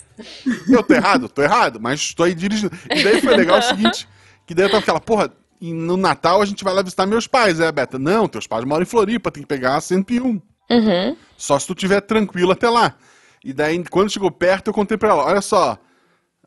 Eu 0.68 0.82
tô 0.82 0.94
errado? 0.94 1.28
Tô 1.28 1.42
errado, 1.42 1.78
mas 1.80 2.00
estou 2.00 2.26
aí 2.26 2.34
dirigindo. 2.34 2.72
E 2.90 3.02
daí 3.02 3.20
foi 3.20 3.36
legal 3.36 3.58
o 3.60 3.62
seguinte: 3.62 4.08
que 4.46 4.52
daí 4.54 4.66
eu 4.66 4.70
tava 4.70 4.82
aquela, 4.82 5.00
porra, 5.00 5.30
no 5.60 5.96
Natal 5.96 6.42
a 6.42 6.44
gente 6.44 6.62
vai 6.64 6.74
lá 6.74 6.82
visitar 6.82 7.06
meus 7.06 7.26
pais, 7.26 7.60
é, 7.60 7.70
Beta? 7.70 7.98
Não, 7.98 8.26
teus 8.28 8.46
pais 8.46 8.64
moram 8.64 8.82
em 8.82 8.86
Floripa, 8.86 9.30
tem 9.30 9.42
que 9.42 9.48
pegar 9.48 9.76
a 9.76 9.80
101. 9.80 10.40
Uhum. 10.70 11.16
Só 11.36 11.58
se 11.58 11.66
tu 11.66 11.74
tiver 11.74 12.00
tranquilo 12.00 12.52
até 12.52 12.68
lá. 12.68 12.94
E 13.44 13.52
daí, 13.52 13.82
quando 13.84 14.10
chegou 14.10 14.30
perto, 14.30 14.68
eu 14.68 14.74
contei 14.74 14.96
pra 14.98 15.10
ela, 15.10 15.24
olha 15.24 15.40
só. 15.40 15.78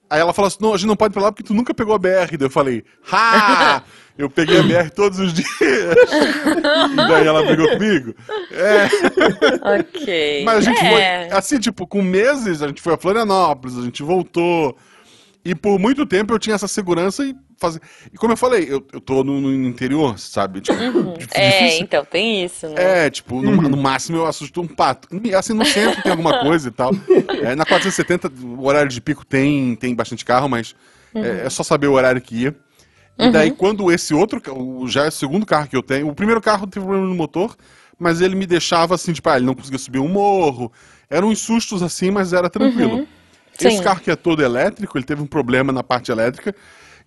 Aí 0.10 0.20
ela 0.20 0.34
falou 0.34 0.48
assim, 0.48 0.58
não, 0.60 0.74
a 0.74 0.78
gente 0.78 0.88
não 0.88 0.96
pode 0.98 1.14
ir 1.14 1.16
pra 1.16 1.24
lá 1.24 1.32
porque 1.32 1.48
tu 1.48 1.54
nunca 1.54 1.74
pegou 1.74 1.96
a 1.96 1.98
BR. 1.98 2.38
Daí 2.38 2.48
eu 2.48 2.50
falei, 2.50 2.84
ha! 3.12 3.82
Eu 4.18 4.30
peguei 4.30 4.60
a 4.60 4.64
BR 4.64 4.90
todos 4.94 5.18
os 5.20 5.34
dias. 5.34 5.48
e 6.92 6.96
daí 6.96 7.26
ela 7.26 7.44
brigou 7.44 7.70
comigo. 7.70 8.14
É, 8.52 9.80
Ok. 9.80 10.44
mas 10.44 10.58
a 10.58 10.62
gente 10.62 10.86
é. 10.86 10.90
foi, 11.30 11.38
assim, 11.38 11.60
tipo, 11.60 11.88
com 11.88 12.02
meses, 12.02 12.62
a 12.62 12.68
gente 12.68 12.82
foi 12.82 12.94
a 12.94 12.98
Florianópolis, 12.98 13.78
a 13.78 13.82
gente 13.82 14.04
voltou. 14.04 14.78
E 15.44 15.56
por 15.56 15.80
muito 15.80 16.06
tempo 16.06 16.34
eu 16.34 16.40
tinha 16.40 16.56
essa 16.56 16.68
segurança 16.68 17.26
e 17.26 17.36
fazer. 17.58 17.82
E 18.14 18.18
como 18.18 18.34
eu 18.34 18.38
falei, 18.38 18.64
eu, 18.70 18.86
eu 18.94 19.02
tô 19.02 19.24
no, 19.24 19.42
no 19.42 19.52
interior, 19.68 20.18
sabe? 20.20 20.62
Tipo, 20.62 20.78
É, 21.32 21.52
difícil. 21.60 21.84
então, 21.84 22.06
tem 22.06 22.46
isso, 22.46 22.68
né? 22.70 23.06
É, 23.06 23.10
tipo, 23.10 23.42
no, 23.42 23.60
no 23.62 23.78
máximo 23.78 24.18
eu 24.20 24.28
assusto 24.28 24.62
um 24.62 24.68
pato. 24.68 25.08
E, 25.24 25.34
Assim, 25.34 25.54
no 25.54 25.66
centro 25.66 26.02
tem 26.04 26.12
alguma 26.12 26.42
coisa 26.42 26.70
e 26.70 26.72
tal. 26.72 26.92
É, 27.42 27.56
na 27.56 27.66
470, 27.66 28.32
o 28.44 28.66
horário 28.66 28.90
de 28.90 29.02
pico 29.02 29.26
tem, 29.26 29.76
tem 29.76 29.96
bastante 29.96 30.24
carro, 30.24 30.48
mas 30.48 30.76
é, 31.16 31.46
é 31.46 31.50
só 31.50 31.64
saber 31.64 31.88
o 31.88 31.94
horário 31.94 32.22
que 32.22 32.36
ia. 32.44 32.56
E 33.18 33.30
daí, 33.32 33.52
quando 33.52 33.92
esse 33.92 34.14
outro, 34.14 34.40
já 34.88 35.06
é 35.06 35.08
o 35.08 35.12
segundo 35.12 35.46
carro 35.46 35.68
que 35.68 35.76
eu 35.76 35.82
tenho, 35.84 36.08
o 36.08 36.14
primeiro 36.16 36.40
carro 36.42 36.68
teve 36.68 36.86
problema 36.86 37.08
no 37.08 37.16
motor, 37.16 37.56
mas 37.98 38.22
ele 38.22 38.36
me 38.36 38.46
deixava 38.46 38.96
assim, 38.96 39.12
tipo, 39.14 39.28
ah, 39.30 39.38
ele 39.38 39.46
não 39.46 39.54
conseguia 39.56 39.78
subir 39.80 40.00
um 40.00 40.08
morro. 40.08 40.72
Eram 41.10 41.30
uns 41.30 41.40
sustos 41.40 41.82
assim, 41.84 42.10
mas 42.12 42.32
era 42.34 42.50
tranquilo. 42.50 43.08
Esse 43.60 43.78
Sim. 43.78 43.84
carro 43.84 44.00
que 44.02 44.10
é 44.12 44.16
todo 44.16 44.42
elétrico, 44.44 44.98
ele 44.98 45.06
teve 45.06 45.22
um 45.22 45.28
problema 45.28 45.72
na 45.72 45.84
parte 45.84 46.12
elétrica. 46.12 46.56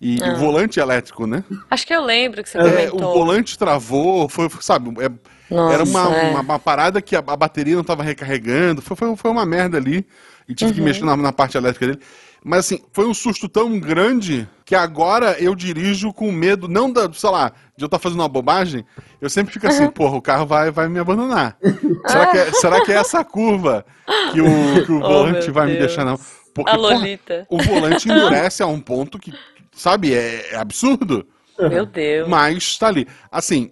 E 0.01 0.21
o 0.21 0.35
volante 0.35 0.77
elétrico, 0.79 1.25
né? 1.25 1.41
Acho 1.71 1.87
que 1.87 1.93
eu 1.95 2.03
lembro 2.03 2.43
que 2.43 2.49
você 2.49 2.57
É, 2.57 2.91
o 2.91 2.97
volante 2.97 3.57
travou, 3.57 4.27
foi, 4.27 4.49
sabe, 4.59 4.89
é- 5.01 5.09
Nossa, 5.53 5.73
era 5.73 5.83
uma, 5.85 6.13
é. 6.15 6.31
uma, 6.31 6.41
uma 6.41 6.59
parada 6.59 7.01
que 7.01 7.15
a, 7.15 7.19
a 7.19 7.35
bateria 7.35 7.75
não 7.75 7.81
estava 7.81 8.03
recarregando, 8.03 8.81
foi, 8.81 8.95
foi, 8.97 9.15
foi 9.15 9.31
uma 9.31 9.45
merda 9.45 9.77
ali, 9.77 10.05
e 10.49 10.53
tive 10.53 10.71
Uhum. 10.71 10.75
que 10.75 10.81
mexer 10.81 11.05
na, 11.05 11.15
na 11.15 11.31
parte 11.31 11.55
elétrica 11.57 11.87
dele. 11.87 11.99
Mas 12.47 12.59
assim, 12.59 12.79
foi 12.93 13.07
um 13.07 13.13
susto 13.13 13.49
tão 13.49 13.79
grande 13.79 14.47
que 14.63 14.75
agora 14.75 15.35
eu 15.39 15.55
dirijo 15.55 16.13
com 16.13 16.31
medo, 16.31 16.67
não 16.67 16.91
da, 16.93 17.11
sei 17.11 17.29
lá, 17.31 17.51
de 17.75 17.83
eu 17.83 17.87
estar 17.87 17.97
fazendo 17.97 18.19
uma 18.19 18.29
bobagem, 18.29 18.85
eu 19.19 19.31
sempre 19.31 19.51
fico 19.51 19.65
assim, 19.67 19.89
porra, 19.89 20.15
o 20.15 20.21
carro 20.21 20.45
vai, 20.45 20.69
vai 20.69 20.87
me 20.87 20.99
abandonar. 20.99 21.57
será, 22.05 22.27
que 22.27 22.37
é, 22.37 22.51
será 22.53 22.85
que 22.85 22.91
é 22.91 22.95
essa 22.97 23.25
curva 23.25 23.83
que 24.31 24.39
o, 24.41 24.85
que 24.85 24.91
o 24.91 24.97
Oh, 24.97 25.01
volante 25.01 25.49
vai 25.49 25.65
me 25.65 25.71
Deus. 25.73 25.87
deixar, 25.87 26.05
não? 26.05 26.19
Porque, 26.53 26.69
A 26.69 26.75
porra, 26.75 26.93
Lolita. 26.93 27.47
o 27.49 27.57
volante 27.63 28.07
endurece 28.07 28.61
a 28.61 28.67
um 28.67 28.79
ponto 28.79 29.17
que, 29.17 29.33
sabe, 29.73 30.13
é, 30.13 30.51
é 30.51 30.55
absurdo. 30.55 31.25
Meu 31.57 31.85
Deus. 31.87 32.27
Mas 32.29 32.77
tá 32.77 32.89
ali. 32.89 33.07
Assim, 33.31 33.71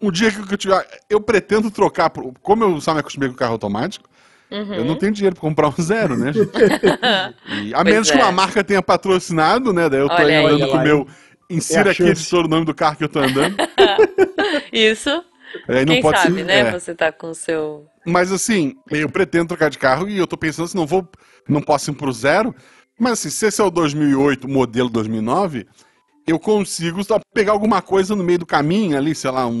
o 0.00 0.10
dia 0.10 0.30
que 0.32 0.54
eu 0.54 0.56
tiver. 0.58 0.86
Eu 1.10 1.20
pretendo 1.20 1.70
trocar. 1.70 2.10
Como 2.40 2.64
eu 2.64 2.80
só 2.80 2.94
me 2.94 3.00
acostumei 3.00 3.28
com 3.28 3.34
carro 3.34 3.52
automático, 3.52 4.08
Uhum. 4.52 4.74
eu 4.74 4.84
não 4.84 4.96
tenho 4.96 5.12
dinheiro 5.12 5.34
pra 5.34 5.40
comprar 5.40 5.68
um 5.68 5.82
zero, 5.82 6.16
né, 6.16 6.32
gente? 6.32 6.50
E, 7.64 7.74
a 7.74 7.78
Pois 7.82 7.84
menos 7.94 8.10
é. 8.10 8.12
que 8.12 8.22
uma 8.22 8.30
marca 8.32 8.62
tenha 8.62 8.82
patrocinado, 8.82 9.72
né? 9.72 9.88
Daí 9.88 10.00
eu 10.00 10.08
tô 10.08 10.14
Olha 10.14 10.26
aí 10.26 10.34
aí. 10.34 10.44
andando 10.46 10.62
Olha 10.62 10.70
com 10.70 10.76
o 10.76 10.82
meu. 10.82 11.06
Insira 11.50 11.90
É 11.90 11.92
aqui, 11.92 12.02
editor, 12.04 12.44
o 12.46 12.48
nome 12.48 12.64
do 12.64 12.74
carro 12.74 12.96
que 12.96 13.04
eu 13.04 13.08
tô 13.08 13.18
andando. 13.18 13.56
Isso. 14.72 15.10
Aí 15.68 15.84
não 15.84 15.94
Quem 15.94 16.02
pode 16.02 16.18
sabe, 16.18 16.34
ser, 16.36 16.44
né? 16.44 16.58
é. 16.60 16.72
Você 16.72 16.94
tá 16.94 17.12
com 17.12 17.30
o 17.30 17.34
seu. 17.34 17.86
Mas 18.06 18.32
assim, 18.32 18.74
eu 18.90 19.08
pretendo 19.08 19.48
trocar 19.48 19.68
de 19.68 19.78
carro 19.78 20.08
e 20.08 20.16
eu 20.18 20.26
tô 20.26 20.36
pensando 20.36 20.66
se 20.68 20.74
não 20.76 20.86
vou. 20.86 21.06
Não 21.48 21.60
posso 21.60 21.90
ir 21.90 21.94
pro 21.94 22.12
zero. 22.12 22.54
Mas 22.98 23.12
assim, 23.12 23.30
se 23.30 23.46
esse 23.46 23.60
é 23.60 23.64
o 23.64 23.70
2008, 23.70 24.48
modelo 24.48 24.88
2009, 24.88 25.66
eu 26.26 26.38
consigo 26.38 27.02
só 27.04 27.18
pegar 27.34 27.52
alguma 27.52 27.82
coisa 27.82 28.14
no 28.14 28.22
meio 28.22 28.38
do 28.38 28.46
caminho 28.46 28.96
ali, 28.96 29.14
sei 29.14 29.30
lá, 29.30 29.46
um. 29.46 29.52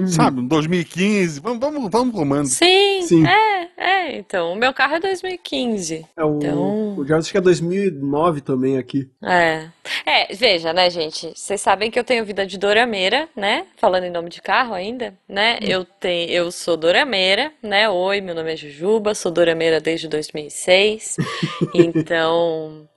Uhum. 0.00 0.06
Sabe, 0.06 0.40
um 0.40 0.46
2015. 0.46 1.40
Vamos, 1.40 1.60
vamos, 1.60 1.90
vamos 1.90 2.14
romando. 2.14 2.48
Sim, 2.48 3.02
Sim. 3.02 3.26
É, 3.26 3.68
é. 3.76 4.16
Então, 4.18 4.52
o 4.52 4.56
meu 4.56 4.72
carro 4.72 4.94
é 4.94 5.00
2015. 5.00 6.06
É 6.16 6.24
o, 6.24 6.36
Então- 6.38 6.96
o 6.98 7.06
Jarvis 7.06 7.26
acho 7.26 7.32
que 7.32 7.38
é 7.38 7.40
2009 7.40 8.40
também 8.40 8.78
aqui. 8.78 9.08
É. 9.22 9.66
É, 10.06 10.34
veja, 10.34 10.72
né, 10.72 10.88
gente? 10.90 11.32
Vocês 11.34 11.60
sabem 11.60 11.90
que 11.90 11.98
eu 11.98 12.04
tenho 12.04 12.24
vida 12.24 12.46
de 12.46 12.58
dorameira, 12.58 13.28
né? 13.36 13.66
Falando 13.76 14.04
em 14.04 14.10
nome 14.10 14.30
de 14.30 14.40
carro 14.40 14.74
ainda, 14.74 15.14
né? 15.28 15.58
Eu 15.60 15.84
tenho, 15.84 16.30
eu 16.30 16.50
sou 16.50 16.76
dorameira, 16.76 17.52
né? 17.62 17.88
Oi, 17.88 18.20
meu 18.20 18.34
nome 18.34 18.52
é 18.52 18.56
Jujuba, 18.56 19.14
sou 19.14 19.30
dorameira 19.30 19.80
desde 19.80 20.08
2006. 20.08 21.16
Então, 21.74 22.88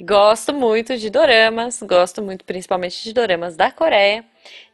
gosto 0.00 0.52
muito 0.52 0.96
de 0.96 1.10
doramas, 1.10 1.82
gosto 1.82 2.22
muito 2.22 2.44
principalmente 2.44 3.02
de 3.02 3.12
doramas 3.12 3.56
da 3.56 3.70
Coreia. 3.70 4.24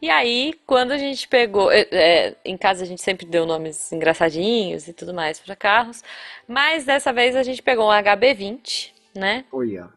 E 0.00 0.08
aí, 0.08 0.54
quando 0.66 0.92
a 0.92 0.98
gente 0.98 1.26
pegou, 1.26 1.70
é, 1.70 1.86
é, 1.90 2.36
em 2.44 2.56
casa 2.56 2.84
a 2.84 2.86
gente 2.86 3.02
sempre 3.02 3.26
deu 3.26 3.44
nomes 3.44 3.90
engraçadinhos 3.92 4.86
e 4.86 4.92
tudo 4.92 5.12
mais 5.12 5.40
para 5.40 5.56
carros, 5.56 6.02
mas 6.46 6.84
dessa 6.84 7.12
vez 7.12 7.34
a 7.34 7.42
gente 7.42 7.62
pegou 7.62 7.88
um 7.88 7.92
HB20, 7.92 8.92
né? 9.14 9.44
Olha. 9.52 9.88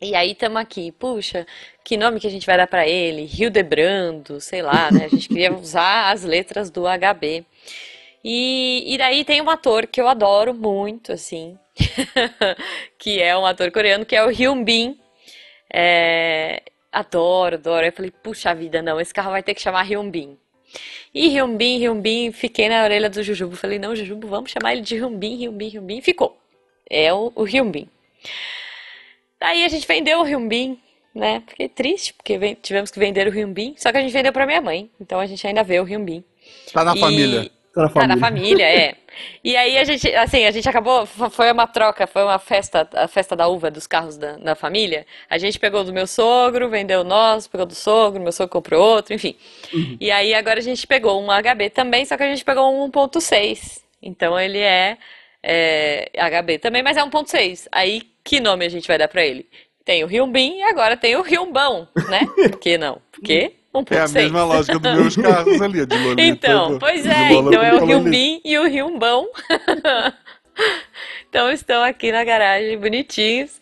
E 0.00 0.14
aí 0.14 0.32
estamos 0.32 0.60
aqui, 0.60 0.92
puxa, 0.92 1.46
que 1.82 1.96
nome 1.96 2.20
que 2.20 2.26
a 2.26 2.30
gente 2.30 2.46
vai 2.46 2.56
dar 2.56 2.66
pra 2.66 2.86
ele? 2.86 3.26
Hildebrando, 3.26 4.40
sei 4.40 4.60
lá, 4.60 4.90
né? 4.90 5.06
A 5.06 5.08
gente 5.08 5.28
queria 5.28 5.54
usar 5.54 6.10
as 6.10 6.24
letras 6.24 6.68
do 6.68 6.82
HB. 6.82 7.46
E, 8.22 8.84
e 8.86 8.98
daí 8.98 9.24
tem 9.24 9.40
um 9.40 9.48
ator 9.48 9.86
que 9.86 10.00
eu 10.00 10.08
adoro 10.08 10.52
muito, 10.52 11.12
assim, 11.12 11.58
que 12.98 13.20
é 13.20 13.36
um 13.36 13.44
ator 13.46 13.70
coreano, 13.70 14.04
que 14.06 14.14
é 14.16 14.24
o 14.24 14.28
Hyun 14.30 14.62
Bin. 14.64 14.98
É, 15.72 16.62
adoro, 16.92 17.56
adoro. 17.56 17.86
Eu 17.86 17.92
falei, 17.92 18.10
puxa 18.10 18.54
vida, 18.54 18.80
não, 18.82 19.00
esse 19.00 19.12
carro 19.12 19.30
vai 19.30 19.42
ter 19.42 19.54
que 19.54 19.60
chamar 19.62 19.82
Hyun 19.82 20.10
Bin. 20.10 20.38
E 21.14 21.28
Hyun 21.28 21.56
Bin, 21.56 21.78
Hyun 21.78 22.00
Bin, 22.00 22.32
fiquei 22.32 22.68
na 22.68 22.82
orelha 22.84 23.08
do 23.10 23.22
Jujubo. 23.22 23.56
Falei, 23.56 23.78
não, 23.78 23.94
Jujubo, 23.94 24.26
vamos 24.26 24.50
chamar 24.50 24.72
ele 24.72 24.82
de 24.82 24.96
Hyun 24.96 25.16
Bin, 25.16 25.36
Hyun 25.44 25.52
Bin, 25.52 25.68
Hyun 25.68 25.86
Bin. 25.86 26.00
Ficou. 26.00 26.36
É 26.88 27.12
o, 27.12 27.32
o 27.34 27.44
Hyun 27.44 27.70
Bin. 27.70 27.88
Daí 29.40 29.64
a 29.64 29.68
gente 29.68 29.86
vendeu 29.86 30.20
o 30.20 30.24
Hyunbin, 30.24 30.78
né? 31.14 31.42
Fiquei 31.46 31.68
triste, 31.68 32.14
porque 32.14 32.56
tivemos 32.62 32.90
que 32.90 32.98
vender 32.98 33.26
o 33.28 33.30
Hyunbin, 33.30 33.74
só 33.76 33.92
que 33.92 33.98
a 33.98 34.00
gente 34.00 34.12
vendeu 34.12 34.32
pra 34.32 34.46
minha 34.46 34.60
mãe, 34.60 34.90
então 34.98 35.20
a 35.20 35.26
gente 35.26 35.46
ainda 35.46 35.62
vê 35.62 35.78
o 35.80 35.84
Hyunbin. 35.84 36.24
Tá 36.72 36.82
na 36.84 36.96
E- 36.96 37.00
família. 37.00 37.50
Tá 37.74 37.82
na 37.82 37.88
Tá 37.88 37.92
família. 37.94 38.14
na 38.14 38.20
família, 38.20 38.64
é. 38.64 38.94
E 39.42 39.56
aí 39.56 39.76
a 39.78 39.84
gente, 39.84 40.12
assim, 40.14 40.44
a 40.44 40.50
gente 40.50 40.68
acabou, 40.68 41.06
foi 41.06 41.50
uma 41.52 41.66
troca, 41.66 42.06
foi 42.06 42.22
uma 42.22 42.38
festa, 42.38 42.88
a 42.94 43.06
festa 43.08 43.34
da 43.36 43.46
uva 43.48 43.70
dos 43.70 43.86
carros 43.86 44.16
da, 44.16 44.36
da 44.36 44.54
família. 44.54 45.06
A 45.28 45.38
gente 45.38 45.58
pegou 45.58 45.84
do 45.84 45.92
meu 45.92 46.06
sogro, 46.06 46.68
vendeu 46.68 47.00
o 47.00 47.04
nosso, 47.04 47.50
pegou 47.50 47.66
do 47.66 47.74
sogro, 47.74 48.20
meu 48.22 48.32
sogro 48.32 48.50
comprou 48.52 48.82
outro, 48.82 49.14
enfim. 49.14 49.36
E 50.00 50.10
aí 50.10 50.34
agora 50.34 50.58
a 50.58 50.62
gente 50.62 50.86
pegou 50.86 51.20
um 51.22 51.26
HB 51.30 51.70
também, 51.70 52.04
só 52.04 52.16
que 52.16 52.22
a 52.22 52.28
gente 52.28 52.44
pegou 52.44 52.72
um 52.72 52.90
1.6. 52.90 53.80
Então 54.02 54.38
ele 54.38 54.58
é, 54.58 54.96
é 55.42 56.10
HB 56.16 56.58
também, 56.58 56.82
mas 56.82 56.96
é 56.96 57.02
1.6. 57.02 57.66
Aí 57.72 58.02
que 58.24 58.40
nome 58.40 58.64
a 58.64 58.68
gente 58.68 58.86
vai 58.88 58.98
dar 58.98 59.08
pra 59.08 59.24
ele? 59.24 59.46
Tem 59.84 60.02
o 60.02 60.06
Hyunbin 60.06 60.58
e 60.58 60.62
agora 60.62 60.96
tem 60.96 61.14
o 61.16 61.22
Hyunbão, 61.22 61.86
né? 62.08 62.20
Por 62.50 62.58
que 62.58 62.78
não? 62.78 63.00
Porque 63.12 63.52
É 63.90 63.98
a 63.98 64.04
1.6. 64.04 64.12
mesma 64.12 64.44
lógica 64.44 64.78
dos 64.78 64.92
meus 64.94 65.16
carros 65.16 65.60
ali, 65.60 65.86
de 65.86 65.98
Lolita. 65.98 66.22
Então, 66.22 66.78
pois 66.78 67.04
é, 67.04 67.32
então 67.32 67.62
é 67.62 67.72
o 67.72 67.80
Lolita. 67.80 67.86
Hyunbin 67.86 68.40
e 68.44 68.58
o 68.58 68.66
Hyunbão. 68.66 69.28
Então 71.28 71.50
estão 71.50 71.82
aqui 71.82 72.12
na 72.12 72.22
garagem, 72.22 72.78
bonitinhos. 72.78 73.60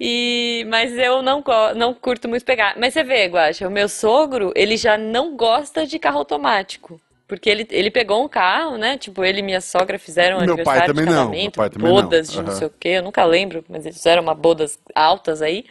E, 0.00 0.66
mas 0.68 0.96
eu 0.96 1.20
não, 1.20 1.44
não 1.76 1.92
curto 1.92 2.26
muito 2.26 2.42
pegar. 2.42 2.74
Mas 2.78 2.94
você 2.94 3.04
vê, 3.04 3.26
Guaxa, 3.26 3.68
o 3.68 3.70
meu 3.70 3.86
sogro, 3.86 4.50
ele 4.56 4.78
já 4.78 4.96
não 4.96 5.36
gosta 5.36 5.86
de 5.86 5.98
carro 5.98 6.20
automático. 6.20 6.98
Porque 7.26 7.48
ele, 7.48 7.66
ele 7.70 7.90
pegou 7.90 8.22
um 8.24 8.28
carro, 8.28 8.76
né? 8.76 8.98
Tipo, 8.98 9.24
ele 9.24 9.40
e 9.40 9.42
minha 9.42 9.60
sogra 9.60 9.98
fizeram 9.98 10.40
Meu 10.40 10.56
pai 10.64 10.78
aniversário 10.78 10.94
de 10.94 11.00
também 11.00 11.04
não, 11.06 11.12
meu 11.12 11.30
casamento, 11.30 11.56
pai 11.56 11.70
também 11.70 11.88
não. 11.88 12.02
bodas 12.02 12.30
de 12.30 12.42
não 12.42 12.52
sei 12.52 12.66
o 12.66 12.70
quê, 12.78 12.88
eu 12.88 13.02
nunca 13.02 13.24
lembro, 13.24 13.64
mas 13.68 13.86
eles 13.86 13.96
fizeram 13.96 14.22
uma 14.22 14.34
bodas 14.34 14.78
altas 14.94 15.40
aí. 15.40 15.64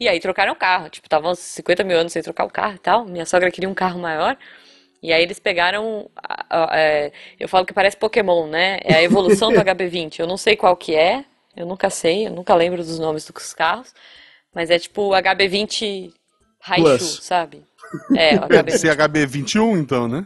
E 0.00 0.08
aí 0.08 0.18
trocaram 0.20 0.52
o 0.52 0.56
carro. 0.56 0.88
Tipo, 0.88 1.06
estavam 1.06 1.34
50 1.34 1.84
mil 1.84 1.98
anos 1.98 2.12
sem 2.12 2.22
trocar 2.22 2.44
o 2.44 2.50
carro 2.50 2.74
e 2.74 2.78
tal. 2.78 3.04
Minha 3.04 3.26
sogra 3.26 3.50
queria 3.50 3.68
um 3.68 3.74
carro 3.74 3.98
maior. 3.98 4.36
E 5.02 5.12
aí 5.12 5.22
eles 5.22 5.40
pegaram, 5.40 6.08
é, 6.70 7.10
eu 7.38 7.48
falo 7.48 7.66
que 7.66 7.72
parece 7.72 7.96
Pokémon, 7.96 8.46
né? 8.46 8.78
É 8.84 8.94
a 8.94 9.02
evolução 9.02 9.52
do 9.52 9.58
HB20. 9.60 10.20
Eu 10.20 10.28
não 10.28 10.36
sei 10.36 10.54
qual 10.54 10.76
que 10.76 10.94
é, 10.94 11.24
eu 11.56 11.66
nunca 11.66 11.90
sei, 11.90 12.28
eu 12.28 12.30
nunca 12.30 12.54
lembro 12.54 12.82
dos 12.84 13.00
nomes 13.00 13.24
dos 13.24 13.52
carros, 13.52 13.92
mas 14.54 14.70
é 14.70 14.78
tipo 14.78 15.02
o 15.02 15.10
HB20 15.10 16.12
Raichu, 16.60 16.84
Plus. 16.84 17.18
sabe? 17.22 17.64
É, 18.16 18.36
o 18.40 18.46
Deve 18.46 18.70
HB20. 18.70 18.78
ser 18.78 18.96
HB21, 18.96 19.78
então, 19.78 20.06
né? 20.06 20.24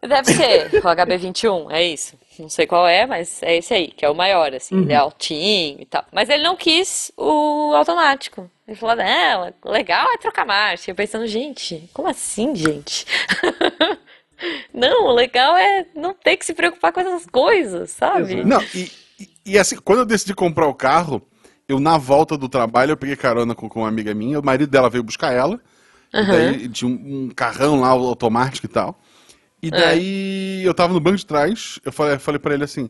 Deve 0.00 0.32
ser 0.32 0.76
o 0.76 0.82
HB21, 0.82 1.70
é 1.70 1.82
isso. 1.82 2.16
Não 2.38 2.48
sei 2.48 2.66
qual 2.66 2.86
é, 2.86 3.04
mas 3.04 3.42
é 3.42 3.56
esse 3.56 3.74
aí, 3.74 3.88
que 3.88 4.04
é 4.04 4.08
o 4.10 4.14
maior, 4.14 4.54
assim, 4.54 4.82
ele 4.82 4.92
é 4.92 4.96
altinho 4.96 5.78
e 5.80 5.84
tal. 5.84 6.04
Mas 6.12 6.28
ele 6.28 6.42
não 6.42 6.54
quis 6.56 7.10
o 7.16 7.72
automático. 7.74 8.48
Ele 8.66 8.76
falou, 8.76 8.94
não, 8.96 9.72
legal 9.72 10.06
é 10.12 10.18
trocar 10.18 10.46
marcha. 10.46 10.90
Eu 10.90 10.94
pensando, 10.94 11.26
gente, 11.26 11.88
como 11.92 12.08
assim, 12.08 12.54
gente? 12.54 13.06
Não, 14.72 15.06
o 15.06 15.12
legal 15.12 15.56
é 15.56 15.84
não 15.96 16.14
ter 16.14 16.36
que 16.36 16.46
se 16.46 16.54
preocupar 16.54 16.92
com 16.92 17.00
essas 17.00 17.26
coisas, 17.26 17.90
sabe? 17.90 18.44
Não, 18.44 18.62
e, 18.72 18.88
e- 19.44 19.58
assim, 19.58 19.76
quando 19.76 20.00
eu 20.00 20.06
decidi 20.06 20.32
comprar 20.32 20.68
o 20.68 20.74
carro, 20.74 21.20
eu 21.68 21.80
na 21.80 21.98
volta 21.98 22.38
do 22.38 22.48
trabalho 22.48 22.92
eu 22.92 22.96
peguei 22.96 23.16
carona 23.16 23.52
com, 23.54 23.68
com 23.68 23.80
uma 23.80 23.88
amiga 23.88 24.14
minha, 24.14 24.38
o 24.38 24.44
marido 24.44 24.70
dela 24.70 24.88
veio 24.88 25.02
buscar 25.02 25.32
ela, 25.32 25.60
e 26.12 26.24
daí 26.26 26.68
tinha 26.68 26.88
um, 26.88 27.24
um 27.26 27.30
carrão 27.30 27.80
lá 27.80 27.88
automático 27.88 28.66
e 28.66 28.68
tal. 28.68 28.96
E 29.62 29.70
daí 29.70 30.62
eu 30.64 30.72
tava 30.72 30.92
no 30.92 31.00
banco 31.00 31.16
de 31.16 31.26
trás, 31.26 31.78
eu 31.84 31.90
falei, 31.92 32.18
falei 32.18 32.38
pra 32.38 32.54
ele 32.54 32.62
assim, 32.64 32.88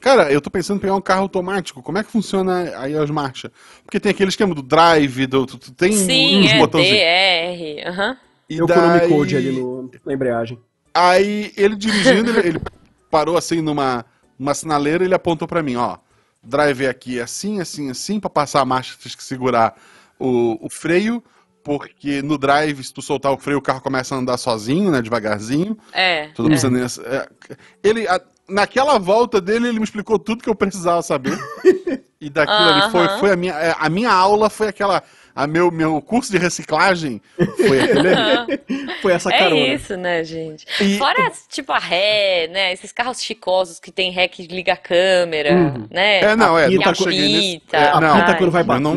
cara, 0.00 0.30
eu 0.30 0.40
tô 0.40 0.50
pensando 0.50 0.76
em 0.76 0.80
pegar 0.80 0.94
um 0.94 1.00
carro 1.00 1.22
automático, 1.22 1.82
como 1.82 1.96
é 1.98 2.04
que 2.04 2.10
funciona 2.10 2.72
aí 2.78 2.94
as 2.96 3.08
marchas? 3.10 3.50
Porque 3.84 3.98
tem 3.98 4.10
aquele 4.10 4.28
esquema 4.28 4.54
do 4.54 4.62
drive, 4.62 5.26
do, 5.26 5.46
tu- 5.46 5.58
tu- 5.58 5.72
tem 5.72 5.92
Sim, 5.92 6.40
uns 6.44 6.52
é 6.52 6.58
botãozinhos. 6.58 6.98
DR, 6.98 7.88
aham. 7.88 8.16
E 8.48 8.54
Tem 8.56 8.62
o 8.62 8.66
Konami 8.66 8.98
daí- 9.00 9.08
Code 9.08 9.36
ali 9.36 9.52
no, 9.52 9.90
na 10.04 10.12
embreagem. 10.12 10.58
Aí 10.92 11.52
ele 11.56 11.74
dirigindo, 11.76 12.30
ele, 12.30 12.48
ele 12.48 12.60
parou 13.10 13.36
assim 13.38 13.62
numa 13.62 14.04
uma 14.38 14.52
sinaleira 14.54 15.04
e 15.04 15.06
ele 15.06 15.14
apontou 15.14 15.48
pra 15.48 15.62
mim, 15.62 15.76
ó. 15.76 15.96
Drive 16.42 16.86
aqui 16.86 17.20
assim, 17.20 17.60
assim, 17.60 17.88
assim, 17.90 18.18
pra 18.20 18.28
passar 18.28 18.60
a 18.60 18.64
marcha 18.64 18.96
tens 19.02 19.14
que 19.14 19.22
segurar 19.22 19.74
o, 20.18 20.58
o 20.60 20.68
freio, 20.68 21.22
porque 21.62 22.22
no 22.22 22.36
drive, 22.38 22.82
se 22.82 22.92
tu 22.92 23.00
soltar 23.02 23.32
o 23.32 23.38
freio, 23.38 23.58
o 23.58 23.62
carro 23.62 23.80
começa 23.80 24.14
a 24.14 24.18
andar 24.18 24.36
sozinho, 24.38 24.90
né, 24.90 25.00
devagarzinho. 25.02 25.76
É, 25.92 26.28
não 26.38 26.50
é. 26.50 26.86
é, 27.16 27.28
ele, 27.82 28.06
a- 28.08 28.20
naquela 28.48 28.98
volta 28.98 29.40
dele, 29.40 29.68
ele 29.68 29.78
me 29.78 29.84
explicou 29.84 30.18
tudo 30.18 30.42
que 30.42 30.48
eu 30.50 30.54
precisava 30.54 31.02
saber. 31.02 31.38
E 32.20 32.30
daquilo 32.30 32.56
ali 32.68 32.90
foi, 32.92 33.08
foi 33.18 33.30
a 33.32 33.36
minha... 33.36 33.52
é, 33.54 33.74
A 33.78 33.88
minha 33.88 34.10
aula 34.12 34.48
foi 34.48 34.68
aquela... 34.68 35.02
A 35.34 35.46
meu, 35.46 35.70
meu 35.70 36.00
curso 36.02 36.30
de 36.30 36.36
reciclagem 36.36 37.20
foi 37.56 37.80
aquele. 37.80 38.94
Foi 39.00 39.12
essa 39.14 39.30
É 39.30 39.38
carona. 39.38 39.56
isso, 39.74 39.96
né, 39.96 40.22
gente? 40.22 40.66
E- 40.78 40.98
Fora, 40.98 41.32
tipo, 41.48 41.72
a 41.72 41.78
ré, 41.78 42.48
né? 42.48 42.70
Esses 42.74 42.92
carros 42.92 43.18
chicosos 43.22 43.80
que 43.80 43.90
tem 43.90 44.10
ré 44.12 44.28
que 44.28 44.46
liga 44.46 44.74
a 44.74 44.76
câmera, 44.76 45.54
Uhum. 45.54 45.88
né? 45.90 46.20
É, 46.20 46.36
não, 46.36 46.58
é, 46.58 46.66
Apita 46.66 46.78
nunca 46.78 46.94
quando- 46.94 47.10
cheguei 47.10 47.32
nesse... 47.32 47.56
apita, 47.56 47.76
é, 47.78 48.00
não, 48.00 48.12
Apita 48.12 48.32
Ai, 48.32 48.38
quando 48.38 48.50
vai 48.50 48.62
eu 48.62 48.66
não- 48.66 48.94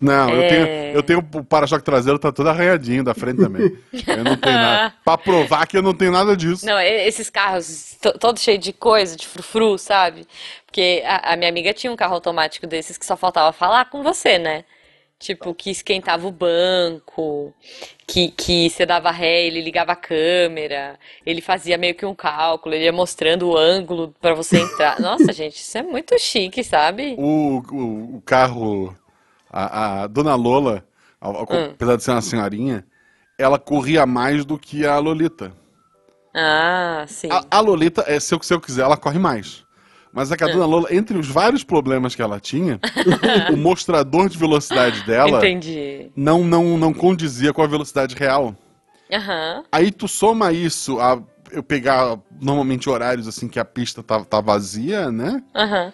Não, 0.00 0.30
eu 0.30 0.40
É. 0.42 0.48
tenho, 0.48 0.66
eu 0.96 1.02
tenho 1.02 1.18
o 1.34 1.44
para-choque 1.44 1.84
traseiro, 1.84 2.18
tá 2.18 2.32
todo 2.32 2.48
arranhadinho 2.48 3.04
da 3.04 3.12
frente 3.14 3.36
também. 3.38 3.76
Eu 4.06 4.24
não 4.24 4.36
tenho 4.36 4.56
nada. 4.56 4.94
Pra 5.04 5.18
provar 5.18 5.66
que 5.66 5.76
eu 5.76 5.82
não 5.82 5.92
tenho 5.92 6.10
nada 6.12 6.34
disso. 6.36 6.64
Não, 6.64 6.80
esses 6.80 7.28
carros 7.28 7.96
to- 8.00 8.18
todos 8.18 8.42
cheios 8.42 8.64
de 8.64 8.72
coisa, 8.72 9.14
de 9.16 9.26
frufru, 9.26 9.76
sabe? 9.76 10.26
Porque 10.64 11.02
a, 11.04 11.34
a 11.34 11.36
minha 11.36 11.50
amiga 11.50 11.74
tinha 11.74 11.92
um 11.92 11.96
carro 11.96 12.14
automático 12.14 12.66
desses 12.66 12.96
que 12.96 13.04
só 13.04 13.16
faltava 13.16 13.52
falar 13.52 13.90
com 13.90 14.02
você, 14.02 14.38
né? 14.38 14.64
Tipo, 15.18 15.52
que 15.54 15.68
esquentava 15.70 16.26
o 16.26 16.32
banco, 16.32 17.52
que, 18.06 18.30
que 18.30 18.70
você 18.70 18.86
dava 18.86 19.10
ré, 19.10 19.44
ele 19.46 19.60
ligava 19.60 19.92
a 19.92 19.96
câmera, 19.96 20.98
ele 21.26 21.42
fazia 21.42 21.76
meio 21.76 21.94
que 21.94 22.06
um 22.06 22.14
cálculo, 22.14 22.74
ele 22.74 22.84
ia 22.84 22.92
mostrando 22.92 23.50
o 23.50 23.54
ângulo 23.56 24.14
pra 24.18 24.32
você 24.32 24.60
entrar. 24.60 24.96
Nossa, 24.98 25.30
gente, 25.30 25.56
isso 25.56 25.76
é 25.76 25.82
muito 25.82 26.18
chique, 26.18 26.64
sabe? 26.64 27.16
O, 27.18 27.62
o, 27.70 28.16
o 28.16 28.22
carro, 28.24 28.96
a, 29.50 30.02
a 30.02 30.06
dona 30.06 30.34
Lola, 30.34 30.84
a- 31.20 31.28
a- 31.28 31.42
Hum. 31.42 31.70
apesar 31.72 31.96
de 31.96 32.04
ser 32.04 32.10
uma 32.12 32.22
senhorinha, 32.22 32.84
ela 33.38 33.58
corria 33.58 34.06
mais 34.06 34.44
do 34.44 34.58
que 34.58 34.86
a 34.86 34.98
Lolita. 34.98 35.52
Ah, 36.34 37.04
sim. 37.08 37.28
A, 37.50 37.60
Lolita, 37.60 38.04
é, 38.06 38.20
se, 38.20 38.34
eu, 38.34 38.42
se 38.42 38.54
eu 38.54 38.60
quiser, 38.60 38.82
ela 38.82 38.96
corre 38.96 39.18
mais. 39.18 39.64
Mas 40.12 40.30
é 40.32 40.36
que 40.36 40.42
a 40.44 40.48
dona 40.48 40.66
Lola, 40.66 40.92
entre 40.92 41.16
os 41.16 41.28
vários 41.28 41.62
problemas 41.62 42.14
que 42.14 42.22
ela 42.22 42.40
tinha, 42.40 42.80
o 43.52 43.56
mostrador 43.56 44.28
de 44.28 44.36
velocidade 44.36 45.02
dela 45.04 45.38
Entendi. 45.38 46.10
não, 46.16 46.42
não, 46.44 46.76
não 46.76 46.92
condizia 46.92 47.52
com 47.52 47.62
a 47.62 47.66
velocidade 47.66 48.14
real. 48.16 48.54
Aham. 49.12 49.64
Aí 49.70 49.90
tu 49.92 50.08
soma 50.08 50.52
isso 50.52 51.00
a 51.00 51.20
eu 51.52 51.62
pegar 51.64 52.16
normalmente 52.40 52.88
horários 52.88 53.26
assim 53.26 53.48
que 53.48 53.58
a 53.58 53.64
pista 53.64 54.02
tá, 54.04 54.24
tá 54.24 54.40
vazia, 54.40 55.10
né? 55.10 55.42
Aham. 55.54 55.92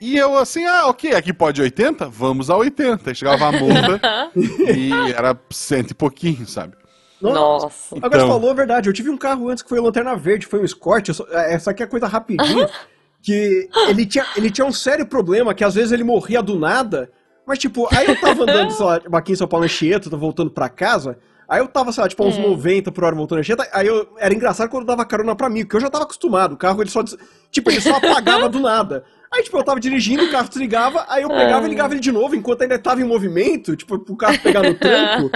E 0.00 0.16
eu 0.16 0.36
assim, 0.36 0.64
ah, 0.66 0.86
ok, 0.88 1.14
aqui 1.14 1.32
pode 1.32 1.60
80? 1.62 2.08
Vamos 2.08 2.50
a 2.50 2.56
80. 2.56 3.10
Aí 3.10 3.14
chegava 3.14 3.46
a 3.46 3.52
multa 3.52 4.00
e 4.36 4.90
era 5.16 5.38
cento 5.50 5.92
e 5.92 5.94
pouquinho, 5.94 6.46
sabe? 6.46 6.74
Nossa. 7.20 7.96
Agora 7.96 8.10
você 8.10 8.16
Então. 8.24 8.28
falou 8.28 8.50
a 8.50 8.54
verdade, 8.54 8.88
eu 8.88 8.92
tive 8.92 9.08
um 9.08 9.16
carro 9.16 9.48
antes 9.48 9.62
que 9.62 9.68
foi 9.70 9.78
o 9.78 9.82
Lanterna 9.82 10.14
Verde, 10.16 10.46
foi 10.46 10.60
um 10.60 10.64
Escort, 10.64 11.08
eu 11.08 11.14
só- 11.14 11.26
é, 11.30 11.54
essa 11.54 11.70
aqui 11.70 11.82
é 11.82 11.86
coisa 11.86 12.06
rapidinha, 12.06 12.68
que 13.22 13.68
ele 13.88 14.04
tinha, 14.04 14.26
ele 14.36 14.50
tinha 14.50 14.66
um 14.66 14.72
sério 14.72 15.06
problema, 15.06 15.54
que 15.54 15.64
às 15.64 15.74
vezes 15.74 15.92
ele 15.92 16.04
morria 16.04 16.42
do 16.42 16.58
nada, 16.58 17.10
mas 17.46 17.58
tipo, 17.58 17.88
aí 17.96 18.06
eu 18.06 18.20
tava 18.20 18.42
andando, 18.42 18.70
sei 18.72 18.84
lá, 18.84 19.00
aqui 19.18 19.32
em 19.32 19.36
São 19.36 19.48
Paulo, 19.48 19.64
Anchieta, 19.64 20.10
tô 20.10 20.18
voltando 20.18 20.50
pra 20.50 20.68
casa, 20.68 21.16
aí 21.48 21.60
eu 21.60 21.68
tava, 21.68 21.90
sei 21.90 22.02
lá, 22.02 22.08
tipo, 22.08 22.22
a 22.22 22.26
uns 22.26 22.36
90 22.36 22.92
por 22.92 23.02
hora 23.02 23.16
voltando 23.16 23.38
Anchieta, 23.38 23.66
aí 23.72 23.86
eu, 23.86 24.06
era 24.18 24.34
engraçado 24.34 24.68
quando 24.68 24.82
eu 24.82 24.86
dava 24.88 25.06
carona 25.06 25.34
pra 25.34 25.48
mim, 25.48 25.62
porque 25.62 25.76
eu 25.76 25.80
já 25.80 25.88
tava 25.88 26.04
acostumado, 26.04 26.52
o 26.52 26.56
carro 26.58 26.82
ele 26.82 26.90
só, 26.90 27.02
tipo, 27.50 27.70
ele 27.70 27.80
só 27.80 27.96
apagava 27.96 28.46
do 28.46 28.60
nada. 28.60 29.04
Aí, 29.32 29.42
tipo, 29.42 29.56
eu 29.58 29.62
tava 29.64 29.80
dirigindo, 29.80 30.24
o 30.24 30.30
carro 30.30 30.48
desligava, 30.48 31.04
aí 31.08 31.22
eu 31.22 31.28
pegava 31.28 31.66
e 31.66 31.68
ligava 31.70 31.92
ele 31.94 32.00
de 32.00 32.12
novo, 32.12 32.34
enquanto 32.36 32.62
ainda 32.62 32.78
tava 32.78 33.00
em 33.00 33.04
movimento, 33.04 33.74
tipo, 33.76 33.98
pro 33.98 34.16
carro 34.16 34.38
pegar 34.40 34.62
no 34.62 34.74
tranco. 34.78 35.30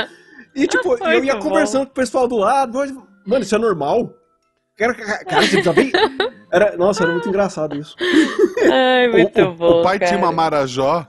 E, 0.54 0.66
tipo, 0.66 0.96
eu 1.04 1.24
ia 1.24 1.34
bom. 1.36 1.40
conversando 1.42 1.86
com 1.86 1.92
o 1.92 1.94
pessoal 1.94 2.26
do 2.28 2.36
lado, 2.36 2.78
mas, 2.78 2.92
mano, 3.26 3.42
isso 3.42 3.54
é 3.54 3.58
normal? 3.58 4.12
Cara, 4.76 4.94
cara, 4.94 5.42
você 5.46 5.62
já 5.62 5.72
viu? 5.72 5.90
Era, 6.50 6.76
nossa, 6.76 7.02
era 7.02 7.12
muito 7.12 7.28
engraçado 7.30 7.76
isso. 7.76 7.94
Ai, 8.72 9.08
O- 9.08 9.12
muito 9.12 9.40
o, 9.42 9.54
bom. 9.54 9.80
o 9.80 9.82
pai 9.82 9.98
tinha 9.98 10.12
uma 10.16 10.26
cara. 10.28 10.36
Marajó 10.36 11.06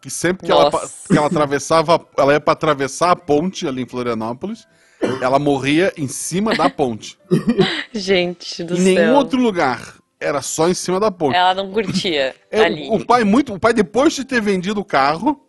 que 0.00 0.10
sempre 0.10 0.46
que 0.46 0.52
ela, 0.52 0.70
Nossa. 0.70 1.08
que 1.08 1.16
ela 1.18 1.26
atravessava, 1.26 2.04
ela 2.18 2.32
ia 2.32 2.40
pra 2.40 2.52
atravessar 2.52 3.10
a 3.10 3.16
ponte 3.16 3.66
ali 3.66 3.82
em 3.82 3.88
Florianópolis, 3.88 4.66
ela 5.20 5.38
morria 5.38 5.92
em 5.96 6.06
cima 6.08 6.54
da 6.54 6.68
ponte. 6.70 7.18
Gente 7.92 8.62
do 8.64 8.76
em 8.76 8.80
nenhum 8.80 8.96
céu. 9.06 9.14
outro 9.16 9.40
lugar. 9.40 9.94
Era 10.18 10.40
só 10.40 10.68
em 10.68 10.74
cima 10.74 10.98
da 10.98 11.10
ponte. 11.10 11.36
Ela 11.36 11.54
não 11.54 11.70
curtia 11.70 12.34
É, 12.50 12.62
ali. 12.64 12.88
o 12.90 13.04
pai 13.04 13.22
muito, 13.24 13.52
o 13.54 13.60
pai 13.60 13.72
depois 13.74 14.14
de 14.14 14.24
ter 14.24 14.40
vendido 14.40 14.80
o 14.80 14.84
carro 14.84 15.40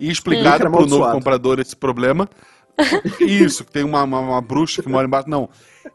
e 0.00 0.08
Hum, 0.08 0.10
explicado 0.12 0.48
era 0.62 0.70
pro 0.70 0.80
novo 0.80 0.84
amaldiçoado. 0.84 1.12
comprador 1.18 1.58
esse 1.60 1.74
problema, 1.76 2.28
isso 3.20 3.64
que 3.64 3.72
tem 3.72 3.82
uma, 3.84 4.02
uma, 4.04 4.20
uma 4.20 4.40
bruxa 4.40 4.82
que 4.82 4.88
mora 4.88 5.06
embaixo, 5.06 5.28
não. 5.28 5.48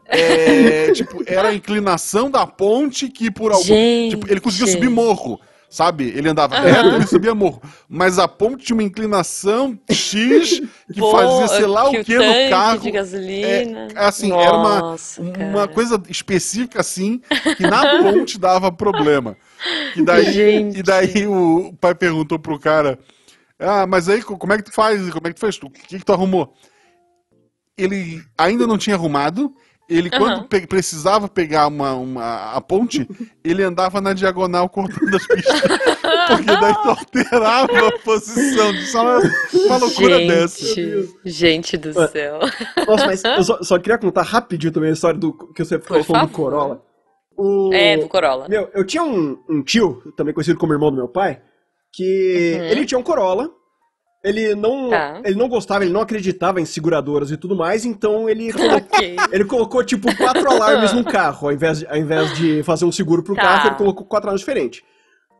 É, 0.06 0.92
tipo, 0.92 1.22
era 1.26 1.48
a 1.48 1.54
inclinação 1.54 2.30
da 2.30 2.46
ponte 2.46 3.08
que 3.08 3.30
por 3.30 3.50
algum, 3.52 3.64
Gente. 3.64 4.10
tipo, 4.16 4.30
ele 4.30 4.40
conseguia 4.40 4.66
subir 4.66 4.90
morro, 4.90 5.40
sabe? 5.68 6.08
Ele 6.16 6.28
andava 6.28 6.56
reto, 6.60 6.88
ele 6.88 7.06
subia 7.06 7.34
morro, 7.34 7.60
mas 7.88 8.18
a 8.18 8.26
ponte 8.28 8.64
tinha 8.64 8.76
uma 8.76 8.82
inclinação 8.82 9.78
X 9.90 10.60
que 10.92 11.00
Pô, 11.00 11.10
fazia 11.10 11.48
sei 11.48 11.66
lá 11.66 11.88
que 11.90 11.98
o 11.98 12.04
que 12.04 12.16
no 12.18 12.50
carro. 12.50 12.78
de 12.80 12.90
gasolina. 12.90 13.88
É, 13.94 14.06
assim, 14.06 14.32
era 14.32 14.56
uma, 14.56 14.80
Nossa, 14.80 15.20
uma 15.22 15.66
coisa 15.68 16.00
específica 16.08 16.80
assim, 16.80 17.20
que 17.56 17.64
na 17.64 18.00
ponte 18.00 18.38
dava 18.38 18.70
problema. 18.70 19.36
E 19.96 20.02
daí, 20.02 20.32
Gente. 20.32 20.78
e 20.78 20.82
daí 20.82 21.26
o 21.26 21.72
pai 21.80 21.94
perguntou 21.94 22.38
pro 22.38 22.58
cara: 22.58 22.98
Ah, 23.58 23.86
mas 23.86 24.08
aí 24.08 24.22
co- 24.22 24.36
como 24.36 24.52
é 24.52 24.56
que 24.58 24.64
tu 24.64 24.72
faz? 24.72 25.08
Como 25.10 25.26
é 25.26 25.30
que 25.30 25.36
tu 25.36 25.40
fez? 25.40 25.56
O 25.62 25.70
que, 25.70 25.98
que 25.98 26.04
tu 26.04 26.12
arrumou? 26.12 26.52
Ele 27.76 28.22
ainda 28.38 28.66
não 28.66 28.78
tinha 28.78 28.94
arrumado. 28.96 29.52
Ele, 29.88 30.08
quando 30.08 30.32
Aham. 30.38 30.42
pe- 30.44 30.66
precisava 30.66 31.28
pegar 31.28 31.66
uma, 31.66 31.92
uma, 31.94 32.52
a 32.54 32.60
ponte, 32.60 33.06
ele 33.44 33.62
andava 33.62 34.00
na 34.00 34.14
diagonal 34.14 34.66
cortando 34.68 35.14
as 35.14 35.26
pistas. 35.26 35.60
Porque 36.26 36.44
daí 36.46 36.74
tu 36.82 36.88
alterava 36.88 37.88
a 37.88 37.98
posição. 37.98 38.70
É 38.70 39.18
uma, 39.18 39.20
uma 39.66 39.76
loucura 39.76 40.18
dessa. 40.20 40.64
Gente, 40.74 41.14
gente 41.24 41.76
do 41.76 41.98
Ué. 41.98 42.08
céu. 42.08 42.38
Nossa, 42.86 43.06
mas 43.06 43.22
eu 43.24 43.42
só, 43.44 43.62
só 43.62 43.78
queria 43.78 43.98
contar 43.98 44.22
rapidinho 44.22 44.72
também 44.72 44.88
a 44.88 44.94
história 44.94 45.20
do 45.20 45.32
que 45.52 45.62
você 45.62 45.78
falou 45.78 46.02
Por 46.02 46.12
do 46.14 46.18
favor. 46.20 46.30
Corolla. 46.32 46.82
O, 47.36 47.70
É, 47.74 47.98
do 47.98 48.08
Corolla. 48.08 48.48
Meu, 48.48 48.70
eu 48.72 48.86
tinha 48.86 49.02
um, 49.02 49.36
um 49.50 49.62
tio, 49.62 50.00
também 50.16 50.32
conhecido 50.32 50.58
como 50.58 50.72
irmão 50.72 50.90
do 50.90 50.96
meu 50.96 51.08
pai, 51.08 51.42
que 51.92 52.54
Uhum. 52.58 52.64
ele 52.68 52.86
tinha 52.86 52.98
um 52.98 53.02
Corolla. 53.02 53.50
Ele 54.24 54.54
não, 54.54 54.88
Tá. 54.88 55.20
ele 55.22 55.34
não 55.34 55.48
gostava, 55.48 55.84
ele 55.84 55.92
não 55.92 56.00
acreditava 56.00 56.58
em 56.60 56.64
seguradoras 56.64 57.30
e 57.30 57.36
tudo 57.36 57.54
mais, 57.54 57.84
então 57.84 58.26
ele 58.28 58.50
colocou, 58.54 58.98
Ok. 58.98 59.16
ele 59.30 59.44
colocou 59.44 59.84
tipo 59.84 60.16
quatro 60.16 60.50
alarmes 60.50 60.92
no 60.94 61.04
carro, 61.04 61.48
ao 61.48 61.52
invés 61.52 61.80
de, 61.80 61.86
ao 61.86 61.96
invés 61.98 62.34
de 62.34 62.62
fazer 62.62 62.86
um 62.86 62.92
seguro 62.92 63.22
pro 63.22 63.34
Tá. 63.34 63.42
carro, 63.42 63.68
ele 63.68 63.76
colocou 63.76 64.06
quatro 64.06 64.28
alarmes 64.28 64.40
diferentes. 64.40 64.82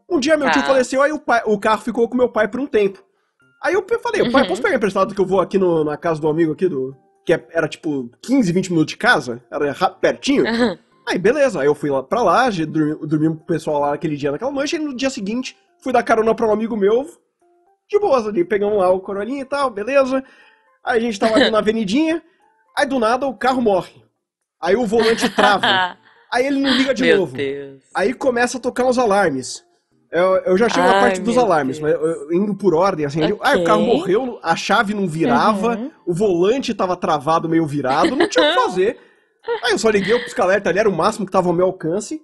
Um 0.08 0.20
dia 0.20 0.36
meu 0.36 0.48
Tá. 0.48 0.52
tio 0.52 0.62
faleceu, 0.64 1.00
aí 1.00 1.12
o, 1.12 1.18
pai- 1.18 1.42
o 1.46 1.58
carro 1.58 1.80
ficou 1.80 2.06
com 2.06 2.14
meu 2.16 2.28
pai 2.28 2.46
por 2.46 2.60
um 2.60 2.66
tempo. 2.66 3.02
Aí 3.62 3.72
eu 3.72 3.82
falei, 4.02 4.30
pai, 4.30 4.42
Uhum. 4.42 4.48
posso 4.48 4.60
pegar 4.60 4.76
emprestado 4.76 5.14
que 5.14 5.20
eu 5.20 5.24
vou 5.24 5.40
aqui 5.40 5.56
no- 5.56 5.82
na 5.82 5.96
casa 5.96 6.20
do 6.20 6.28
amigo 6.28 6.52
aqui, 6.52 6.68
do 6.68 6.94
que 7.24 7.32
é- 7.32 7.46
era 7.52 7.66
tipo 7.66 8.10
15, 8.20 8.52
20 8.52 8.68
minutos 8.70 8.90
de 8.92 8.98
casa, 8.98 9.42
era 9.50 9.72
ra- 9.72 9.88
pertinho. 9.88 10.46
Aham. 10.46 10.78
Aí 11.08 11.16
beleza, 11.18 11.60
aí 11.60 11.66
eu 11.66 11.74
fui 11.74 11.88
lá 11.88 12.02
pra 12.02 12.22
lá, 12.22 12.50
dormi, 12.50 12.94
dormi 13.06 13.28
com 13.28 13.34
o 13.34 13.46
pessoal 13.46 13.80
lá 13.80 13.90
naquele 13.92 14.14
dia 14.16 14.30
naquela 14.30 14.50
noite, 14.52 14.76
e 14.76 14.78
no 14.78 14.94
dia 14.94 15.08
seguinte 15.08 15.56
fui 15.82 15.90
dar 15.92 16.02
carona 16.02 16.34
pra 16.34 16.46
um 16.46 16.52
amigo 16.52 16.76
meu, 16.76 17.06
de 17.88 17.98
boas 17.98 18.26
ali, 18.26 18.44
pegamos 18.44 18.78
lá 18.78 18.90
o 18.90 19.00
corolinha 19.00 19.42
e 19.42 19.44
tal, 19.44 19.70
beleza. 19.70 20.22
Aí 20.84 20.98
a 20.98 21.00
gente 21.00 21.18
tava 21.18 21.34
ali 21.36 21.50
na 21.50 21.58
avenidinha, 21.58 22.22
aí 22.76 22.86
do 22.86 22.98
nada 22.98 23.26
o 23.26 23.34
carro 23.36 23.60
morre. 23.62 24.02
Aí 24.60 24.74
o 24.76 24.86
volante 24.86 25.28
trava, 25.28 25.96
aí 26.32 26.46
ele 26.46 26.60
não 26.60 26.70
liga 26.76 26.94
de 26.94 27.02
Meu 27.02 27.18
novo. 27.18 27.36
Deus. 27.36 27.82
Aí 27.94 28.12
começa 28.14 28.58
a 28.58 28.60
tocar 28.60 28.86
os 28.86 28.98
alarmes. 28.98 29.64
Eu, 30.10 30.36
eu 30.44 30.56
já 30.56 30.68
chego 30.68 30.86
na 30.86 31.00
parte 31.00 31.20
dos 31.20 31.36
alarmes, 31.36 31.78
Deus. 31.78 31.92
mas 31.92 32.00
eu- 32.00 32.30
eu 32.30 32.32
indo 32.32 32.54
por 32.54 32.72
ordem, 32.72 33.04
assim. 33.04 33.20
Ah, 33.40 33.56
o 33.56 33.64
carro 33.64 33.82
morreu, 33.82 34.38
a 34.42 34.54
chave 34.54 34.94
não 34.94 35.08
virava, 35.08 35.76
Uhum. 35.76 35.90
o 36.06 36.14
volante 36.14 36.72
tava 36.72 36.96
travado, 36.96 37.48
meio 37.48 37.66
virado, 37.66 38.14
não 38.14 38.28
tinha 38.28 38.44
o 38.44 38.48
que 38.54 38.54
fazer. 38.60 39.00
Aí 39.64 39.72
eu 39.72 39.78
só 39.78 39.90
liguei 39.90 40.14
o 40.14 40.22
pisca-alerta 40.22 40.70
ali, 40.70 40.78
era 40.78 40.88
o 40.88 40.94
máximo 40.96 41.26
que 41.26 41.32
tava 41.32 41.48
ao 41.48 41.52
meu 41.54 41.66
alcance. 41.66 42.22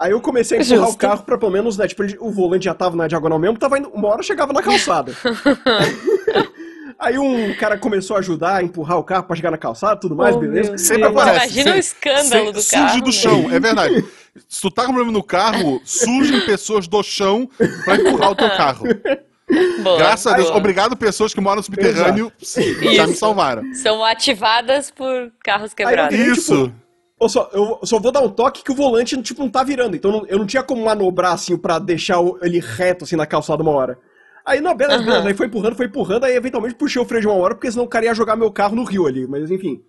Aí 0.00 0.12
eu 0.12 0.20
comecei 0.20 0.58
a 0.58 0.62
empurrar 0.62 0.80
Justo. 0.86 0.94
o 0.94 0.98
carro 0.98 1.22
pra 1.24 1.36
pelo 1.36 1.52
menos, 1.52 1.76
né, 1.76 1.86
tipo, 1.86 2.02
ele- 2.02 2.16
o 2.20 2.30
volante 2.30 2.64
já 2.64 2.72
tava 2.74 2.96
na 2.96 3.06
diagonal 3.06 3.38
mesmo, 3.38 3.58
tava 3.58 3.78
indo, 3.78 3.90
uma 3.90 4.08
hora 4.08 4.22
chegava 4.22 4.50
na 4.52 4.62
calçada. 4.62 5.12
Aí 6.98 7.18
um 7.18 7.54
cara 7.54 7.78
começou 7.78 8.16
a 8.16 8.18
ajudar 8.18 8.56
a 8.56 8.62
empurrar 8.62 8.98
o 8.98 9.04
carro 9.04 9.24
pra 9.24 9.34
chegar 9.34 9.50
na 9.50 9.56
calçada, 9.56 9.96
tudo 9.98 10.14
mais, 10.14 10.36
Oh, 10.36 10.38
beleza. 10.38 10.76
Sempre 10.76 11.04
aparece. 11.04 11.36
Imagina 11.36 11.74
o 11.74 11.78
escândalo 11.78 12.44
sem- 12.44 12.52
do 12.52 12.60
surge 12.60 12.74
carro. 12.86 13.00
do 13.00 13.06
né? 13.06 13.12
chão, 13.12 13.50
é 13.50 13.60
verdade. 13.60 14.04
Se 14.48 14.60
tu 14.60 14.70
tá 14.70 14.82
com 14.82 14.88
problema 14.92 15.10
no 15.12 15.22
carro, 15.22 15.80
surgem 15.84 16.40
pessoas 16.44 16.86
do 16.86 17.02
chão 17.02 17.48
pra 17.84 17.96
empurrar 17.96 18.30
o 18.30 18.34
teu 18.34 18.48
carro. 18.50 18.84
Boa, 19.82 19.98
Graças 19.98 20.26
a 20.32 20.36
Deus. 20.36 20.48
boa. 20.48 20.58
Obrigado, 20.58 20.96
pessoas 20.96 21.32
que 21.34 21.40
moram 21.40 21.56
no 21.56 21.62
subterrâneo. 21.62 22.30
Sim, 22.38 22.74
já 22.94 23.06
me 23.06 23.14
salvaram. 23.14 23.62
São 23.74 24.04
ativadas 24.04 24.90
por 24.90 25.32
carros 25.42 25.72
quebrados. 25.74 26.18
Aí 26.18 26.26
eu- 26.26 26.32
Isso. 26.34 26.72
Eu 27.20 27.28
só, 27.28 27.50
eu 27.52 27.78
só 27.84 27.98
vou 27.98 28.10
dar 28.10 28.20
um 28.22 28.28
toque 28.30 28.62
que 28.64 28.72
o 28.72 28.74
volante 28.74 29.20
tipo, 29.22 29.42
não 29.42 29.50
tá 29.50 29.62
virando. 29.62 29.94
Então 29.94 30.10
não- 30.10 30.26
eu 30.26 30.38
não 30.38 30.46
tinha 30.46 30.62
como 30.62 30.84
manobrar 30.84 31.32
assim 31.34 31.56
pra 31.56 31.78
deixar 31.78 32.18
ele 32.42 32.58
reto 32.60 33.04
assim 33.04 33.16
na 33.16 33.26
calçada 33.26 33.62
uma 33.62 33.72
hora. 33.72 33.98
Aí, 34.46 34.60
não, 34.60 34.74
beleza, 34.74 35.00
Aham. 35.00 35.06
beleza. 35.06 35.28
Aí 35.28 35.34
foi 35.34 35.46
empurrando, 35.46 35.76
foi 35.76 35.86
empurrando, 35.86 36.24
aí 36.24 36.34
eventualmente 36.34 36.74
puxei 36.74 37.00
o 37.00 37.04
freio 37.04 37.20
de 37.20 37.28
uma 37.28 37.36
hora, 37.36 37.54
porque 37.54 37.70
senão 37.70 37.84
o 37.84 37.88
cara 37.88 38.06
ia 38.06 38.14
jogar 38.14 38.36
meu 38.36 38.50
carro 38.50 38.74
no 38.74 38.84
rio 38.84 39.06
ali. 39.06 39.26
Mas 39.26 39.50
enfim. 39.50 39.82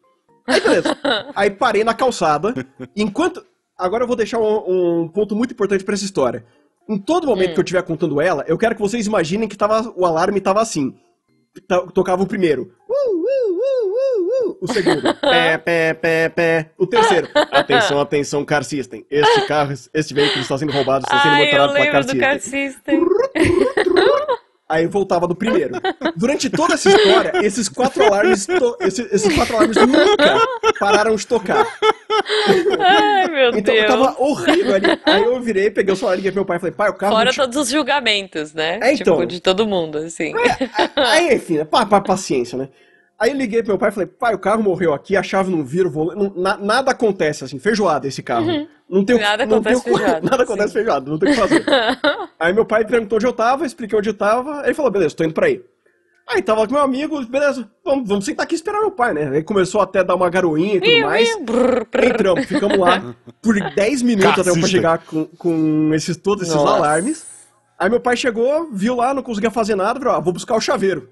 Aí 0.45 0.59
beleza. 0.59 0.97
aí 1.35 1.49
parei 1.49 1.83
na 1.83 1.93
calçada. 1.93 2.53
Enquanto. 2.95 3.43
Agora 3.77 4.03
eu 4.03 4.07
vou 4.07 4.15
deixar 4.17 4.37
um, 4.39 5.01
um 5.03 5.07
ponto 5.07 5.35
muito 5.35 5.53
importante 5.53 5.83
pra 5.83 5.93
essa 5.95 6.03
história. 6.05 6.45
Em 6.89 6.97
todo 6.99 7.25
momento 7.27 7.51
Hum. 7.51 7.53
que 7.53 7.59
eu 7.59 7.63
estiver 7.63 7.81
contando 7.83 8.19
ela, 8.19 8.43
eu 8.47 8.57
quero 8.57 8.75
que 8.75 8.81
vocês 8.81 9.07
imaginem 9.07 9.47
que 9.47 9.57
tava, 9.57 9.91
o 9.95 10.05
alarme 10.05 10.41
tava 10.41 10.61
assim. 10.61 10.93
Tocava 11.93 12.21
o 12.23 12.27
primeiro. 12.27 12.71
Uh, 12.91 13.23
uh, 13.23 14.49
uh. 14.49 14.57
O 14.59 14.67
segundo. 14.67 15.01
pé, 15.21 15.57
pé, 15.57 15.93
pé, 15.93 16.29
pé. 16.29 16.71
O 16.77 16.85
terceiro. 16.85 17.29
Atenção, 17.33 17.99
atenção, 18.01 18.43
Car 18.45 18.63
System. 18.65 19.05
Este 19.09 19.47
carro, 19.47 19.73
este 19.93 20.13
veículo 20.13 20.41
está 20.41 20.57
sendo 20.57 20.73
roubado, 20.73 21.05
está 21.05 21.21
sendo 21.21 21.35
Ai, 21.35 21.45
motorado 21.45 21.73
pela 21.73 21.91
Car 21.91 22.03
System. 22.03 22.19
Car 22.19 22.39
System. 22.39 23.05
Aí 24.71 24.87
voltava 24.87 25.27
do 25.27 25.35
primeiro. 25.35 25.73
Durante 26.15 26.49
toda 26.49 26.75
essa 26.75 26.87
história, 26.89 27.33
esses 27.45 27.67
quatro 27.67 28.03
alarmes, 28.05 28.45
to- 28.45 28.77
esse- 28.79 29.07
esses, 29.11 29.35
quatro 29.35 29.55
alarmes 29.57 29.75
nunca 29.77 30.39
pararam 30.79 31.15
de 31.15 31.27
tocar. 31.27 31.65
Ai, 32.79 33.27
meu 33.27 33.49
Então 33.49 33.73
Deus. 33.75 33.87
tava 33.87 34.15
horrível 34.17 34.75
ali. 34.75 34.85
Aí 35.05 35.23
eu 35.23 35.41
virei, 35.41 35.69
peguei 35.69 35.93
o 35.93 35.97
celular, 35.97 36.15
liguei 36.15 36.31
pro 36.31 36.39
meu 36.39 36.45
pai 36.45 36.57
e 36.57 36.59
falei, 36.59 36.73
pai, 36.75 36.89
o 36.89 36.93
carro. 36.93 37.13
Fora 37.15 37.33
todos 37.33 37.57
os 37.57 37.69
julgamentos, 37.69 38.53
né? 38.53 38.79
É, 38.81 38.93
então. 38.93 39.15
Tipo, 39.17 39.25
de 39.27 39.39
todo 39.41 39.67
mundo, 39.67 39.97
assim. 39.97 40.33
Aí, 40.95 41.35
enfim, 41.35 41.63
pá, 41.65 41.85
pá, 41.85 41.99
paciência, 42.01 42.57
né? 42.57 42.69
Aí 43.21 43.29
eu 43.29 43.37
liguei 43.37 43.61
pro 43.61 43.73
meu 43.73 43.77
pai 43.77 43.89
e 43.89 43.91
falei, 43.91 44.07
pai, 44.07 44.33
o 44.33 44.39
carro 44.39 44.63
morreu 44.63 44.95
aqui, 44.95 45.15
a 45.15 45.21
chave 45.21 45.51
não 45.51 45.63
vira, 45.63 45.87
o 45.87 45.91
volante. 45.91 46.17
não- 46.23 46.33
na- 46.41 46.57
nada 46.57 46.89
acontece, 46.89 47.43
assim, 47.43 47.59
feijoada 47.59 48.07
esse 48.07 48.23
carro. 48.23 48.47
Não 48.89 49.05
tem 49.05 49.15
o- 49.15 49.19
Uhum. 49.19 49.23
Nada 49.25 49.45
não 49.45 49.57
acontece 49.57 49.83
tem 49.83 49.93
feijoada, 49.95 50.21
Nada 50.31 50.43
acontece 50.43 50.67
sim. 50.69 50.73
feijoada, 50.73 51.09
não 51.11 51.19
tem 51.19 51.29
o 51.29 51.33
que 51.33 51.39
fazer. 51.39 51.63
aí 52.39 52.51
meu 52.51 52.65
pai 52.65 52.83
perguntou 52.83 53.17
onde 53.17 53.27
eu 53.27 53.33
tava, 53.33 53.63
expliquei 53.65 53.97
onde 53.99 54.09
eu 54.09 54.13
tava, 54.15 54.61
aí 54.61 54.65
ele 54.67 54.73
falou, 54.73 54.89
beleza, 54.89 55.15
tô 55.15 55.23
indo 55.23 55.33
pra 55.35 55.45
aí. 55.45 55.61
Aí 56.27 56.41
tava 56.41 56.65
com 56.65 56.73
meu 56.73 56.81
amigo, 56.81 57.23
beleza, 57.25 57.69
vamos, 57.85 58.07
vamos 58.07 58.25
sentar 58.25 58.45
aqui 58.45 58.55
e 58.55 58.57
esperar 58.57 58.79
meu 58.79 58.89
pai, 58.91 59.13
né? 59.13 59.29
Aí 59.33 59.43
começou 59.43 59.81
até 59.81 59.99
a 59.99 60.03
dar 60.03 60.15
uma 60.15 60.29
garoinha 60.29 60.75
e 60.77 60.81
tudo 60.81 61.01
mais. 61.01 61.29
Entramos, 62.03 62.45
ficamos 62.45 62.77
lá 62.77 63.15
por 63.41 63.53
10 63.75 64.01
minutos 64.01 64.31
até 64.31 64.43
Cacista. 64.43 64.59
pra 64.61 64.67
chegar 64.69 64.97
com, 64.99 65.25
com 65.37 65.93
esses, 65.93 66.17
todos 66.17 66.43
esses 66.47 66.55
Nossa. 66.55 66.75
alarmes. 66.75 67.25
Aí 67.77 67.89
meu 67.89 67.99
pai 67.99 68.15
chegou, 68.17 68.69
viu 68.71 68.95
lá, 68.95 69.13
não 69.13 69.21
conseguia 69.23 69.51
fazer 69.51 69.75
nada, 69.75 69.99
falou, 69.99 70.15
ah, 70.15 70.19
vou 70.19 70.33
buscar 70.33 70.55
o 70.55 70.61
chaveiro. 70.61 71.09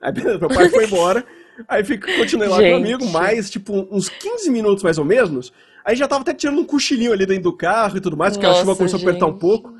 Aí 0.00 0.12
beleza, 0.12 0.38
meu 0.38 0.48
pai 0.48 0.68
foi 0.70 0.84
embora. 0.86 1.24
Aí 1.68 1.84
fico, 1.84 2.06
continuei 2.16 2.48
lá 2.48 2.56
com 2.56 2.62
Gente. 2.62 2.76
amigo, 2.76 3.06
mais, 3.10 3.50
tipo, 3.50 3.86
uns 3.90 4.08
15 4.08 4.50
minutos 4.50 4.82
mais 4.82 4.98
ou 4.98 5.04
menos. 5.04 5.52
Aí 5.84 5.94
já 5.96 6.06
tava 6.08 6.22
até 6.22 6.32
tirando 6.32 6.60
um 6.60 6.64
cochilinho 6.64 7.12
ali 7.12 7.26
dentro 7.26 7.44
do 7.44 7.52
carro 7.56 7.96
e 7.96 8.00
tudo 8.00 8.16
mais, 8.16 8.34
porque 8.34 8.46
a 8.46 8.50
chuva 8.54 8.66
Nossa, 8.66 8.78
começou 8.78 8.98
a 8.98 9.02
apertar 9.02 9.26
um 9.26 9.30
gente. 9.30 9.40
pouco. 9.40 9.74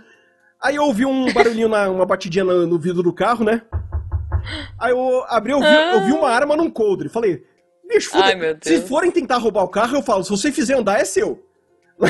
Aí 0.61 0.77
eu 0.77 0.85
ouvi 0.85 1.05
um 1.07 1.33
barulhinho, 1.33 1.69
na, 1.69 1.89
uma 1.91 2.05
batidinha 2.07 2.45
no, 2.45 2.67
no 2.67 2.79
vidro 2.79 3.03
do 3.03 3.13
carro, 3.13 3.45
né? 3.45 3.63
Aí 4.79 4.91
eu 4.93 5.25
abri, 5.29 5.53
eu 5.53 5.61
vi, 5.61 5.67
eu 5.67 6.05
vi 6.05 6.13
uma 6.13 6.29
arma 6.31 6.57
num 6.57 6.69
coldre. 6.71 7.09
Falei, 7.09 7.45
bicho, 7.89 8.11
Ah. 8.15 8.25
Ai, 8.27 8.57
se 8.63 8.81
forem 8.83 9.11
tentar 9.11 9.39
roubar 9.39 9.63
o 9.65 9.69
carro, 9.69 9.97
eu 9.97 10.03
falo, 10.03 10.23
se 10.25 10.31
você 10.31 10.51
fizer 10.53 10.75
andar, 10.75 11.01
é 11.01 11.05
seu. 11.05 11.45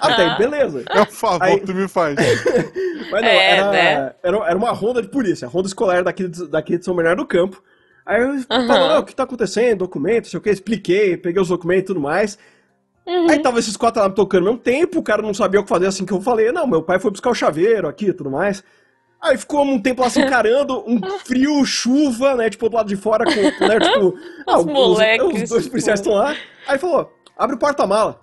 Até 0.00 0.24
aí, 0.26 0.38
beleza. 0.38 0.84
É 0.90 1.00
o 1.02 1.06
favor 1.06 1.42
Aí- 1.42 1.60
que 1.60 1.66
tu 1.66 1.74
me 1.74 1.86
faz. 1.88 2.16
Mas 3.10 3.22
não, 3.22 3.28
É, 3.28 3.50
era, 3.56 3.70
né? 3.70 4.12
era, 4.22 4.36
era 4.48 4.56
uma 4.56 4.70
ronda 4.72 5.00
de 5.02 5.08
polícia, 5.08 5.46
ronda 5.46 5.68
escolar 5.68 6.02
daqui, 6.02 6.26
de- 6.28 6.48
daqui 6.48 6.78
de 6.78 6.84
São 6.84 6.94
Bernardo 6.94 7.18
do 7.22 7.26
Campo. 7.26 7.62
Aí 8.04 8.20
eu 8.20 8.42
falei, 8.42 8.98
o 8.98 9.04
que 9.04 9.14
tá 9.14 9.22
acontecendo, 9.22 9.78
documento, 9.78 10.28
sei 10.28 10.38
o 10.38 10.42
que, 10.42 10.50
expliquei, 10.50 11.16
peguei 11.16 11.40
os 11.40 11.48
documentos 11.48 11.84
e 11.84 11.86
tudo 11.86 12.00
mais. 12.00 12.38
Uhum. 13.06 13.30
Aí 13.30 13.38
tava 13.40 13.58
esses 13.58 13.76
quatro 13.76 14.02
lá 14.02 14.10
tocando 14.10 14.46
ao 14.46 14.52
mesmo 14.52 14.62
tempo, 14.62 14.98
o 14.98 15.02
cara 15.02 15.22
não 15.22 15.34
sabia 15.34 15.60
o 15.60 15.62
que 15.62 15.68
fazer 15.68 15.86
assim 15.86 16.04
que 16.04 16.12
eu 16.12 16.20
falei, 16.20 16.52
não, 16.52 16.66
meu 16.66 16.82
pai 16.82 16.98
foi 16.98 17.10
buscar 17.10 17.30
o 17.30 17.34
chaveiro 17.34 17.88
aqui 17.88 18.06
e 18.06 18.12
tudo 18.12 18.30
mais. 18.30 18.62
Aí 19.20 19.38
ficou 19.38 19.64
um 19.64 19.80
tempo 19.80 20.02
lá 20.02 20.10
se 20.10 20.20
encarando, 20.22 20.84
um 20.86 21.00
frio, 21.20 21.64
chuva, 21.64 22.34
né, 22.34 22.50
tipo, 22.50 22.68
do 22.68 22.76
lado 22.76 22.88
de 22.88 22.96
fora, 22.96 23.24
com, 23.24 23.66
né, 23.66 23.78
tipo... 23.78 24.14
ah, 24.46 24.58
Os 24.58 24.66
moleques, 24.66 25.42
Os 25.44 25.48
dois 25.50 25.68
policiais 25.68 26.00
tipo. 26.00 26.10
estão 26.10 26.24
lá. 26.24 26.36
Aí 26.66 26.78
falou, 26.78 27.12
abre 27.36 27.56
o 27.56 27.58
porta-mala. 27.58 28.20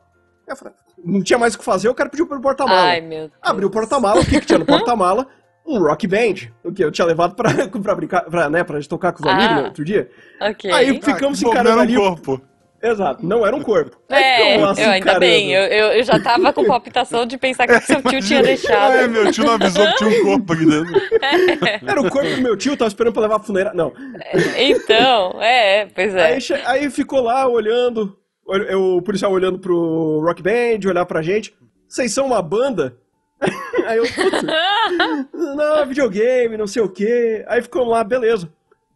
Aí 0.48 0.54
eu 0.54 0.56
falei, 0.56 0.74
não 1.04 1.22
tinha 1.22 1.40
mais 1.40 1.56
o 1.56 1.60
que 1.60 1.64
fazer, 1.64 1.88
o 1.90 1.96
cara 1.96 2.10
pediu 2.10 2.28
para 2.28 2.38
o 2.38 2.42
porta-mala. 2.42 2.90
Ai, 2.90 3.02
meu 3.02 3.30
Deus. 3.30 3.32
Abri 3.42 3.66
o 3.66 3.70
porta-mala, 3.70 4.22
o 4.22 4.26
que, 4.26 4.40
que 4.40 4.46
tinha 4.46 4.60
no 4.60 4.66
porta-mala? 4.68 5.28
Um 5.70 5.80
rock 5.84 6.07
band. 6.07 6.49
O 6.63 6.72
que 6.72 6.84
eu 6.84 6.91
tinha 6.91 7.05
levado 7.05 7.36
pra, 7.36 7.49
pra 7.82 7.95
brincar, 7.95 8.22
pra, 8.24 8.49
né, 8.49 8.63
pra 8.63 8.80
tocar 8.82 9.11
com 9.13 9.22
os 9.24 9.28
Ah. 9.30 9.34
amigos 9.36 9.55
no 9.57 9.63
outro 9.65 9.86
dia. 9.86 10.09
Ok. 10.41 10.72
Aí 10.72 10.99
ficamos 11.01 11.43
Ah, 11.43 11.47
encarando 11.47 11.70
não 11.76 11.82
era 11.82 11.82
ali. 11.84 11.97
um 11.97 12.01
corpo. 12.15 12.41
Exato, 12.82 13.26
não 13.26 13.45
era 13.45 13.53
um 13.53 13.61
corpo. 13.61 13.97
É, 14.09 14.57
lá 14.57 14.74
se 14.74 14.82
eu 14.82 14.89
ainda 14.89 15.20
bem. 15.20 15.51
Eu, 15.53 15.63
eu, 15.63 15.88
eu 15.97 16.03
já 16.03 16.17
tava 16.17 16.53
com 16.53 16.63
palpitação 16.63 17.26
de 17.26 17.38
pensar 17.38 17.67
que 17.67 17.78
seu 17.82 18.01
tio 18.01 18.22
tinha 18.22 18.41
deixado. 18.43 18.93
Ah, 18.93 18.95
é, 19.03 19.07
meu 19.09 19.30
tio 19.34 19.43
não 19.43 19.55
avisou 19.55 19.86
que 19.86 19.95
tinha 19.97 20.09
um 20.09 20.24
corpo 20.24 20.53
aqui 20.53 20.65
dentro. 20.65 20.93
Era 21.86 21.99
o 22.01 22.09
corpo 22.09 22.30
do 22.36 22.41
meu 22.41 22.55
tio, 22.55 22.78
tava 22.78 22.88
esperando 22.88 23.11
pra 23.11 23.24
levar 23.24 23.36
a 23.36 23.39
funeira. 23.41 23.74
Não. 23.74 23.91
Então, 24.57 25.41
é, 25.41 25.88
pois 25.88 26.15
é. 26.15 26.26
Aí, 26.34 26.39
aí 26.65 26.89
ficou 26.89 27.22
lá 27.22 27.45
olhando, 27.47 28.15
ol- 28.45 28.55
eu- 28.63 28.95
o 28.97 29.01
policial 29.01 29.32
olhando 29.32 29.59
pro 29.59 30.22
rock 30.26 30.41
band, 30.41 30.88
olhar 30.88 31.05
pra 31.05 31.22
gente. 31.22 31.53
Vocês 31.88 32.13
são 32.13 32.28
uma 32.28 32.41
banda? 32.41 32.95
Aí 33.86 33.98
eu, 33.98 34.04
putz, 34.04 34.44
não, 35.34 35.86
videogame, 35.86 36.58
não 36.58 36.68
sei 36.68 36.82
o 36.82 36.90
quê. 36.90 37.46
Aí 37.48 37.62
ficou 37.62 37.86
lá, 37.86 38.04
beleza. 38.04 38.52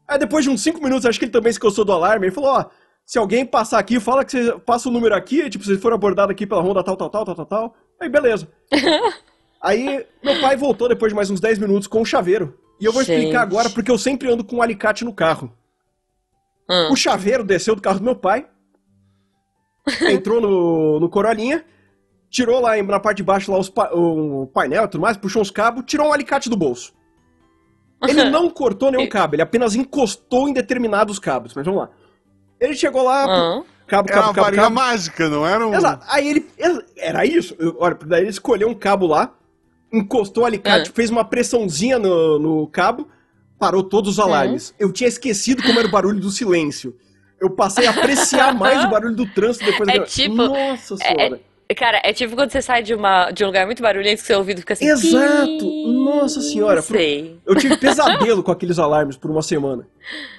Aí 0.07 0.19
depois 0.19 0.43
de 0.43 0.49
uns 0.49 0.61
5 0.61 0.83
minutos, 0.83 1.05
acho 1.05 1.17
que 1.17 1.25
ele 1.25 1.31
também 1.31 1.51
se 1.51 1.59
cansou 1.59 1.85
do 1.85 1.91
alarme, 1.91 2.27
ele 2.27 2.35
falou, 2.35 2.51
ó, 2.51 2.65
se 3.05 3.17
alguém 3.17 3.45
passar 3.45 3.79
aqui, 3.79 3.99
fala 3.99 4.23
que 4.23 4.31
você 4.31 4.59
passa 4.59 4.89
o 4.89 4.91
número 4.91 5.15
aqui, 5.15 5.49
tipo, 5.49 5.63
vocês 5.63 5.81
foram 5.81 5.95
abordados 5.95 6.31
aqui 6.31 6.45
pela 6.45 6.61
ronda 6.61 6.83
tal, 6.83 6.95
tal, 6.95 7.09
tal, 7.09 7.25
tal, 7.25 7.35
tal, 7.35 7.45
tal. 7.45 7.75
Aí 7.99 8.09
beleza. 8.09 8.47
Aí 9.61 10.05
meu 10.21 10.41
pai 10.41 10.57
voltou 10.57 10.89
depois 10.89 11.11
de 11.11 11.15
mais 11.15 11.29
uns 11.29 11.39
10 11.39 11.59
minutos 11.59 11.87
com 11.87 12.01
o 12.01 12.05
chaveiro. 12.05 12.59
E 12.79 12.85
eu 12.85 12.91
vou 12.91 13.03
Gente. 13.03 13.17
explicar 13.17 13.41
agora 13.41 13.69
porque 13.69 13.89
eu 13.89 13.97
sempre 13.97 14.29
ando 14.29 14.43
com 14.43 14.57
um 14.57 14.61
alicate 14.61 15.05
no 15.05 15.13
carro. 15.13 15.53
Hum. 16.69 16.91
O 16.91 16.95
chaveiro 16.95 17.43
desceu 17.43 17.75
do 17.75 17.81
carro 17.81 17.99
do 17.99 18.05
meu 18.05 18.15
pai, 18.15 18.45
entrou 20.09 20.41
no, 20.41 20.99
no 20.99 21.09
Corolinha, 21.09 21.63
tirou 22.33 22.59
lá 22.59 22.81
na 22.81 22.99
parte 22.99 23.17
de 23.17 23.23
baixo 23.23 23.51
lá 23.51 23.59
os 23.59 23.69
pa- 23.69 23.91
o 23.93 24.47
painel 24.53 24.85
e 24.85 24.87
tudo 24.87 25.01
mais, 25.01 25.15
puxou 25.15 25.39
uns 25.41 25.51
cabos, 25.51 25.83
tirou 25.85 26.07
um 26.07 26.11
alicate 26.11 26.49
do 26.49 26.57
bolso. 26.57 26.91
Ele 28.05 28.25
não 28.25 28.49
cortou 28.49 28.91
nenhum 28.91 29.07
cabo, 29.07 29.35
ele 29.35 29.41
apenas 29.43 29.75
encostou 29.75 30.49
em 30.49 30.53
determinados 30.53 31.19
cabos. 31.19 31.53
Mas 31.53 31.63
vamos 31.63 31.81
lá. 31.81 31.89
Ele 32.59 32.73
chegou 32.75 33.03
lá, 33.03 33.23
Hum. 33.25 33.63
cabo, 33.87 34.09
Era 34.09 34.17
cabo, 34.17 34.27
uma 34.29 34.33
cabo, 34.33 34.45
varinha 34.45 34.63
cabo. 34.63 34.75
mágica, 34.75 35.29
não 35.29 35.45
era 35.47 35.65
um. 35.67 35.73
Exato. 35.73 36.05
Aí 36.09 36.27
ele. 36.27 36.47
Era 36.97 37.25
isso. 37.25 37.55
Olha, 37.77 37.97
daí 38.05 38.21
ele 38.23 38.29
escolheu 38.31 38.67
um 38.67 38.73
cabo 38.73 39.05
lá, 39.07 39.31
encostou 39.91 40.43
o 40.43 40.45
alicate, 40.45 40.89
Ah. 40.89 40.93
fez 40.93 41.09
uma 41.09 41.23
pressãozinha 41.23 41.97
no, 41.99 42.39
no 42.39 42.67
cabo, 42.67 43.07
parou 43.59 43.83
todos 43.83 44.13
os 44.13 44.19
alarmes. 44.19 44.73
Eu 44.79 44.91
tinha 44.91 45.07
esquecido 45.07 45.61
como 45.63 45.77
era 45.79 45.87
o 45.87 45.91
barulho 45.91 46.19
do 46.19 46.29
silêncio. 46.31 46.95
Eu 47.39 47.51
passei 47.51 47.85
a 47.85 47.91
apreciar 47.91 48.53
mais 48.57 48.83
o 48.83 48.89
barulho 48.89 49.15
do 49.15 49.25
trânsito 49.27 49.65
depois 49.65 49.87
É 49.89 49.99
da... 49.99 50.05
tipo- 50.05 50.35
Nossa 50.35 50.97
senhora. 50.97 51.39
Cara, 51.75 52.01
é 52.03 52.13
tipo 52.13 52.35
quando 52.35 52.51
você 52.51 52.61
sai 52.61 52.83
de, 52.83 52.93
uma, 52.93 53.31
de 53.31 53.43
um 53.43 53.47
lugar 53.47 53.65
muito 53.65 53.81
barulhento 53.81 54.21
que 54.21 54.27
seu 54.27 54.37
ouvido 54.39 54.59
fica 54.59 54.73
assim. 54.73 54.87
Exato! 54.87 55.65
Nossa 55.87 56.41
senhora, 56.41 56.81
por- 56.81 56.95
Sei. 56.97 57.37
Eu 57.45 57.55
tive 57.55 57.77
pesadelo 57.77 58.43
com 58.43 58.51
aqueles 58.51 58.79
alarmes 58.79 59.17
por 59.17 59.29
uma 59.31 59.41
semana. 59.41 59.87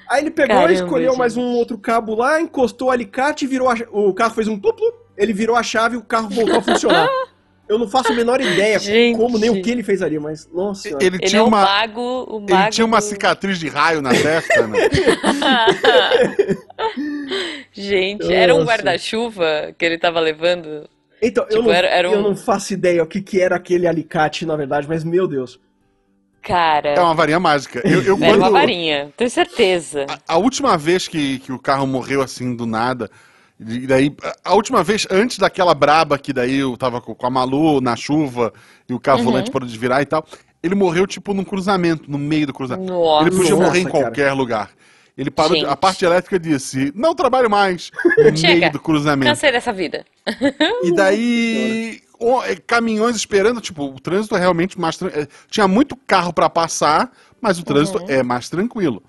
Aí 0.09 0.23
ele 0.23 0.31
pegou, 0.31 0.57
Caramba, 0.57 0.73
escolheu 0.73 1.11
gente. 1.11 1.19
mais 1.19 1.37
um 1.37 1.53
outro 1.55 1.79
cabo 1.79 2.15
lá, 2.15 2.41
encostou 2.41 2.89
o 2.89 2.91
alicate, 2.91 3.47
virou 3.47 3.69
a... 3.71 3.75
o 3.91 4.13
carro 4.13 4.35
fez 4.35 4.49
um 4.49 4.59
plu-plu, 4.59 4.93
ele 5.17 5.33
virou 5.33 5.57
a 5.57 5.63
chave 5.63 5.95
e 5.95 5.99
o 5.99 6.03
carro 6.03 6.29
voltou 6.29 6.57
a 6.57 6.63
funcionar. 6.63 7.09
Eu 7.67 7.79
não 7.79 7.89
faço 7.89 8.13
a 8.13 8.15
menor 8.15 8.43
ideia 8.43 8.79
Gente. 8.79 9.17
como 9.17 9.39
nem 9.39 9.49
o 9.49 9.63
que 9.63 9.71
ele 9.71 9.83
fez 9.83 10.03
ali, 10.03 10.19
mas 10.19 10.47
nossa 10.53 10.83
senhora. 10.83 11.03
Ele, 11.03 11.17
Ele 11.17 11.27
tinha 11.27 11.41
é 11.41 11.43
o 11.43 11.47
uma. 11.47 11.63
mago. 11.63 12.25
O 12.29 12.39
mago 12.41 12.53
Ele 12.53 12.71
tinha 12.71 12.85
uma 12.85 12.99
do- 12.99 13.05
cicatriz 13.05 13.59
de 13.59 13.69
raio 13.71 14.03
na 14.03 14.11
testa, 14.11 14.67
né? 14.67 14.81
Gente, 17.73 18.33
era 18.33 18.55
um 18.55 18.59
Nossa. 18.59 18.71
guarda-chuva 18.71 19.75
que 19.79 19.85
ele 19.85 19.99
tava 19.99 20.21
levando. 20.21 20.89
Então, 21.27 21.45
eu, 21.45 21.51
Tipo, 21.51 21.63
não, 21.65 21.73
era- 21.73 21.89
era 21.89 22.09
eu 22.09 22.19
um- 22.19 22.23
não 22.23 22.37
faço 22.37 22.73
ideia 22.73 23.03
o 23.03 23.07
que, 23.07 23.21
que 23.21 23.41
era 23.41 23.57
aquele 23.57 23.87
alicate, 23.87 24.45
na 24.47 24.57
verdade, 24.57 24.87
mas 24.89 25.03
meu 25.05 25.27
Deus. 25.27 25.59
Cara, 26.43 26.91
É 26.91 27.01
uma 27.01 27.15
varinha 27.15 27.41
mágica. 27.41 27.81
Eu, 27.89 28.03
eu 28.03 28.17
era 28.23 28.37
uma 28.37 28.39
quando- 28.49 28.53
varinha. 28.53 29.11
Tenho 29.17 29.31
certeza. 29.31 30.05
A, 30.29 30.35
a 30.35 30.37
última 30.37 30.77
vez 30.77 31.09
que, 31.09 31.39
que 31.39 31.51
o 31.53 31.59
carro 31.59 31.87
morreu 31.87 32.21
assim 32.21 32.55
do 32.55 32.67
nada, 32.67 33.11
e 33.59 33.87
daí 33.87 34.15
a- 34.45 34.55
última 34.55 34.83
vez 34.83 35.07
antes 35.11 35.39
daquela 35.39 35.75
braba 35.75 36.19
que 36.19 36.33
daí 36.33 36.59
eu 36.59 36.77
tava 36.77 37.01
com, 37.01 37.15
com 37.15 37.27
a 37.27 37.31
Malu 37.31 37.81
na 37.81 37.97
chuva 37.97 38.53
e 38.89 38.93
o 38.93 39.01
carro 39.01 39.19
Uhum. 39.21 39.25
volante 39.25 39.51
parou 39.51 39.67
de 39.67 39.79
virar 39.79 40.03
e 40.03 40.07
tal, 40.07 40.27
ele 40.63 40.75
morreu 40.75 41.07
tipo 41.07 41.33
num 41.33 41.45
cruzamento, 41.45 42.11
no 42.11 42.19
meio 42.19 42.47
do 42.47 42.53
cruzamento. 42.53 42.93
Nossa. 42.93 43.27
Ele 43.27 43.37
podia 43.37 43.51
Nossa, 43.53 43.65
morrer 43.65 43.81
em 43.81 43.85
cara. 43.85 43.99
qualquer 44.05 44.33
lugar. 44.35 44.71
Ele 45.17 45.31
parou, 45.31 45.53
de- 45.53 45.61
Gente. 45.61 45.71
a 45.71 45.77
parte 45.77 46.05
elétrica 46.05 46.39
disse: 46.39 46.93
"Não 46.95 47.15
trabalho 47.15 47.49
mais" 47.49 47.91
no 48.19 48.37
Chega. 48.37 48.55
meio 48.61 48.73
do 48.73 48.81
cruzamento. 48.81 49.31
Cansei 49.31 49.53
dessa 49.53 49.73
vida. 49.73 50.05
E 50.83 50.93
daí, 50.95 52.03
é, 52.47 52.57
caminhões 52.57 53.15
esperando, 53.15 53.61
tipo, 53.61 53.85
o 53.85 54.01
trânsito 54.01 54.35
é 54.37 54.41
realmente 54.41 54.79
mais. 54.81 55.01
é, 55.03 55.29
Tinha 55.49 55.69
muito 55.69 55.95
carro 55.97 56.33
pra 56.33 56.51
passar, 56.51 57.13
mas 57.41 57.59
o 57.59 57.63
trânsito 57.63 57.99
Uhum. 57.99 58.07
é 58.11 58.23
mais 58.23 58.49
tranquilo. 58.49 59.03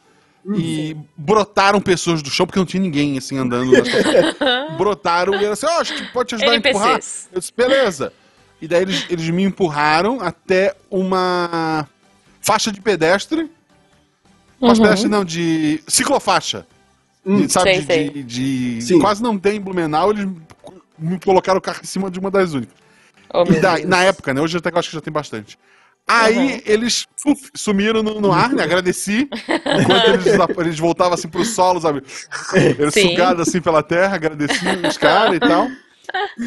E 0.55 0.95
brotaram 1.17 1.81
pessoas 1.81 2.21
do 2.21 2.29
chão, 2.29 2.45
porque 2.45 2.59
não 2.59 2.67
tinha 2.67 2.83
ninguém 2.83 3.17
assim 3.17 3.35
andando 3.35 3.71
brotaram 4.77 5.33
e 5.33 5.43
era 5.43 5.53
assim: 5.53 5.65
Ó, 5.65 5.81
acho 5.81 5.95
que 5.95 6.03
pode 6.11 6.29
te 6.29 6.35
ajudar 6.35 6.51
a 6.51 6.55
empurrar. 6.57 6.89
NPCs. 6.91 7.29
Eu 7.33 7.39
disse: 7.39 7.53
beleza. 7.55 8.13
E 8.61 8.67
daí 8.67 8.83
eles, 8.83 9.05
eles 9.09 9.29
me 9.31 9.41
empurraram 9.43 10.21
até 10.21 10.75
uma 10.89 11.87
faixa 12.41 12.71
de 12.71 12.79
pedestre. 12.79 13.49
Uhum. 14.73 14.81
pedestre 14.83 15.09
não, 15.09 15.23
de 15.25 15.81
ciclofaixa. 15.87 16.65
Hum, 17.25 17.39
E, 17.43 17.49
sabe, 17.49 17.71
sei, 17.71 17.79
de, 17.81 17.85
sei. 17.85 18.09
de- 18.23 18.79
de- 18.85 18.99
quase 18.99 19.21
não 19.23 19.37
tem 19.37 19.57
em 19.57 19.61
Blumenau, 19.61 20.11
eles 20.11 20.27
me 20.97 21.19
colocaram 21.19 21.57
o 21.57 21.61
carro 21.61 21.79
em 21.83 21.87
cima 21.87 22.09
de 22.11 22.19
uma 22.19 22.29
das 22.29 22.53
únicas. 22.53 22.75
Oh, 23.33 23.41
E 23.43 23.59
Deus. 23.59 23.85
na 23.85 24.03
época, 24.03 24.33
né? 24.33 24.39
Hoje 24.41 24.57
até 24.57 24.69
acho 24.77 24.89
que 24.89 24.95
já 24.95 25.01
tem 25.01 25.11
bastante. 25.11 25.57
Aí 26.07 26.53
Uhum. 26.53 26.61
eles 26.67 27.07
suf, 27.17 27.49
sumiram 27.55 28.03
no, 28.03 28.21
no 28.21 28.31
ar, 28.31 28.49
né? 28.53 28.61
Agradeci. 28.63 29.27
Enquanto 29.81 30.05
eles, 30.09 30.27
eles 30.59 30.79
voltavam 30.79 31.15
assim 31.15 31.27
pro 31.27 31.43
solo, 31.43 31.81
sabe? 31.81 32.03
Eles 32.53 32.93
Sim. 32.93 33.09
sugados 33.09 33.47
assim 33.47 33.59
pela 33.59 33.81
terra, 33.81 34.13
agradeci 34.15 34.63
os 34.87 34.97
caras 34.97 35.35
e 35.35 35.39
tal. 35.39 35.67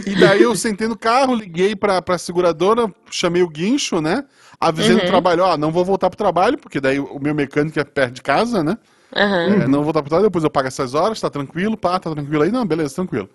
E 0.06 0.14
daí 0.14 0.42
eu 0.42 0.54
sentei 0.54 0.86
no 0.86 0.96
carro, 0.98 1.34
liguei 1.34 1.74
pra, 1.74 2.02
pra 2.02 2.18
seguradora, 2.18 2.92
chamei 3.10 3.42
o 3.42 3.48
guincho, 3.48 4.00
né? 4.00 4.24
Avisei 4.60 4.94
no 4.94 5.00
Uhum. 5.00 5.06
trabalho, 5.06 5.44
ó, 5.44 5.56
não 5.56 5.70
vou 5.72 5.84
voltar 5.84 6.10
pro 6.10 6.16
trabalho, 6.18 6.58
porque 6.58 6.80
daí 6.80 6.98
o 6.98 7.18
meu 7.18 7.34
mecânico 7.34 7.78
é 7.80 7.84
perto 7.84 8.14
de 8.14 8.22
casa, 8.22 8.62
né? 8.62 8.76
Aham. 9.16 9.62
É, 9.62 9.66
não 9.68 9.76
vou 9.76 9.84
voltar 9.84 10.02
pro 10.02 10.10
trabalho, 10.10 10.28
depois 10.28 10.44
eu 10.44 10.50
pago 10.50 10.68
essas 10.68 10.94
horas, 10.94 11.20
tá 11.20 11.30
tranquilo, 11.30 11.76
pá, 11.76 11.98
tá 11.98 12.10
tranquilo 12.10 12.42
aí? 12.42 12.50
Não, 12.50 12.66
beleza, 12.66 12.94
tranquilo. 12.96 13.30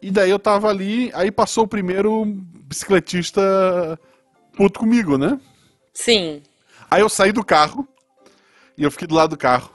E 0.00 0.10
daí 0.10 0.30
eu 0.30 0.38
tava 0.38 0.68
ali, 0.68 1.10
aí 1.14 1.30
passou 1.30 1.64
o 1.64 1.68
primeiro 1.68 2.24
bicicletista 2.26 3.40
puto 4.56 4.80
comigo, 4.80 5.18
né? 5.18 5.38
Sim. 5.92 6.42
Aí 6.90 7.00
eu 7.00 7.08
saí 7.08 7.32
do 7.32 7.44
carro 7.44 7.86
e 8.76 8.82
eu 8.82 8.90
fiquei 8.90 9.06
do 9.06 9.14
lado 9.14 9.30
do 9.30 9.36
carro. 9.36 9.70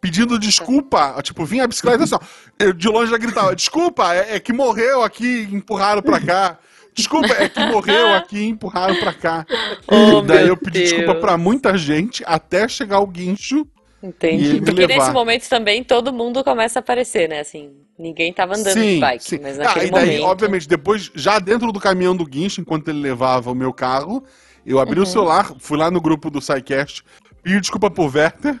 Pedindo 0.00 0.38
desculpa, 0.38 1.20
tipo, 1.22 1.44
vinha 1.44 1.64
a 1.64 1.66
bicicleta 1.66 2.04
assim, 2.04 2.14
ó, 2.14 2.20
eu 2.58 2.72
de 2.72 2.88
longe 2.88 3.10
já 3.10 3.18
gritava, 3.18 3.54
desculpa, 3.54 4.14
é, 4.14 4.36
é 4.36 4.40
que 4.40 4.52
morreu 4.52 5.02
aqui 5.02 5.46
empurraram 5.52 6.00
pra 6.02 6.18
cá. 6.20 6.58
Desculpa, 6.94 7.28
é 7.34 7.48
que 7.48 7.60
morreu 7.66 8.14
aqui 8.14 8.38
e 8.38 8.48
empurraram 8.48 8.96
pra 8.96 9.12
cá. 9.12 9.46
Oh, 9.86 10.18
e 10.20 10.26
daí 10.26 10.48
eu 10.48 10.56
pedi 10.56 10.80
desculpa 10.82 11.12
Deus. 11.12 11.20
pra 11.20 11.36
muita 11.38 11.76
gente 11.78 12.22
até 12.26 12.66
chegar 12.66 12.98
o 13.00 13.06
guincho. 13.06 13.66
E 14.02 14.06
Entendi. 14.06 14.60
Porque 14.60 14.86
levar. 14.86 14.98
nesse 14.98 15.10
momento 15.12 15.48
também 15.48 15.84
todo 15.84 16.12
mundo 16.12 16.42
começa 16.42 16.78
a 16.78 16.80
aparecer, 16.80 17.28
né? 17.28 17.40
Assim, 17.40 17.70
ninguém 17.98 18.32
tava 18.32 18.56
andando 18.56 18.74
de 18.80 18.98
bike, 18.98 19.38
mas 19.40 19.60
Ah, 19.60 19.64
naquele 19.64 19.86
e 19.86 19.90
daí, 19.90 20.06
momento. 20.06 20.24
obviamente, 20.24 20.66
depois, 20.68 21.10
já 21.14 21.38
dentro 21.38 21.70
do 21.70 21.78
caminhão 21.78 22.16
do 22.16 22.24
guincho, 22.26 22.60
enquanto 22.60 22.88
ele 22.88 23.00
levava 23.00 23.50
o 23.52 23.54
meu 23.54 23.72
carro, 23.72 24.24
eu 24.66 24.80
abri 24.80 24.96
Uhum. 24.98 25.04
o 25.04 25.06
celular, 25.06 25.52
fui 25.60 25.76
lá 25.78 25.90
no 25.90 26.00
grupo 26.00 26.30
do 26.30 26.40
SciCast, 26.40 27.04
pedi 27.42 27.60
desculpa 27.60 27.90
pro 27.90 28.04
Werther. 28.10 28.58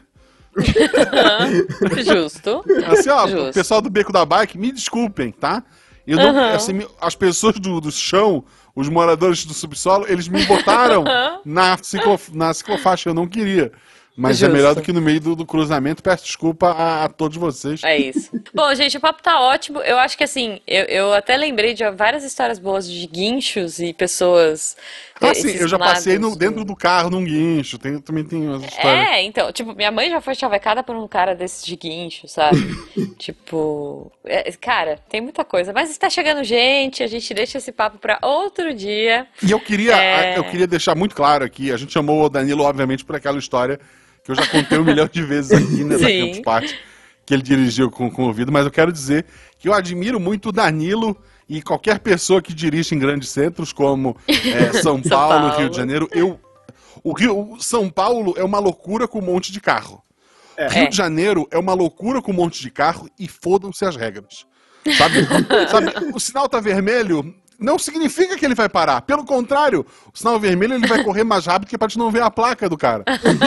Justo. 2.04 2.64
Assim, 2.86 3.10
ó, 3.10 3.26
Justo. 3.26 3.54
pessoal 3.54 3.80
do 3.80 3.90
Beco 3.90 4.12
da 4.12 4.24
Bike, 4.24 4.58
me 4.58 4.72
desculpem, 4.72 5.30
tá? 5.32 5.62
Eu 6.06 6.16
não, 6.16 6.30
Aham. 6.30 6.54
assim, 6.54 6.86
as 7.00 7.14
pessoas 7.14 7.58
do, 7.58 7.80
do 7.80 7.92
chão, 7.92 8.44
os 8.74 8.88
moradores 8.88 9.44
do 9.44 9.54
subsolo, 9.54 10.06
eles 10.08 10.28
me 10.28 10.44
botaram 10.46 11.04
na, 11.44 11.76
ciclo, 11.80 12.18
na 12.32 12.52
ciclofaixa, 12.52 13.10
eu 13.10 13.14
não 13.14 13.26
queria. 13.28 13.70
Mas 14.16 14.36
é 14.36 14.46
Justo. 14.46 14.52
melhor 14.52 14.74
do 14.74 14.82
que 14.82 14.92
no 14.92 15.00
meio 15.00 15.20
do, 15.20 15.36
do 15.36 15.46
cruzamento. 15.46 16.02
Peço 16.02 16.24
desculpa 16.24 16.68
a, 16.72 17.04
a 17.04 17.08
todos 17.08 17.36
vocês. 17.36 17.82
É 17.84 17.96
isso. 17.96 18.30
Bom, 18.52 18.74
gente, 18.74 18.96
o 18.96 19.00
papo 19.00 19.22
tá 19.22 19.40
ótimo. 19.40 19.80
Eu 19.80 19.98
acho 19.98 20.18
que 20.18 20.24
assim, 20.24 20.60
eu, 20.66 20.84
eu 20.84 21.12
até 21.14 21.36
lembrei 21.36 21.74
de 21.74 21.88
várias 21.92 22.24
histórias 22.24 22.58
boas 22.58 22.90
de 22.90 23.06
guinchos 23.06 23.78
e 23.78 23.94
pessoas. 23.94 24.76
Ah, 25.20 25.28
eh, 25.28 25.34
sim, 25.34 25.50
eu 25.50 25.68
já 25.68 25.78
passei 25.78 26.18
no, 26.18 26.34
dentro 26.36 26.64
do 26.64 26.74
carro 26.74 27.08
num 27.08 27.24
guincho. 27.24 27.78
Tem, 27.78 28.00
também 28.00 28.24
tem 28.24 28.46
umas 28.46 28.64
histórias. 28.64 29.08
É, 29.08 29.22
então, 29.22 29.52
tipo, 29.52 29.74
minha 29.74 29.90
mãe 29.90 30.10
já 30.10 30.20
foi 30.20 30.34
chavecada 30.34 30.82
por 30.82 30.96
um 30.96 31.06
cara 31.06 31.34
desses 31.34 31.64
de 31.64 31.76
guincho, 31.76 32.26
sabe? 32.26 32.58
tipo, 33.16 34.10
é, 34.24 34.50
cara, 34.52 34.98
tem 35.08 35.20
muita 35.20 35.44
coisa. 35.44 35.72
Mas 35.72 35.90
está 35.90 36.10
chegando 36.10 36.42
gente, 36.42 37.02
a 37.02 37.06
gente 37.06 37.32
deixa 37.32 37.58
esse 37.58 37.70
papo 37.70 37.98
pra 37.98 38.18
outro 38.22 38.74
dia. 38.74 39.26
E 39.42 39.50
eu 39.50 39.60
queria, 39.60 39.96
É. 39.96 40.36
eu 40.36 40.44
queria 40.44 40.66
deixar 40.66 40.94
muito 40.94 41.14
claro 41.14 41.44
aqui, 41.44 41.70
a 41.72 41.76
gente 41.76 41.92
chamou 41.92 42.24
o 42.24 42.28
Danilo, 42.28 42.64
obviamente, 42.64 43.04
por 43.04 43.14
aquela 43.14 43.38
história 43.38 43.78
que 44.34 44.40
eu 44.40 44.44
já 44.44 44.46
contei 44.46 44.78
um 44.78 44.84
milhão 44.84 45.08
de 45.10 45.22
vezes 45.22 45.52
aqui 45.52 45.84
né, 45.84 45.96
na. 45.96 46.08
Campus 46.08 46.40
Party, 46.40 46.78
que 47.26 47.34
ele 47.34 47.42
dirigiu 47.42 47.90
com, 47.90 48.10
com 48.10 48.24
o 48.24 48.26
ouvido, 48.26 48.52
mas 48.52 48.64
eu 48.64 48.70
quero 48.70 48.92
dizer 48.92 49.26
que 49.58 49.68
eu 49.68 49.74
admiro 49.74 50.20
muito 50.20 50.50
o 50.50 50.52
Danilo 50.52 51.16
e 51.48 51.60
qualquer 51.60 51.98
pessoa 51.98 52.40
que 52.40 52.54
dirige 52.54 52.94
em 52.94 52.98
grandes 52.98 53.28
centros, 53.30 53.72
como 53.72 54.16
é, 54.28 54.72
São, 54.80 55.02
São 55.02 55.02
Paulo, 55.02 55.48
Paulo. 55.48 55.58
Rio 55.58 55.70
de 55.70 55.76
Janeiro. 55.76 56.08
Eu, 56.12 56.38
o 57.02 57.12
Rio, 57.12 57.54
o 57.54 57.60
São 57.60 57.90
Paulo 57.90 58.34
é 58.36 58.44
uma 58.44 58.58
loucura 58.58 59.08
com 59.08 59.18
um 59.18 59.24
monte 59.24 59.50
de 59.50 59.60
carro. 59.60 60.02
É. 60.56 60.68
Rio 60.68 60.90
de 60.90 60.96
Janeiro 60.96 61.48
é 61.50 61.58
uma 61.58 61.74
loucura 61.74 62.22
com 62.22 62.30
um 62.30 62.34
monte 62.34 62.60
de 62.60 62.70
carro 62.70 63.08
e 63.18 63.26
fodam-se 63.26 63.84
as 63.84 63.96
regras. 63.96 64.46
Sabe? 64.96 65.26
Sabe? 65.70 66.14
O 66.14 66.20
sinal 66.20 66.48
tá 66.48 66.60
vermelho, 66.60 67.34
não 67.60 67.78
significa 67.78 68.36
que 68.36 68.44
ele 68.44 68.54
vai 68.54 68.68
parar. 68.68 69.02
Pelo 69.02 69.24
contrário, 69.24 69.84
o 70.12 70.16
sinal 70.18 70.40
vermelho 70.40 70.74
ele 70.74 70.86
vai 70.86 71.04
correr 71.04 71.24
mais 71.24 71.46
rápido 71.46 71.68
que 71.68 71.74
é 71.74 71.78
pra 71.78 71.88
te 71.88 71.98
não 71.98 72.10
ver 72.10 72.22
a 72.22 72.30
placa 72.30 72.68
do 72.68 72.76
cara. 72.76 73.04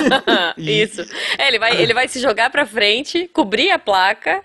Isso. 0.58 1.02
É, 1.38 1.48
ele 1.48 1.60
vai, 1.60 1.82
ele 1.82 1.94
vai 1.94 2.08
se 2.08 2.20
jogar 2.20 2.50
pra 2.50 2.66
frente, 2.66 3.28
cobrir 3.34 3.72
a 3.72 3.80
placa, 3.80 4.44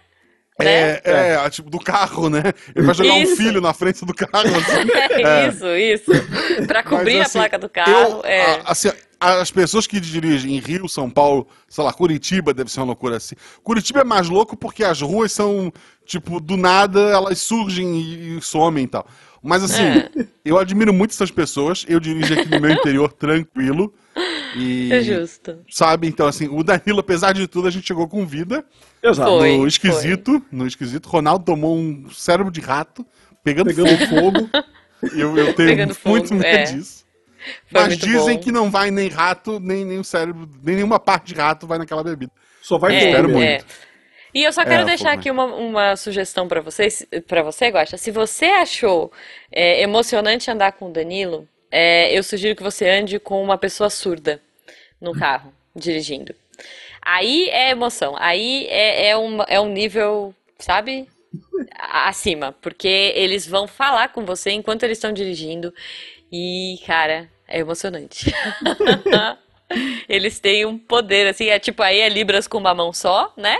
né? 0.60 0.98
É, 1.04 1.38
é, 1.44 1.50
tipo, 1.50 1.70
do 1.70 1.78
carro, 1.78 2.28
né? 2.28 2.42
Ele 2.74 2.86
vai 2.86 2.94
jogar 2.94 3.12
um 3.12 3.22
Isso. 3.22 3.36
filho 3.36 3.60
na 3.60 3.72
frente 3.72 4.04
do 4.04 4.14
carro. 4.14 4.48
Assim. 4.56 4.88
É, 5.18 5.48
isso, 5.48 5.66
isso. 5.76 6.66
Pra 6.66 6.82
cobrir 6.82 7.14
Mas, 7.18 7.20
a 7.20 7.22
assim, 7.22 7.38
placa 7.38 7.58
do 7.58 7.68
carro. 7.68 7.92
eu, 7.92 8.24
é. 8.24 8.42
a- 8.60 8.62
assim, 8.66 8.90
as 9.20 9.50
pessoas 9.50 9.86
que 9.86 9.98
dirigem 9.98 10.56
em 10.56 10.60
Rio, 10.60 10.88
São 10.88 11.10
Paulo, 11.10 11.46
sei 11.68 11.82
lá, 11.82 11.92
Curitiba 11.92 12.54
deve 12.54 12.70
ser 12.70 12.80
uma 12.80 12.86
loucura 12.86 13.16
assim. 13.16 13.34
Curitiba 13.64 14.00
é 14.00 14.04
mais 14.04 14.28
louco 14.28 14.56
porque 14.56 14.84
as 14.84 15.00
ruas 15.00 15.32
são, 15.32 15.72
tipo, 16.06 16.38
do 16.40 16.56
nada 16.56 17.00
elas 17.00 17.38
surgem 17.40 17.96
e, 17.96 18.38
e 18.38 18.42
somem 18.42 18.84
e 18.84 18.88
tal. 18.88 19.06
Mas 19.43 19.62
assim, 19.62 19.82
É. 19.82 20.11
eu 20.45 20.59
admiro 20.59 20.93
muito 20.93 21.11
essas 21.12 21.30
pessoas. 21.30 21.84
Eu 21.89 22.01
dirijo 22.01 22.34
aqui 22.34 22.49
no 22.51 22.61
meu 22.61 22.70
interior 22.70 23.12
tranquilo. 23.12 23.93
E. 24.57 24.93
É 24.93 25.01
justo. 25.03 25.59
Sabe, 25.70 26.09
então 26.09 26.26
assim, 26.26 26.49
o 26.51 26.62
Danilo, 26.64 27.01
apesar 27.01 27.32
de 27.32 27.47
tudo, 27.47 27.68
a 27.68 27.70
gente 27.70 27.86
chegou 27.86 28.09
com 28.09 28.26
vida. 28.26 28.64
Exato. 29.03 29.30
Foi. 29.39 29.57
no 29.57 29.66
esquisito, 29.66 30.43
no 30.51 30.66
esquisito, 30.66 31.07
Ronaldo 31.09 31.45
tomou 31.45 31.76
um 31.76 32.09
cérebro 32.11 32.51
de 32.51 32.61
rato, 32.61 33.07
pegando, 33.45 33.66
Pegando 33.66 33.97
fogo. 34.09 34.49
fogo. 34.49 34.51
Eu, 35.14 35.36
eu 35.39 35.55
tenho 35.55 35.68
Pegando 35.68 35.97
muito 36.05 36.28
fogo, 36.28 36.41
medo 36.41 36.45
é. 36.47 36.62
disso. 36.64 37.05
Foi 37.70 37.80
Mas 37.82 37.97
dizem 37.97 38.36
bom. 38.36 38.43
que 38.43 38.51
não 38.51 38.68
vai 38.68 38.91
nem 38.91 39.09
rato, 39.09 39.61
nem, 39.61 39.84
nem 39.84 39.99
o 40.01 40.05
cérebro, 40.05 40.49
nem 40.62 40.74
nenhuma 40.74 40.99
parte 40.99 41.32
de 41.32 41.41
rato 41.41 41.66
vai 41.68 41.78
naquela 41.78 42.03
bebida. 42.03 42.32
Só 42.61 42.76
vai 42.76 42.97
É, 42.97 42.99
fogo 43.01 43.09
espero 43.11 43.28
muito. 43.28 43.43
é. 43.45 43.64
E 44.34 44.42
eu 44.44 44.52
só 44.52 44.64
quero 44.64 44.82
É, 44.82 44.84
deixar 44.84 45.12
aqui 45.12 45.30
uma, 45.30 45.44
uma 45.44 45.96
sugestão 45.96 46.46
pra 46.48 46.60
vocês, 46.60 47.06
para 47.26 47.42
você, 47.42 47.68
Guaxa. 47.68 47.96
Se 47.96 48.10
você 48.10 48.46
achou 48.46 49.12
é, 49.50 49.82
emocionante 49.82 50.50
andar 50.50 50.72
com 50.72 50.88
o 50.88 50.92
Danilo, 50.92 51.48
é, 51.70 52.16
eu 52.16 52.22
sugiro 52.22 52.56
que 52.56 52.62
você 52.62 52.88
ande 52.88 53.18
com 53.18 53.42
uma 53.42 53.58
pessoa 53.58 53.90
surda 53.90 54.40
no 55.00 55.14
carro, 55.14 55.52
dirigindo. 55.74 56.34
Aí 57.02 57.48
é 57.50 57.70
emoção, 57.70 58.14
aí 58.18 58.66
é, 58.68 59.10
é, 59.10 59.16
um, 59.16 59.42
é 59.48 59.60
um 59.60 59.68
nível, 59.68 60.34
sabe? 60.58 61.08
Acima, 61.72 62.52
porque 62.60 63.12
eles 63.16 63.46
vão 63.46 63.66
falar 63.66 64.08
com 64.10 64.24
você 64.24 64.50
enquanto 64.50 64.82
eles 64.82 64.98
estão 64.98 65.12
dirigindo 65.12 65.72
e, 66.30 66.78
cara, 66.86 67.28
é 67.46 67.60
emocionante. 67.60 68.32
Eles 70.08 70.40
têm 70.40 70.64
um 70.64 70.78
poder, 70.78 71.26
assim, 71.28 71.46
é 71.48 71.58
tipo, 71.58 71.82
aí 71.82 72.00
é 72.00 72.08
Libras 72.08 72.46
com 72.46 72.58
uma 72.58 72.74
mão 72.74 72.92
só, 72.92 73.32
né? 73.36 73.58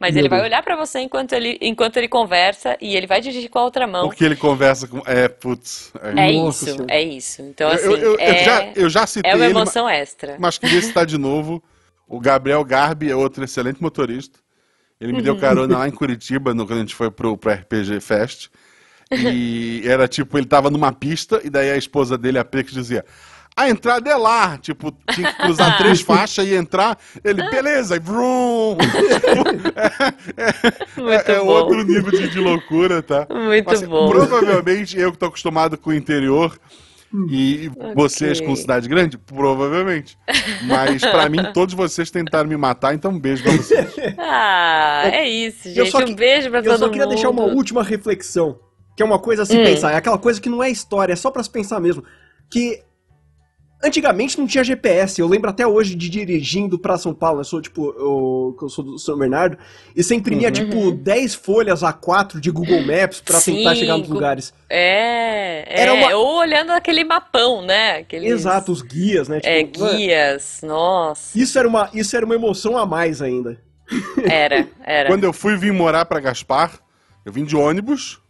Mas 0.00 0.14
Meu 0.14 0.22
ele 0.22 0.28
vai 0.30 0.38
Deus. 0.38 0.48
olhar 0.48 0.62
pra 0.62 0.76
você 0.76 0.98
enquanto 1.00 1.34
ele, 1.34 1.58
enquanto 1.60 1.98
ele 1.98 2.08
conversa 2.08 2.74
e 2.80 2.96
ele 2.96 3.06
vai 3.06 3.20
dirigir 3.20 3.50
com 3.50 3.58
a 3.58 3.64
outra 3.64 3.86
mão. 3.86 4.08
Porque 4.08 4.24
ele 4.24 4.34
conversa 4.34 4.88
com. 4.88 5.02
É, 5.04 5.28
putz. 5.28 5.92
É. 6.16 6.20
É 6.28 6.32
isso, 6.32 6.64
Senhora. 6.64 6.86
é 6.88 7.02
isso. 7.02 7.42
Então, 7.42 7.68
Eu- 7.68 7.74
assim, 7.74 7.84
eu, 7.84 7.96
eu- 7.98 8.12
eu 8.14 8.18
é, 8.18 8.44
já, 8.44 8.72
eu 8.74 8.88
já 8.88 9.06
citei 9.06 9.30
é 9.30 9.34
uma 9.34 9.44
ele, 9.44 9.52
ma- 9.52 9.60
emoção 9.60 9.86
extra. 9.86 10.36
mas 10.38 10.56
queria 10.56 10.80
citar 10.80 11.04
de 11.04 11.18
novo. 11.18 11.62
O 12.08 12.18
Gabriel 12.18 12.64
Garbi 12.64 13.10
é 13.10 13.14
outro 13.14 13.44
excelente 13.44 13.82
motorista. 13.82 14.38
Ele 14.98 15.12
me 15.12 15.20
deu 15.22 15.34
Uhum. 15.34 15.40
carona 15.40 15.78
lá 15.78 15.86
em 15.86 15.92
Curitiba, 15.92 16.54
no, 16.54 16.66
quando 16.66 16.78
a 16.78 16.82
gente 16.82 16.94
foi 16.94 17.10
pro, 17.10 17.36
pro 17.36 17.52
RPG 17.52 18.00
Fest. 18.00 18.48
E 19.12 19.82
era 19.84 20.06
tipo, 20.08 20.38
ele 20.38 20.46
tava 20.46 20.70
numa 20.70 20.92
pista, 20.92 21.40
e 21.44 21.50
daí 21.50 21.70
a 21.70 21.76
esposa 21.76 22.16
dele, 22.16 22.38
a 22.38 22.44
P, 22.44 22.64
que 22.64 22.72
dizia. 22.72 23.04
A 23.60 23.68
entrada 23.68 24.08
é 24.10 24.16
lá, 24.16 24.56
tipo, 24.58 24.90
tinha 25.12 25.32
que 25.32 25.42
cruzar 25.42 25.76
três 25.78 26.00
faixas 26.00 26.46
e 26.46 26.54
entrar. 26.54 26.98
Ele, 27.22 27.42
beleza, 27.50 27.96
e 27.96 27.98
vrum! 27.98 28.76
é, 30.36 31.00
Muito 31.00 31.30
é 31.30 31.38
bom. 31.38 31.46
outro 31.46 31.82
nível 31.82 32.10
de, 32.10 32.28
de 32.28 32.38
loucura, 32.38 33.02
tá? 33.02 33.26
Muito 33.30 33.70
Assim, 33.70 33.86
bom. 33.86 34.08
Provavelmente 34.10 34.98
eu 34.98 35.12
que 35.12 35.18
tô 35.18 35.26
acostumado 35.26 35.76
com 35.76 35.90
o 35.90 35.94
interior 35.94 36.58
e 37.28 37.70
vocês 37.94 38.40
com 38.40 38.54
cidade 38.54 38.88
grande, 38.88 39.18
provavelmente. 39.18 40.16
Mas 40.62 41.02
pra 41.02 41.28
mim, 41.28 41.38
todos 41.52 41.74
vocês 41.74 42.10
tentaram 42.10 42.48
me 42.48 42.56
matar, 42.56 42.94
então 42.94 43.10
um 43.10 43.18
beijo 43.18 43.42
pra 43.42 43.52
vocês. 43.52 43.94
Ah, 44.18 45.02
é 45.04 45.28
isso, 45.28 45.68
Eu 45.68 45.74
gente. 45.84 45.90
só 45.90 45.98
Um 45.98 46.04
que- 46.04 46.14
beijo 46.14 46.48
pra 46.50 46.60
Eu 46.60 46.64
todo 46.64 46.78
só 46.78 46.88
queria 46.88 47.04
mundo. 47.04 47.14
deixar 47.14 47.30
uma 47.30 47.42
última 47.44 47.82
reflexão, 47.82 48.58
que 48.96 49.02
é 49.02 49.06
uma 49.06 49.18
coisa 49.18 49.42
a 49.42 49.46
se 49.46 49.56
Hum. 49.58 49.64
pensar, 49.64 49.92
é 49.92 49.96
aquela 49.96 50.18
coisa 50.18 50.40
que 50.40 50.48
não 50.48 50.62
é 50.62 50.70
história, 50.70 51.12
é 51.12 51.16
só 51.16 51.30
pra 51.30 51.42
se 51.42 51.50
pensar 51.50 51.80
mesmo. 51.80 52.04
Que 52.50 52.80
antigamente 53.82 54.38
não 54.38 54.46
tinha 54.46 54.62
GPS, 54.62 55.20
eu 55.20 55.26
lembro 55.28 55.48
até 55.50 55.66
hoje 55.66 55.94
de 55.94 56.08
dirigindo 56.08 56.78
pra 56.78 56.98
São 56.98 57.14
Paulo, 57.14 57.40
eu 57.40 57.44
sou 57.44 57.60
tipo, 57.62 57.94
eu, 57.98 58.56
eu 58.60 58.68
sou 58.68 58.84
do 58.84 58.98
São 58.98 59.18
Bernardo, 59.18 59.56
e 59.96 60.02
você 60.02 60.14
imprimia 60.14 60.50
tipo 60.50 60.90
10 60.92 61.34
folhas 61.34 61.80
A4 61.82 62.38
de 62.40 62.50
Google 62.50 62.80
Maps 62.82 63.20
pra 63.20 63.40
tentar 63.40 63.70
Uhum. 63.70 63.76
Chegar 63.76 63.96
nos 63.98 64.08
lugares. 64.08 64.52
É, 64.68 65.64
é. 65.66 65.82
Era 65.82 65.94
uma- 65.94 66.14
Ou 66.14 66.38
olhando 66.38 66.70
aquele 66.72 67.04
mapão, 67.04 67.62
né? 67.62 67.98
Aqueles, 67.98 68.30
Exato, 68.30 68.70
os 68.72 68.82
guias, 68.82 69.28
né? 69.28 69.40
É, 69.42 69.64
Tipo, 69.64 69.80
mano, 69.80 69.96
guias. 69.96 70.60
Nossa. 70.62 71.38
Isso 71.38 71.58
era, 71.58 71.66
uma, 71.68 71.88
isso 71.94 72.14
era 72.16 72.24
uma 72.26 72.34
emoção 72.34 72.76
a 72.76 72.84
mais 72.86 73.20
ainda. 73.22 73.60
Era, 74.30 74.68
era. 74.84 75.08
Quando 75.08 75.24
eu 75.24 75.32
fui 75.32 75.56
vir 75.56 75.72
morar 75.72 76.04
pra 76.04 76.20
Gaspar, 76.20 76.78
eu 77.24 77.32
vim 77.32 77.44
de 77.44 77.56
ônibus, 77.56 78.20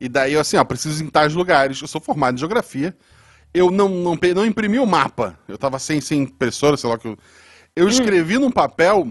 e 0.00 0.08
daí 0.08 0.32
eu 0.32 0.40
assim, 0.40 0.56
ó, 0.56 0.64
preciso 0.64 1.02
ir 1.02 1.06
em 1.06 1.10
tais 1.10 1.34
lugares. 1.34 1.80
Eu 1.82 1.86
sou 1.86 2.00
formado 2.00 2.34
em 2.36 2.38
geografia. 2.38 2.96
Eu 3.54 3.70
não, 3.70 3.88
não, 3.88 4.18
não 4.34 4.46
imprimi 4.46 4.78
o 4.78 4.86
mapa. 4.86 5.38
Eu 5.46 5.58
tava 5.58 5.78
sem, 5.78 6.00
sem 6.00 6.22
impressora, 6.22 6.76
sei 6.76 6.88
lá 6.88 6.98
que 6.98 7.08
eu. 7.08 7.18
Eu 7.74 7.88
escrevi 7.88 8.38
num 8.38 8.50
papel 8.50 9.10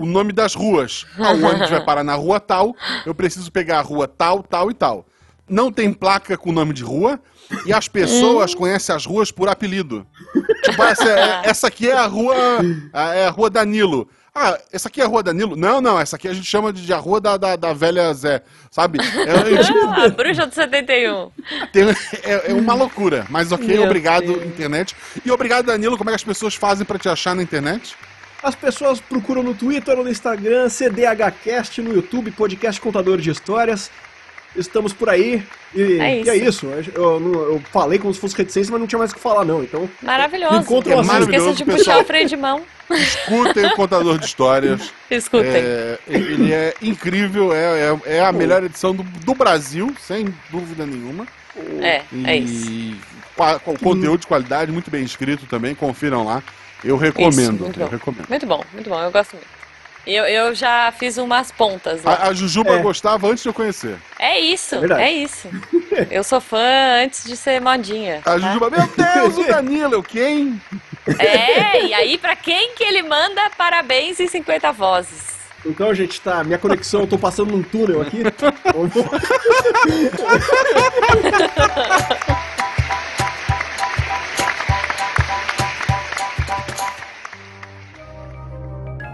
o 0.00 0.06
nome 0.06 0.32
das 0.32 0.54
ruas. 0.54 1.06
Ah, 1.18 1.32
o 1.32 1.44
ônibus 1.44 1.70
vai 1.70 1.84
parar 1.84 2.04
na 2.04 2.14
rua 2.14 2.38
tal, 2.40 2.76
eu 3.04 3.14
preciso 3.14 3.50
pegar 3.50 3.78
a 3.78 3.82
rua 3.82 4.06
tal, 4.06 4.42
tal 4.42 4.70
e 4.70 4.74
tal. 4.74 5.06
Não 5.48 5.70
tem 5.72 5.92
placa 5.92 6.36
com 6.36 6.52
nome 6.52 6.72
de 6.72 6.82
rua 6.82 7.20
e 7.66 7.72
as 7.72 7.88
pessoas 7.88 8.54
conhecem 8.54 8.94
as 8.94 9.04
ruas 9.04 9.30
por 9.30 9.48
apelido. 9.48 10.06
Tipo, 10.62 10.82
essa, 10.84 11.08
é- 11.08 11.40
essa 11.44 11.66
aqui 11.66 11.88
é 11.90 11.94
a 11.94 12.06
rua. 12.06 12.34
a- 12.92 13.14
É 13.14 13.26
a 13.26 13.30
rua 13.30 13.50
Danilo. 13.50 14.08
Ah, 14.34 14.58
essa 14.72 14.88
aqui 14.88 14.98
é 15.02 15.04
a 15.04 15.06
rua 15.06 15.22
Danilo? 15.22 15.54
Não, 15.56 15.78
não, 15.82 16.00
essa 16.00 16.16
aqui 16.16 16.26
a 16.26 16.32
gente 16.32 16.46
chama 16.46 16.72
de, 16.72 16.86
de 16.86 16.92
a 16.94 16.96
rua 16.96 17.20
da, 17.20 17.36
da, 17.36 17.54
da 17.54 17.74
velha 17.74 18.14
Zé, 18.14 18.42
sabe? 18.70 18.98
É, 18.98 19.52
é, 19.54 19.62
tipo, 19.62 19.78
a 19.92 20.08
bruxa 20.08 20.46
do 20.46 20.54
71. 20.54 21.30
tem- 21.70 21.90
é- 22.22 22.50
é 22.50 22.54
uma 22.54 22.72
loucura. 22.72 23.26
Mas 23.28 23.52
ok, 23.52 23.66
Meu 23.66 23.82
obrigado, 23.84 24.24
Deus. 24.32 24.46
internet. 24.46 24.96
E 25.22 25.30
obrigado, 25.30 25.66
Danilo. 25.66 25.98
Como 25.98 26.08
é 26.08 26.12
que 26.12 26.16
as 26.16 26.24
pessoas 26.24 26.54
fazem 26.54 26.86
pra 26.86 26.98
te 26.98 27.10
achar 27.10 27.34
na 27.36 27.42
internet? 27.42 27.94
As 28.42 28.54
pessoas 28.54 29.00
procuram 29.00 29.42
no 29.42 29.52
Twitter 29.54 29.98
ou 29.98 30.04
no 30.04 30.10
Instagram, 30.10 30.68
CDHcast, 30.70 31.82
no 31.82 31.92
YouTube, 31.92 32.30
podcast 32.30 32.80
Contador 32.80 33.18
de 33.18 33.30
Histórias. 33.30 33.90
Estamos 34.54 34.92
por 34.92 35.08
aí. 35.08 35.42
E 35.74 35.98
É 36.00 36.22
e 36.22 36.28
é 36.28 36.36
isso. 36.36 36.66
isso. 36.78 36.92
Eu, 36.94 37.52
eu 37.52 37.62
falei 37.70 37.98
como 37.98 38.12
se 38.12 38.20
fosse 38.20 38.36
reticência, 38.36 38.70
mas 38.70 38.80
não 38.80 38.86
tinha 38.86 38.98
mais 38.98 39.10
o 39.10 39.14
que 39.14 39.20
falar, 39.20 39.44
não. 39.44 39.62
Então, 39.62 39.88
Maravilhoso. 40.02 40.56
Encontram 40.56 40.98
É 40.98 41.00
assim. 41.00 41.08
Não 41.08 41.20
esqueça 41.20 41.44
maravilhoso, 41.44 41.56
de 41.56 41.64
puxar 41.64 41.78
pessoal. 41.78 42.00
o 42.00 42.04
freio 42.04 42.28
de 42.28 42.36
mão. 42.36 42.62
Escutem 42.90 43.66
o 43.66 43.74
contador 43.74 44.18
de 44.18 44.26
histórias. 44.26 44.92
Escutem. 45.10 45.50
É, 45.50 45.98
ele 46.06 46.52
é 46.52 46.74
incrível, 46.82 47.52
é, 47.54 47.90
é, 48.06 48.16
é 48.16 48.20
a 48.24 48.32
melhor 48.32 48.62
edição 48.62 48.94
do, 48.94 49.02
do 49.02 49.34
Brasil, 49.34 49.94
sem 50.00 50.26
dúvida 50.50 50.84
nenhuma. 50.84 51.26
É, 51.80 52.02
E 52.12 52.26
é 52.26 52.36
isso. 52.36 52.96
com 53.64 53.76
conteúdo 53.78 54.20
de 54.20 54.26
qualidade, 54.26 54.70
muito 54.72 54.90
bem 54.90 55.04
escrito 55.04 55.46
também, 55.46 55.74
confiram 55.74 56.24
lá. 56.24 56.42
Eu 56.84 56.96
recomendo, 56.96 57.60
muito 57.60 57.80
eu 57.80 57.86
bom. 57.86 57.92
recomendo. 57.92 58.28
Muito 58.28 58.46
bom, 58.46 58.64
muito 58.72 58.90
bom. 58.90 59.00
Eu 59.00 59.10
gosto 59.10 59.34
muito. 59.34 59.61
E 60.06 60.14
Eu, 60.14 60.24
eu 60.24 60.54
já 60.54 60.92
fiz 60.98 61.16
umas 61.16 61.52
pontas 61.52 62.02
lá. 62.02 62.12
A, 62.14 62.28
a 62.28 62.32
Jujuba 62.34 62.72
É. 62.72 62.82
gostava 62.82 63.28
antes 63.28 63.42
de 63.42 63.48
eu 63.48 63.54
conhecer. 63.54 63.96
É 64.18 64.38
isso, 64.38 64.76
É 64.98 65.04
é 65.04 65.12
isso. 65.12 65.48
Eu 66.10 66.24
sou 66.24 66.40
fã 66.40 67.02
antes 67.04 67.24
de 67.24 67.36
ser 67.36 67.60
modinha. 67.60 68.18
A 68.18 68.22
tá? 68.22 68.38
Jujuba, 68.38 68.70
meu 68.70 68.86
Deus, 68.86 69.38
o 69.38 69.46
Danilo, 69.46 69.94
eu 69.94 70.02
quem? 70.02 70.60
É, 71.18 71.84
e 71.84 71.94
aí 71.94 72.18
pra 72.18 72.34
quem 72.34 72.74
que 72.74 72.82
ele 72.82 73.02
manda 73.02 73.40
parabéns 73.56 74.18
em 74.20 74.26
50 74.26 74.72
vozes? 74.72 75.32
então 75.64 75.94
gente, 75.94 76.20
tá. 76.20 76.42
Minha 76.42 76.58
conexão, 76.58 77.02
eu 77.02 77.06
tô 77.06 77.16
passando 77.18 77.52
num 77.52 77.62
túnel 77.62 78.02
aqui. 78.02 78.22